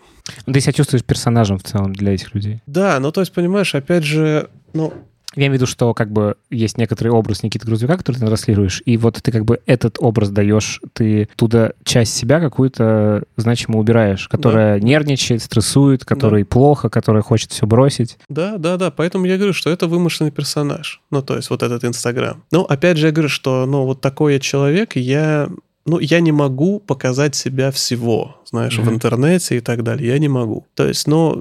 [0.45, 2.61] Ты себя чувствуешь персонажем в целом для этих людей.
[2.67, 4.93] Да, ну то есть, понимаешь, опять же, ну,
[5.37, 8.83] я имею в виду, что как бы есть некоторый образ Никиты Грузовика, который ты транслируешь,
[8.85, 14.29] и вот ты как бы этот образ даешь, ты туда часть себя какую-то значимо убираешь,
[14.29, 14.85] которая да.
[14.85, 16.49] нервничает, стрессует, которой да.
[16.49, 18.19] плохо, которая хочет все бросить.
[18.29, 21.85] Да, да, да, поэтому я говорю, что это вымышленный персонаж, ну то есть вот этот
[21.85, 22.43] Инстаграм.
[22.51, 25.49] Ну опять же я говорю, что ну вот такой я человек, я
[25.87, 28.85] ну, я не могу показать себя всего, знаешь, mm-hmm.
[28.85, 30.09] в интернете и так далее.
[30.09, 30.67] Я не могу.
[30.75, 31.41] То есть, но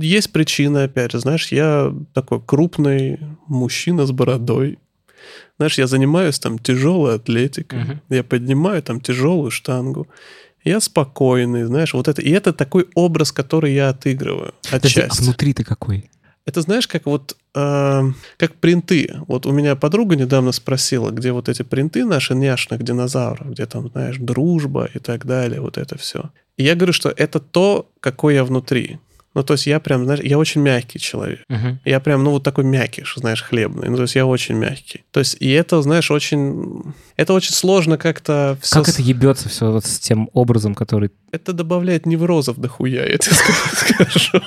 [0.00, 4.78] есть причины, опять же, знаешь, я такой крупный мужчина с бородой.
[5.56, 7.98] Знаешь, я занимаюсь там тяжелой атлетикой, mm-hmm.
[8.16, 10.06] я поднимаю там тяжелую штангу.
[10.62, 12.20] Я спокойный, знаешь, вот это.
[12.20, 15.20] И это такой образ, который я отыгрываю отчасти.
[15.20, 16.10] а внутри ты какой?
[16.44, 18.02] Это знаешь, как вот э,
[18.36, 19.14] как принты.
[19.26, 23.88] Вот у меня подруга недавно спросила, где вот эти принты наши няшных динозавров, где там,
[23.90, 26.30] знаешь, дружба и так далее, вот это все.
[26.56, 28.98] И я говорю, что это то, какой я внутри.
[29.32, 31.44] Ну, то есть я прям, знаешь, я очень мягкий человек.
[31.48, 31.76] Uh-huh.
[31.84, 33.88] Я прям, ну, вот такой мягкий, что, знаешь, хлебный.
[33.88, 35.04] Ну, то есть я очень мягкий.
[35.12, 36.94] То есть и это, знаешь, очень...
[37.16, 38.58] Это очень сложно как-то...
[38.60, 38.94] Все как с...
[38.94, 41.12] это ебется все вот с тем образом, который...
[41.30, 43.36] Это добавляет неврозов дохуя, я тебе
[43.72, 44.42] скажу.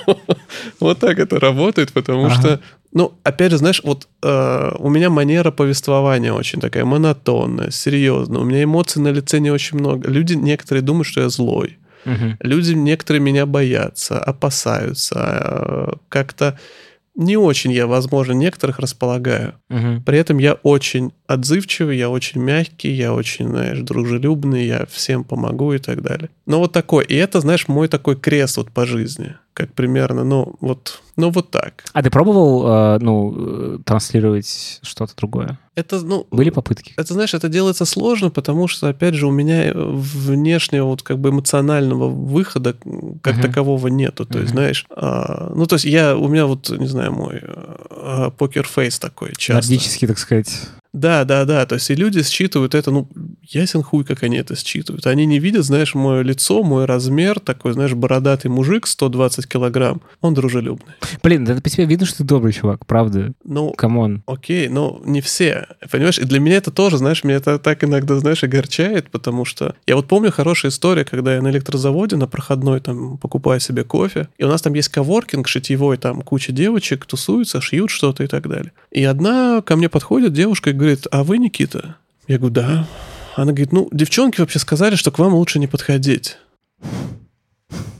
[0.80, 2.60] Вот так это работает, потому что...
[2.94, 8.40] Ну, опять же, знаешь, вот э, у меня манера повествования очень такая монотонная, серьезная.
[8.40, 10.08] У меня эмоций на лице не очень много.
[10.08, 11.78] Люди некоторые думают, что я злой.
[12.06, 12.36] Угу.
[12.40, 16.58] Люди некоторые меня боятся, опасаются, а, как-то
[17.16, 19.54] не очень я, возможно, некоторых располагаю.
[19.70, 20.02] Угу.
[20.04, 25.72] При этом я очень отзывчивый, я очень мягкий, я очень, знаешь, дружелюбный, я всем помогу
[25.72, 26.30] и так далее.
[26.46, 30.56] Но вот такой, и это, знаешь, мой такой крест вот по жизни, как примерно, ну
[30.60, 31.84] вот, ну вот так.
[31.92, 35.58] А ты пробовал, э, ну, э, транслировать что-то другое?
[35.76, 36.26] Это, ну...
[36.32, 36.92] Были попытки?
[36.96, 41.30] Это, знаешь, это делается сложно, потому что, опять же, у меня внешнего вот как бы
[41.30, 42.74] эмоционального выхода
[43.22, 43.42] как uh-huh.
[43.42, 44.26] такового нету.
[44.26, 44.42] То uh-huh.
[44.42, 48.98] есть, знаешь, а, ну, то есть я, у меня вот, не знаю, мой а, покер-фейс
[48.98, 49.70] такой часто.
[49.70, 50.68] Нордический, так сказать.
[50.94, 51.66] Да, да, да.
[51.66, 53.08] То есть и люди считывают это, ну,
[53.42, 55.06] ясен хуй, как они это считывают.
[55.08, 60.02] Они не видят, знаешь, мое лицо, мой размер, такой, знаешь, бородатый мужик, 120 килограмм.
[60.20, 60.94] Он дружелюбный.
[61.22, 63.32] Блин, это по тебе видно, что ты добрый чувак, правда?
[63.42, 64.22] Ну, come on.
[64.26, 65.66] Окей, но не все.
[65.90, 69.74] Понимаешь, и для меня это тоже, знаешь, меня это так иногда, знаешь, огорчает, потому что
[69.88, 74.28] я вот помню хорошая история, когда я на электрозаводе на проходной там покупаю себе кофе,
[74.38, 78.48] и у нас там есть коворкинг шитьевой, там куча девочек тусуются, шьют что-то и так
[78.48, 78.70] далее.
[78.92, 81.96] И одна ко мне подходит девушка и говорит, говорит, а вы Никита?
[82.26, 82.88] Я говорю, да.
[83.36, 86.38] Она говорит, ну, девчонки вообще сказали, что к вам лучше не подходить.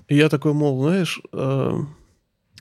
[0.08, 1.20] И я такой, мол, знаешь...
[1.32, 1.80] Э,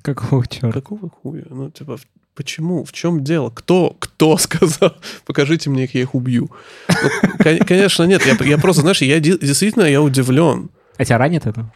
[0.01, 0.71] какого черта?
[0.71, 1.45] Какого хуя?
[1.49, 1.97] Ну, типа,
[2.35, 2.83] почему?
[2.83, 3.49] В чем дело?
[3.49, 3.95] Кто?
[3.99, 4.95] Кто сказал?
[5.25, 6.49] Покажите мне их, я их убью.
[6.87, 7.29] Ну,
[7.65, 8.25] конечно, нет.
[8.25, 10.69] Я, я просто, знаешь, я действительно я удивлен.
[10.97, 11.71] А тебя ранит это?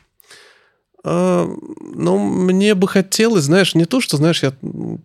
[1.10, 1.50] А,
[1.96, 4.52] ну, мне бы хотелось, знаешь, не то, что, знаешь, я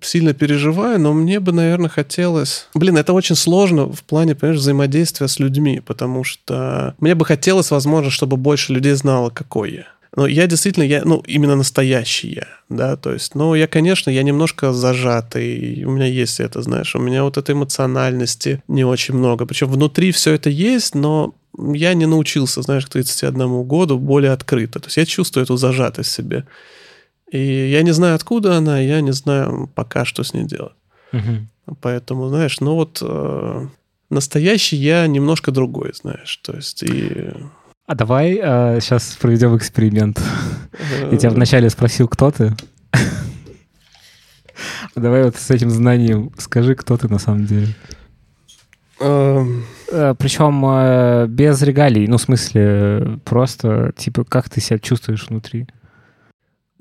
[0.00, 2.66] сильно переживаю, но мне бы, наверное, хотелось...
[2.74, 7.70] Блин, это очень сложно в плане, понимаешь, взаимодействия с людьми, потому что мне бы хотелось,
[7.70, 9.86] возможно, чтобы больше людей знало, какой я.
[10.16, 14.22] Но я действительно, я, ну, именно настоящий я, да, то есть, ну, я, конечно, я
[14.22, 19.46] немножко зажатый, у меня есть это, знаешь, у меня вот этой эмоциональности не очень много,
[19.46, 24.80] причем внутри все это есть, но я не научился, знаешь, к 31 году более открыто,
[24.80, 26.46] то есть я чувствую эту зажатость в себе,
[27.30, 30.76] и я не знаю, откуда она, я не знаю пока, что с ней делать.
[31.12, 31.76] Угу.
[31.80, 33.66] Поэтому, знаешь, ну вот э,
[34.10, 37.32] настоящий я немножко другой, знаешь, то есть и...
[37.86, 40.20] А давай э, сейчас проведем эксперимент.
[41.10, 42.56] Я тебя вначале спросил, кто ты.
[44.94, 47.68] Давай вот с этим знанием скажи, кто ты на самом деле.
[49.02, 49.64] Эм.
[49.88, 55.66] Э, Причем э, без регалий, ну, в смысле, просто, типа, как ты себя чувствуешь внутри?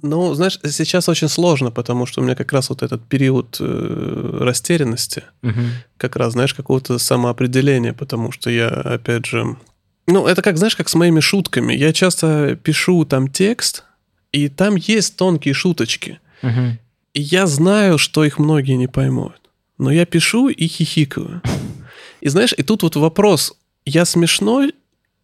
[0.02, 4.38] Ну, знаешь, сейчас очень сложно, потому что у меня как раз вот этот период э,
[4.42, 5.62] растерянности, угу.
[5.98, 9.58] как раз, знаешь, какого-то самоопределения, потому что я, опять же,
[10.08, 11.74] ну, это как, знаешь, как с моими шутками.
[11.74, 13.84] Я часто пишу там текст,
[14.32, 16.20] и там есть тонкие шуточки.
[16.42, 16.78] Угу.
[17.14, 19.34] И я знаю, что их многие не поймут.
[19.78, 21.42] Но я пишу и хихикаю.
[22.22, 23.54] И знаешь, и тут вот вопрос,
[23.86, 24.74] я смешной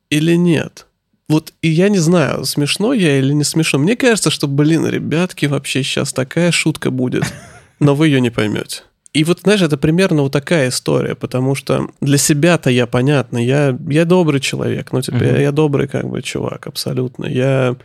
[0.10, 0.88] или нет?
[1.30, 3.82] Вот и я не знаю, смешной я или не смешной.
[3.82, 7.24] Мне кажется, что, блин, ребятки, вообще сейчас такая шутка будет,
[7.80, 8.84] но вы ее не поймете.
[9.14, 13.76] И вот, знаешь, это примерно вот такая история, потому что для себя-то я, понятно, я,
[13.90, 15.38] я добрый человек, ну, типа, uh-huh.
[15.38, 17.26] я, я добрый как бы чувак, абсолютно.
[17.26, 17.76] Я,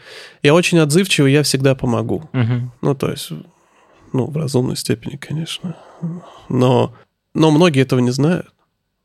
[0.43, 2.29] я очень отзывчивый, я всегда помогу.
[2.33, 2.63] Uh-huh.
[2.83, 3.31] Ну, то есть,
[4.13, 5.77] ну, в разумной степени, конечно.
[6.51, 6.95] Но,
[7.35, 8.53] но многие этого не знают.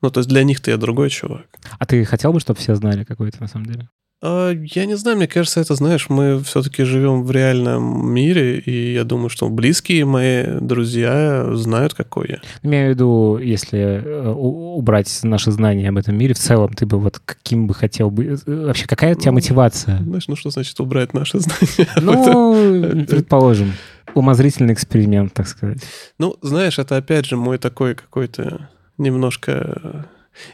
[0.01, 1.47] Ну, то есть для них-то я другой чувак.
[1.79, 3.89] А ты хотел бы, чтобы все знали, какой ты на самом деле?
[4.19, 8.93] А, я не знаю, мне кажется, это, знаешь, мы все-таки живем в реальном мире, и
[8.93, 12.41] я думаю, что близкие мои друзья знают, какой я.
[12.63, 16.99] Имею в виду, если э, убрать наши знания об этом мире, в целом ты бы
[16.99, 18.39] вот каким бы хотел бы...
[18.47, 19.99] Э, вообще, какая у тебя ну, мотивация?
[20.01, 21.87] Знаешь, ну что значит убрать наши знания?
[22.01, 23.73] Ну, предположим,
[24.15, 25.79] умозрительный эксперимент, так сказать.
[26.17, 28.67] Ну, знаешь, это опять же мой такой какой-то
[28.97, 30.07] немножко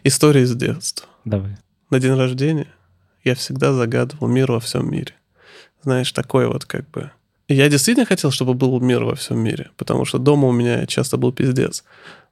[0.03, 1.07] история из детства.
[1.25, 1.57] Давай.
[1.89, 2.67] На день рождения
[3.23, 5.13] я всегда загадывал мир во всем мире.
[5.83, 7.11] Знаешь, такой вот как бы...
[7.47, 11.17] я действительно хотел, чтобы был мир во всем мире, потому что дома у меня часто
[11.17, 11.83] был пиздец.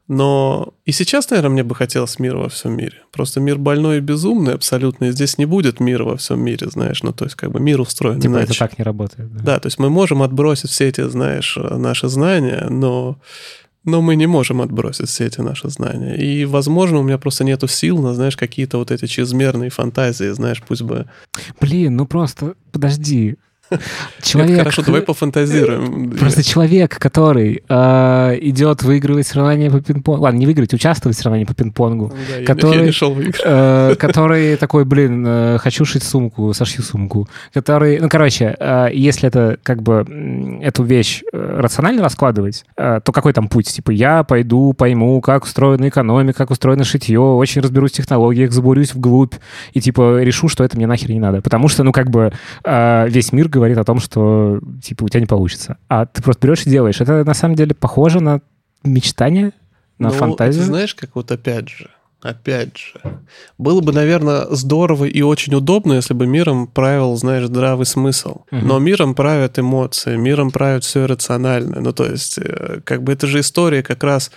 [0.07, 2.97] Но и сейчас, наверное, мне бы хотелось мира во всем мире.
[3.11, 7.01] Просто мир больной и безумный абсолютно, и здесь не будет мира во всем мире, знаешь.
[7.03, 8.51] Ну, то есть, как бы мир устроен типа иначе.
[8.51, 9.33] это так не работает.
[9.33, 9.43] Да?
[9.43, 13.19] да, то есть мы можем отбросить все эти, знаешь, наши знания, но
[13.83, 16.15] но мы не можем отбросить все эти наши знания.
[16.15, 20.61] И, возможно, у меня просто нету сил на, знаешь, какие-то вот эти чрезмерные фантазии, знаешь,
[20.67, 21.07] пусть бы...
[21.59, 23.37] Блин, ну просто подожди.
[24.21, 24.51] Человек...
[24.51, 26.11] Нет, хорошо, давай пофантазируем.
[26.11, 31.45] Просто человек, который э, идет выигрывать соревнования по пинг-понгу, ладно, не выиграть, участвовать в соревновании
[31.45, 36.03] по пинг-понгу, ну да, который, я не шел э, который такой, блин, э, хочу шить
[36.03, 42.03] сумку, сошью сумку, который, ну, короче, э, если это как бы эту вещь э, рационально
[42.03, 43.67] раскладывать, э, то какой там путь?
[43.67, 48.93] Типа, я пойду, пойму, как устроена экономика, как устроено шитье, очень разберусь в технологиях, забурюсь
[48.93, 49.35] вглубь
[49.73, 51.41] и, типа, решу, что это мне нахер не надо.
[51.41, 52.33] Потому что, ну, как бы
[52.63, 55.77] э, весь мир говорит о том, что, типа, у тебя не получится.
[55.87, 57.01] А ты просто берешь и делаешь.
[57.01, 58.41] Это, на самом деле, похоже на
[58.83, 59.53] мечтание,
[59.99, 60.63] на ну, фантазию.
[60.63, 61.89] Ты знаешь, как вот опять же,
[62.21, 62.93] опять же,
[63.57, 68.41] было бы, наверное, здорово и очень удобно, если бы миром правил, знаешь, здравый смысл.
[68.51, 68.65] Угу.
[68.65, 71.79] Но миром правят эмоции, миром правят все иррациональное.
[71.81, 74.31] Ну, то есть, э, как бы это же история как раз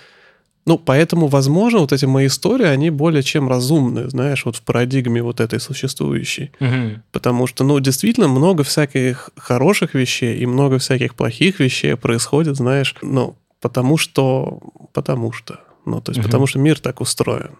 [0.67, 5.21] ну, поэтому, возможно, вот эти мои истории, они более чем разумны, знаешь, вот в парадигме
[5.21, 6.51] вот этой существующей.
[6.59, 7.01] Угу.
[7.11, 12.95] Потому что, ну, действительно, много всяких хороших вещей и много всяких плохих вещей происходит, знаешь,
[13.03, 14.59] ну, потому что...
[14.91, 15.59] Потому что.
[15.85, 16.25] Ну, то есть, угу.
[16.25, 17.51] потому что мир так устроен.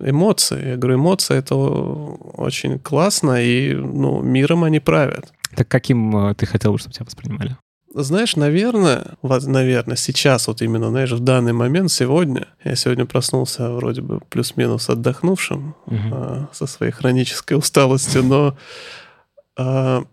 [0.00, 0.70] Эмоции.
[0.70, 5.32] Я говорю, эмоции— это очень классно, и, ну, миром они правят.
[5.54, 7.56] Так каким э, ты хотел бы, чтобы тебя воспринимали?
[7.94, 13.70] Знаешь, наверное, вот, наверное, сейчас вот именно, знаешь, в данный момент, сегодня, я сегодня проснулся
[13.70, 15.96] вроде бы плюс-минус отдохнувшим угу.
[16.12, 18.56] а, со своей хронической усталостью, но
[19.56, 20.04] а,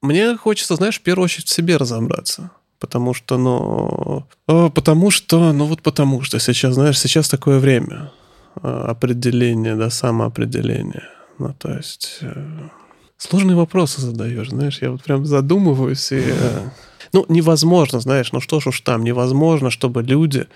[0.00, 2.50] мне хочется, знаешь, в первую очередь в себе разобраться.
[2.80, 8.10] Потому что, ну, а, потому что, ну вот потому что сейчас, знаешь, сейчас такое время
[8.56, 11.08] а, определения, да, самоопределения.
[11.38, 12.68] Ну, то есть э,
[13.22, 16.18] Сложные вопросы задаешь, знаешь, я вот прям задумываюсь и...
[16.18, 16.70] Э,
[17.12, 20.48] ну, невозможно, знаешь, ну что ж уж там, невозможно, чтобы люди,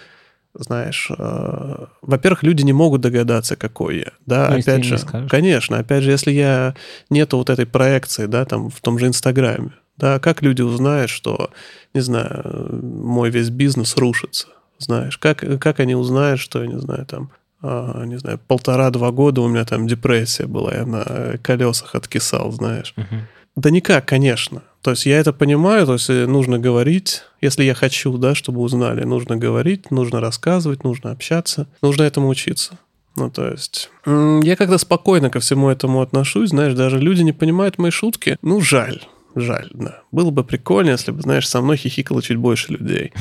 [0.52, 4.98] знаешь, э, во-первых, люди не могут догадаться, какой я, да, ну, опять же,
[5.28, 6.74] конечно, опять же, если я
[7.08, 11.50] нету вот этой проекции, да, там в том же Инстаграме, да, как люди узнают, что,
[11.94, 14.48] не знаю, мой весь бизнес рушится,
[14.78, 17.30] знаешь, как, как они узнают, что, я не знаю, там,
[17.62, 22.94] не знаю, полтора-два года у меня там депрессия была, я на колесах откисал, знаешь.
[22.96, 23.16] Угу.
[23.56, 24.62] Да никак, конечно.
[24.82, 28.60] То есть я это понимаю, то есть э, нужно говорить, если я хочу, да, чтобы
[28.60, 32.78] узнали, нужно говорить, нужно рассказывать, нужно общаться, нужно этому учиться.
[33.16, 37.78] Ну, то есть, я когда спокойно ко всему этому отношусь, знаешь, даже люди не понимают
[37.78, 39.00] мои шутки, ну, жаль,
[39.34, 40.02] жаль, да.
[40.12, 43.14] Было бы прикольно, если бы, знаешь, со мной хихикало чуть больше людей.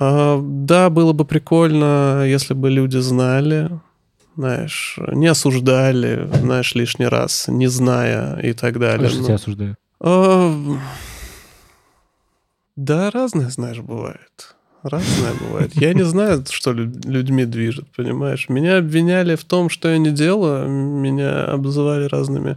[0.00, 3.70] А, да, было бы прикольно, если бы люди знали,
[4.34, 9.10] знаешь, не осуждали, знаешь, лишний раз, не зная и так далее.
[9.10, 9.78] Что тебя осуждают?
[10.00, 10.54] А,
[12.76, 14.56] да, разное, знаешь, бывает.
[14.82, 15.74] Разное бывает.
[15.74, 18.48] Я не знаю, что людьми движет, понимаешь?
[18.48, 20.66] Меня обвиняли в том, что я не делаю.
[20.66, 22.56] Меня обзывали разными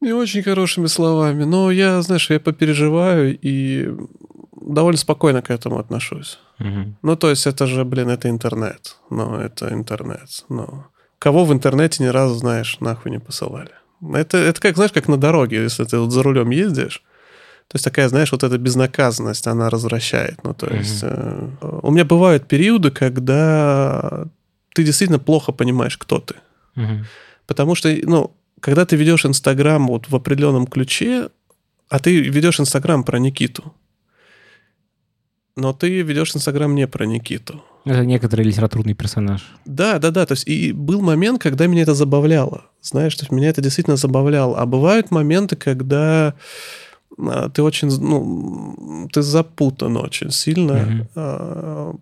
[0.00, 1.44] не очень хорошими словами.
[1.44, 3.90] Но я, знаешь, я попереживаю и
[4.66, 6.38] довольно спокойно к этому отношусь.
[6.60, 6.96] Угу.
[7.02, 8.96] Ну, то есть это же, блин, это интернет.
[9.10, 10.44] Ну, это интернет.
[10.48, 10.84] Ну,
[11.18, 13.70] кого в интернете ни разу, знаешь, нахуй не посылали.
[14.12, 17.02] Это, это как, знаешь, как на дороге, если ты вот за рулем ездишь,
[17.68, 20.44] то есть такая, знаешь, вот эта безнаказанность, она развращает.
[20.44, 21.48] Ну, то есть э,
[21.82, 24.26] у меня бывают периоды, когда
[24.72, 26.34] ты действительно плохо понимаешь, кто ты.
[26.76, 27.04] mm
[27.46, 31.28] Потому что, ну, когда ты ведешь Инстаграм вот в определенном ключе,
[31.88, 33.72] а ты ведешь Инстаграм про Никиту,
[35.56, 37.62] но ты ведешь Инстаграм не про Никиту.
[37.84, 39.46] Это некоторый литературный персонаж.
[39.64, 40.26] Да, да, да.
[40.26, 42.64] То есть и был момент, когда меня это забавляло.
[42.82, 44.58] Знаешь, то есть меня это действительно забавляло.
[44.58, 46.34] А бывают моменты, когда
[47.18, 51.06] а, ты очень, ну, ты запутан очень сильно.
[51.14, 52.00] Mm-hmm.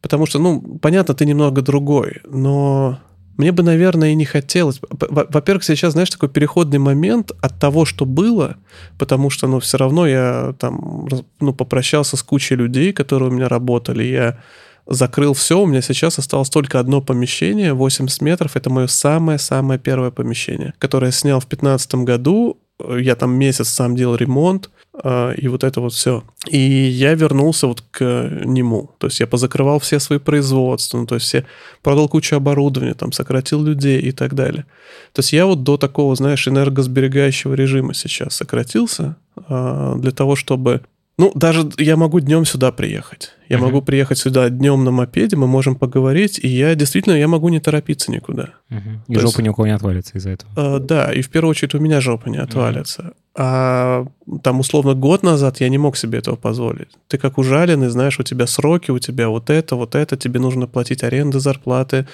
[0.00, 3.00] Потому что, ну, понятно, ты немного другой, но
[3.36, 4.80] мне бы, наверное, и не хотелось.
[4.90, 8.56] Во-первых, сейчас, знаешь, такой переходный момент от того, что было,
[8.98, 11.08] потому что, ну, все равно я там,
[11.40, 14.38] ну, попрощался с кучей людей, которые у меня работали, я
[14.86, 20.10] закрыл все, у меня сейчас осталось только одно помещение, 80 метров, это мое самое-самое первое
[20.10, 24.70] помещение, которое я снял в 2015 году, я там месяц сам делал ремонт,
[25.02, 26.24] а, и вот это вот все.
[26.48, 28.02] И я вернулся вот к
[28.44, 28.90] нему.
[28.98, 31.44] То есть я позакрывал все свои производства, ну, то есть я
[31.82, 34.64] продал кучу оборудования, там, сократил людей и так далее.
[35.12, 39.16] То есть я вот до такого, знаешь, энергосберегающего режима сейчас сократился
[39.48, 40.82] а, для того, чтобы
[41.18, 43.32] ну, даже я могу днем сюда приехать.
[43.48, 43.60] Я uh-huh.
[43.60, 47.58] могу приехать сюда днем на мопеде, мы можем поговорить, и я действительно я могу не
[47.58, 48.50] торопиться никуда.
[48.70, 48.98] Uh-huh.
[49.08, 50.52] И То жопа есть, ни у кого не отвалится из-за этого.
[50.56, 53.02] Э, да, и в первую очередь у меня жопа не отвалится.
[53.02, 53.14] Uh-huh.
[53.38, 54.06] А
[54.42, 56.88] там условно год назад я не мог себе этого позволить.
[57.08, 60.66] Ты как ужаленный, знаешь, у тебя сроки, у тебя вот это, вот это, тебе нужно
[60.66, 62.06] платить аренды, зарплаты.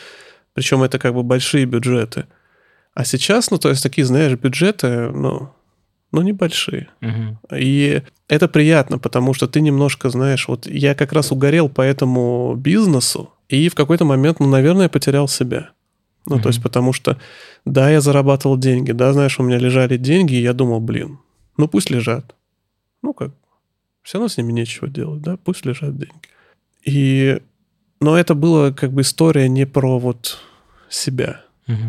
[0.54, 2.26] Причем это как бы большие бюджеты.
[2.94, 5.50] А сейчас, ну, то есть такие, знаешь, бюджеты, ну,
[6.12, 6.88] но небольшие.
[7.00, 7.56] Угу.
[7.56, 12.54] И это приятно, потому что ты немножко, знаешь, вот я как раз угорел по этому
[12.56, 15.70] бизнесу, и в какой-то момент, ну, наверное, потерял себя.
[16.26, 16.42] Ну, угу.
[16.42, 17.18] то есть потому что,
[17.64, 21.18] да, я зарабатывал деньги, да, знаешь, у меня лежали деньги, и я думал, блин,
[21.56, 22.34] ну пусть лежат.
[23.02, 23.32] Ну как,
[24.02, 26.12] все равно с ними нечего делать, да, пусть лежат деньги.
[26.84, 27.40] И,
[28.00, 30.38] но это было как бы история не про вот
[30.88, 31.42] себя.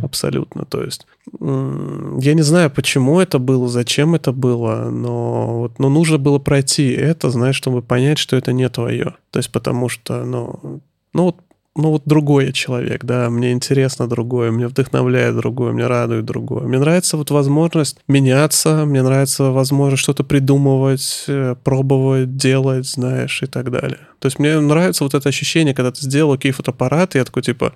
[0.04, 0.66] Абсолютно.
[0.66, 1.06] То есть
[1.40, 6.92] я не знаю, почему это было, зачем это было, но вот, но нужно было пройти
[6.92, 9.16] это, знаешь, чтобы понять, что это не твое.
[9.32, 10.82] То есть потому что, ну,
[11.14, 11.38] ну вот
[11.76, 16.64] ну вот другой я человек, да, мне интересно другое, мне вдохновляет другое, мне радует другое.
[16.68, 23.48] Мне нравится вот возможность меняться, мне нравится возможность что-то придумывать, э, пробовать, делать, знаешь, и
[23.48, 24.00] так далее.
[24.20, 27.42] То есть мне нравится вот это ощущение, когда ты сделал окей фотоаппарат, и я такой,
[27.42, 27.74] типа,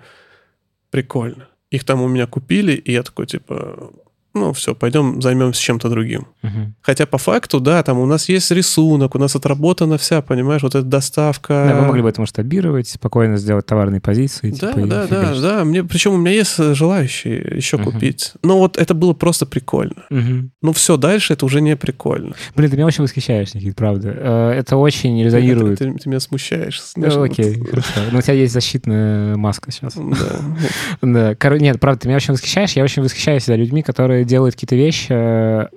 [0.92, 1.48] прикольно.
[1.70, 3.92] Их там у меня купили, и я такой, типа,
[4.40, 6.28] ну, все, пойдем займемся чем-то другим.
[6.44, 6.74] Угу.
[6.82, 10.76] Хотя по факту, да, там у нас есть рисунок, у нас отработана вся, понимаешь, вот
[10.76, 11.66] эта доставка.
[11.70, 14.52] Да, мы могли бы это масштабировать, спокойно сделать товарные позиции.
[14.52, 15.66] Да, типа, да, да, да.
[15.66, 17.92] Мне, причем у меня есть желающие еще угу.
[17.92, 18.34] купить.
[18.44, 20.06] Но вот это было просто прикольно.
[20.10, 20.50] Угу.
[20.62, 22.36] Ну, все, дальше это уже не прикольно.
[22.56, 24.14] Блин, ты меня очень восхищаешь, Никит, правда.
[24.16, 25.80] Э, это очень резонирует.
[25.80, 26.82] Ты, ты, ты меня смущаешь.
[26.96, 27.92] Ну, окей, хорошо.
[28.12, 29.96] Но у тебя есть защитная маска сейчас.
[29.96, 30.98] Да.
[31.40, 31.58] да.
[31.58, 32.74] Нет, правда, ты меня очень восхищаешь.
[32.74, 35.12] Я очень восхищаюсь людьми, которые делают какие-то вещи.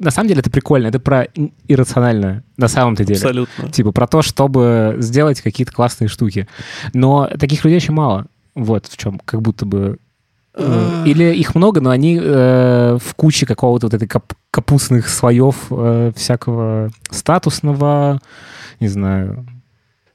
[0.03, 1.27] На самом деле это прикольно, это про
[1.69, 3.19] иррациональное, на самом-то деле.
[3.19, 3.71] Абсолютно.
[3.71, 6.49] Типа про то, чтобы сделать какие-то классные штуки.
[6.93, 8.27] Но таких людей очень мало.
[8.55, 9.99] Вот в чем, как будто бы
[10.55, 11.05] а.
[11.07, 16.13] или их много, но они э, в куче какого-то вот этой кап капустных слоев э,
[16.17, 18.21] всякого статусного,
[18.81, 19.47] не знаю,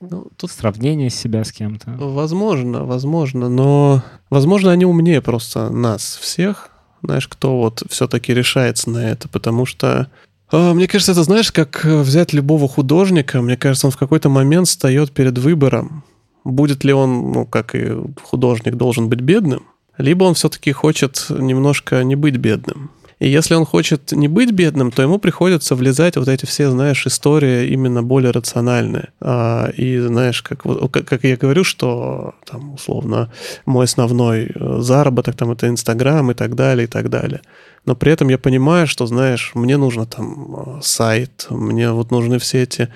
[0.01, 1.91] ну, тут сравнение себя с кем-то.
[1.91, 6.69] Возможно, возможно, но возможно они умнее просто нас всех,
[7.05, 10.07] знаешь, кто вот все-таки решается на это, потому что
[10.51, 14.67] а, мне кажется, это, знаешь, как взять любого художника, мне кажется, он в какой-то момент
[14.67, 16.03] встает перед выбором,
[16.43, 17.91] будет ли он, ну, как и
[18.23, 19.63] художник, должен быть бедным,
[19.97, 22.91] либо он все-таки хочет немножко не быть бедным.
[23.19, 27.07] И если он хочет не быть бедным, то ему приходится влезать вот эти все, знаешь,
[27.07, 29.09] истории именно более рациональные.
[29.21, 33.31] А, и знаешь, как, как, я говорю, что там условно
[33.65, 37.41] мой основной э, заработок там это Инстаграм и так далее, и так далее.
[37.85, 42.37] Но при этом я понимаю, что, знаешь, мне нужно там э, сайт, мне вот нужны
[42.39, 42.89] все эти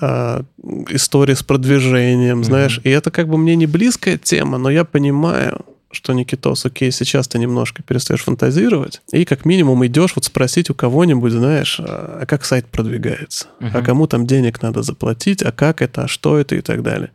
[0.00, 0.42] э,
[0.90, 2.44] истории с продвижением, mm-hmm.
[2.44, 5.64] знаешь, и это как бы мне не близкая тема, но я понимаю,
[5.94, 10.74] что, Никитос, окей, сейчас ты немножко перестаешь фантазировать, и как минимум идешь вот спросить у
[10.74, 13.70] кого-нибудь, знаешь, а, а как сайт продвигается, uh-huh.
[13.72, 17.10] а кому там денег надо заплатить, а как это, а что это и так далее.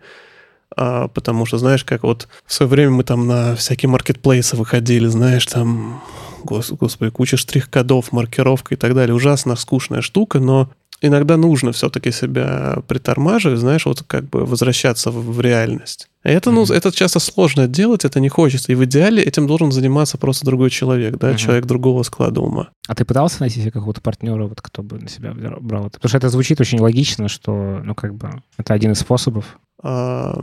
[0.76, 5.08] А, потому что, знаешь, как вот в свое время мы там на всякие маркетплейсы выходили,
[5.08, 6.02] знаешь, там,
[6.44, 9.16] гос, господи, куча штрих-кодов, маркировка и так далее.
[9.16, 10.70] Ужасно скучная штука, но
[11.02, 16.08] иногда нужно все-таки себя притормаживать, знаешь, вот как бы возвращаться в, в реальность.
[16.24, 16.76] Это, ну, mm-hmm.
[16.76, 18.72] это часто сложно делать, это не хочется.
[18.72, 21.38] И в идеале этим должен заниматься просто другой человек, да, mm-hmm.
[21.38, 22.70] человек другого склада ума.
[22.88, 25.92] А ты пытался найти себе какого-то партнера, вот, кто бы на себя брал это?
[25.92, 29.60] Потому что это звучит очень логично, что, ну, как бы, это один из способов.
[29.82, 30.42] А,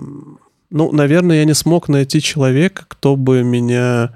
[0.71, 4.15] ну, наверное, я не смог найти человека, кто бы меня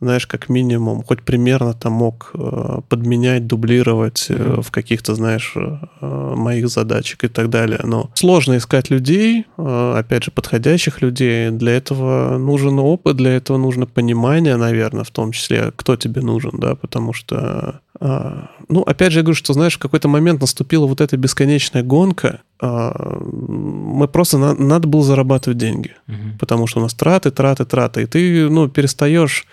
[0.00, 4.62] знаешь, как минимум, хоть примерно там мог э, подменять, дублировать mm-hmm.
[4.62, 7.80] в каких-то, знаешь, э, моих задачек и так далее.
[7.82, 11.50] Но сложно искать людей, опять же, подходящих людей.
[11.50, 16.52] Для этого нужен опыт, для этого нужно понимание, наверное, в том числе, кто тебе нужен,
[16.54, 17.80] да, потому что
[18.68, 22.40] ну, опять же, я говорю, что, знаешь, в какой-то момент наступила вот эта бесконечная гонка.
[22.60, 26.36] Мы просто на, надо было зарабатывать деньги, угу.
[26.38, 29.46] потому что у нас траты, траты, траты, и ты, ну, перестаешь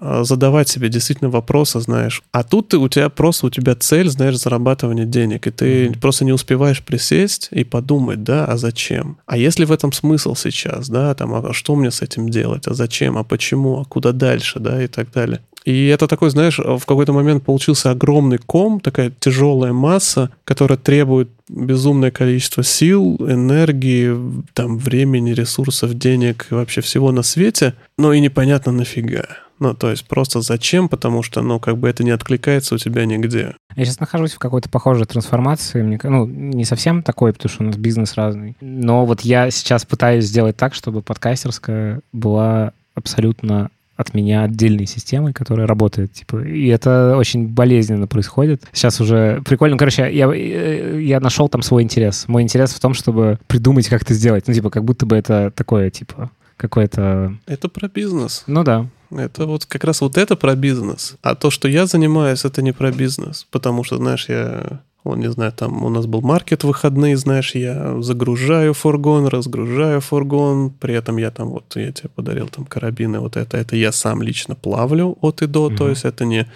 [0.00, 2.22] задавать себе действительно вопросы, знаешь.
[2.32, 6.00] А тут ты, у тебя просто, у тебя цель, знаешь, зарабатывание денег, и ты mm-hmm.
[6.00, 9.18] просто не успеваешь присесть и подумать, да, а зачем?
[9.26, 12.74] А если в этом смысл сейчас, да, там, а что мне с этим делать, а
[12.74, 15.40] зачем, а почему, а куда дальше, да, и так далее.
[15.64, 21.30] И это такой, знаешь, в какой-то момент получился огромный ком, такая тяжелая масса, которая требует
[21.48, 24.14] безумное количество сил, энергии,
[24.52, 29.26] там, времени, ресурсов, денег и вообще всего на свете, но и непонятно нафига.
[29.58, 33.04] Ну, то есть просто зачем, потому что, ну, как бы это не откликается у тебя
[33.04, 33.54] нигде.
[33.76, 35.82] Я сейчас нахожусь в какой-то похожей трансформации.
[35.82, 38.56] Мне, ну, не совсем такой, потому что у нас бизнес разный.
[38.60, 45.32] Но вот я сейчас пытаюсь сделать так, чтобы подкастерская была абсолютно от меня отдельной системой,
[45.32, 48.64] которая работает, типа, и это очень болезненно происходит.
[48.72, 52.24] Сейчас уже прикольно, короче, я, я нашел там свой интерес.
[52.26, 54.48] Мой интерес в том, чтобы придумать, как это сделать.
[54.48, 57.36] Ну, типа, как будто бы это такое, типа, какое-то...
[57.46, 58.42] Это про бизнес.
[58.48, 58.86] Ну да.
[59.10, 61.16] Это вот как раз вот это про бизнес.
[61.22, 63.46] А то, что я занимаюсь, это не про бизнес.
[63.50, 68.00] Потому что, знаешь, я он, не знаю, там у нас был маркет выходные, знаешь, я
[68.00, 73.36] загружаю фургон, разгружаю фургон, при этом я там вот, я тебе подарил там карабины, вот
[73.36, 75.76] это, это я сам лично плавлю от и до, mm-hmm.
[75.76, 76.50] то есть это не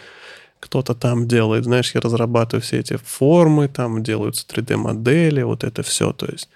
[0.60, 6.12] кто-то там делает, знаешь, я разрабатываю все эти формы, там делаются 3D-модели, вот это все,
[6.12, 6.48] то есть,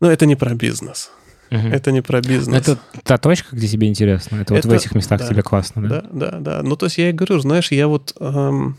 [0.00, 1.10] но это не про бизнес.
[1.50, 1.68] Угу.
[1.68, 2.56] Это не про бизнес.
[2.56, 4.36] Это та точка, где тебе интересно.
[4.36, 6.02] Это, это вот в этих местах да, тебе классно, да?
[6.12, 6.62] Да, да, да.
[6.62, 8.76] Ну, то есть я и говорю, знаешь, я вот эм,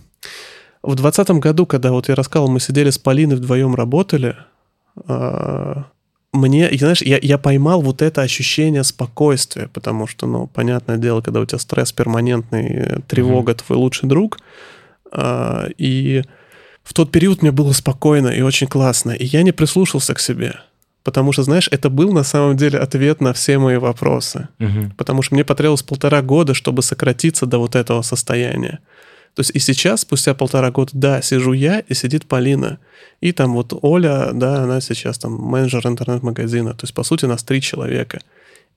[0.84, 4.36] в двадцатом году, когда вот я рассказывал, мы сидели с Полиной вдвоем работали,
[5.08, 5.76] э,
[6.32, 11.40] мне, знаешь, я, я поймал вот это ощущение спокойствия, потому что, ну, понятное дело, когда
[11.40, 13.58] у тебя стресс перманентный, тревога, угу.
[13.58, 14.40] твой лучший друг,
[15.12, 16.22] э, и
[16.84, 20.56] в тот период мне было спокойно и очень классно, и я не прислушался к себе.
[21.04, 24.50] Потому что, знаешь, это был на самом деле ответ на все мои вопросы.
[24.60, 24.94] Угу.
[24.98, 28.80] Потому что мне потребовалось полтора года, чтобы сократиться до вот этого состояния.
[29.36, 32.80] То есть и сейчас, спустя полтора года, да, сижу я и сидит Полина.
[33.22, 36.74] И там вот Оля, да, она сейчас там менеджер интернет-магазина.
[36.74, 38.20] То есть, по сути, нас три человека.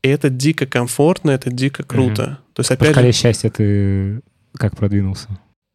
[0.03, 2.23] И это дико комфортно, это дико круто.
[2.23, 2.55] Угу.
[2.55, 3.19] То есть, опять По шкале же...
[3.19, 4.21] счастья ты
[4.57, 5.29] как продвинулся?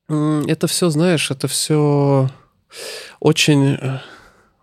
[0.10, 2.30] Это все, знаешь, это все
[3.20, 4.00] очень э,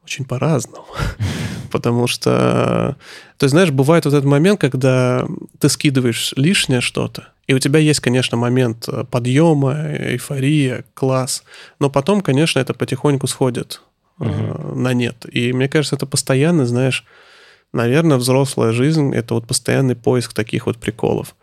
[0.05, 0.86] очень по-разному.
[1.70, 2.97] Потому что,
[3.36, 5.26] то есть, знаешь, бывает вот этот момент, когда
[5.59, 11.43] ты скидываешь лишнее что-то, и у тебя есть, конечно, момент э, подъема, эйфория, класс,
[11.81, 13.81] но потом, конечно, это потихоньку сходит
[14.20, 15.26] uh на нет.
[15.31, 17.05] И мне кажется, это постоянно, знаешь,
[17.72, 21.35] наверное, взрослая жизнь— это вот постоянный поиск таких вот приколов.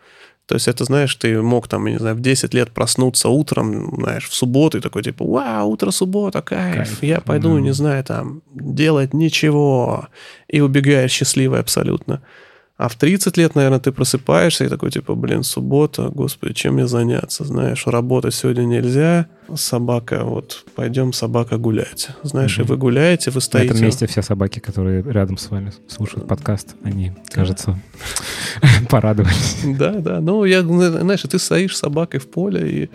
[0.46, 3.94] То есть это, знаешь, ты мог там, я не знаю, в 10 лет проснуться утром,
[3.96, 7.02] знаешь, в субботу и такой типа, вау, утро суббота, кайф, кайф.
[7.02, 7.60] я пойду, mm.
[7.60, 10.08] не знаю, там, делать ничего.
[10.48, 12.22] И убегаешь счастливый абсолютно.
[12.82, 16.88] А в 30 лет, наверное, ты просыпаешься и такой, типа, блин, суббота, господи, чем мне
[16.88, 17.44] заняться?
[17.44, 22.08] Знаешь, работать сегодня нельзя, собака, вот, пойдем собака гулять.
[22.24, 22.64] Знаешь, угу.
[22.64, 23.68] и вы гуляете, вы стоите...
[23.68, 27.78] На этом месте все собаки, которые рядом с вами слушают подкаст, они, кажется,
[28.88, 29.58] порадовались.
[29.64, 32.90] Да, да, ну, я, знаешь, ты стоишь с собакой в поле и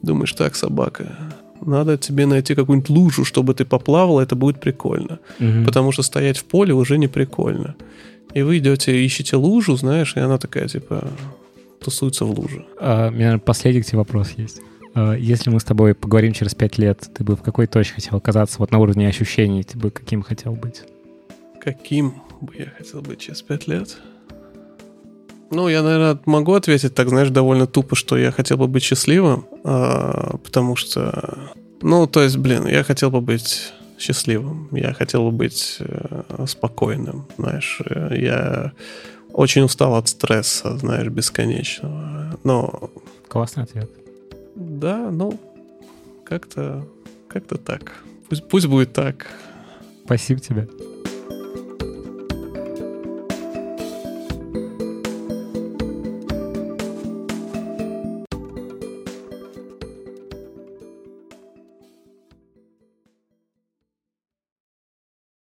[0.00, 1.14] думаешь, так, собака,
[1.60, 5.18] надо тебе найти какую-нибудь лужу, чтобы ты поплавал, это будет прикольно.
[5.40, 5.66] Угу.
[5.66, 7.74] Потому что стоять в поле уже не прикольно.
[8.34, 11.08] И вы идете, ищете лужу, знаешь, и она такая, типа,
[11.80, 12.64] тусуется в луже.
[12.78, 14.60] А, у меня последний к тебе вопрос есть.
[14.94, 18.16] А, если мы с тобой поговорим через пять лет, ты бы в какой точке хотел
[18.16, 19.62] оказаться вот на уровне ощущений?
[19.62, 20.82] Ты бы каким хотел быть?
[21.60, 23.98] Каким бы я хотел быть через пять лет?
[25.50, 29.46] Ну, я, наверное, могу ответить так, знаешь, довольно тупо, что я хотел бы быть счастливым,
[29.64, 31.52] а, потому что,
[31.82, 34.68] ну, то есть, блин, я хотел бы быть счастливым.
[34.72, 37.80] Я хотел бы быть э, спокойным, знаешь.
[37.84, 38.72] Э, я
[39.32, 42.38] очень устал от стресса, знаешь, бесконечного.
[42.42, 42.90] Но...
[43.28, 43.90] Классный ответ.
[44.56, 45.38] Да, ну,
[46.24, 46.84] как-то
[47.28, 48.02] как-то так.
[48.28, 49.26] Пусть, пусть будет так.
[50.04, 50.68] Спасибо тебе.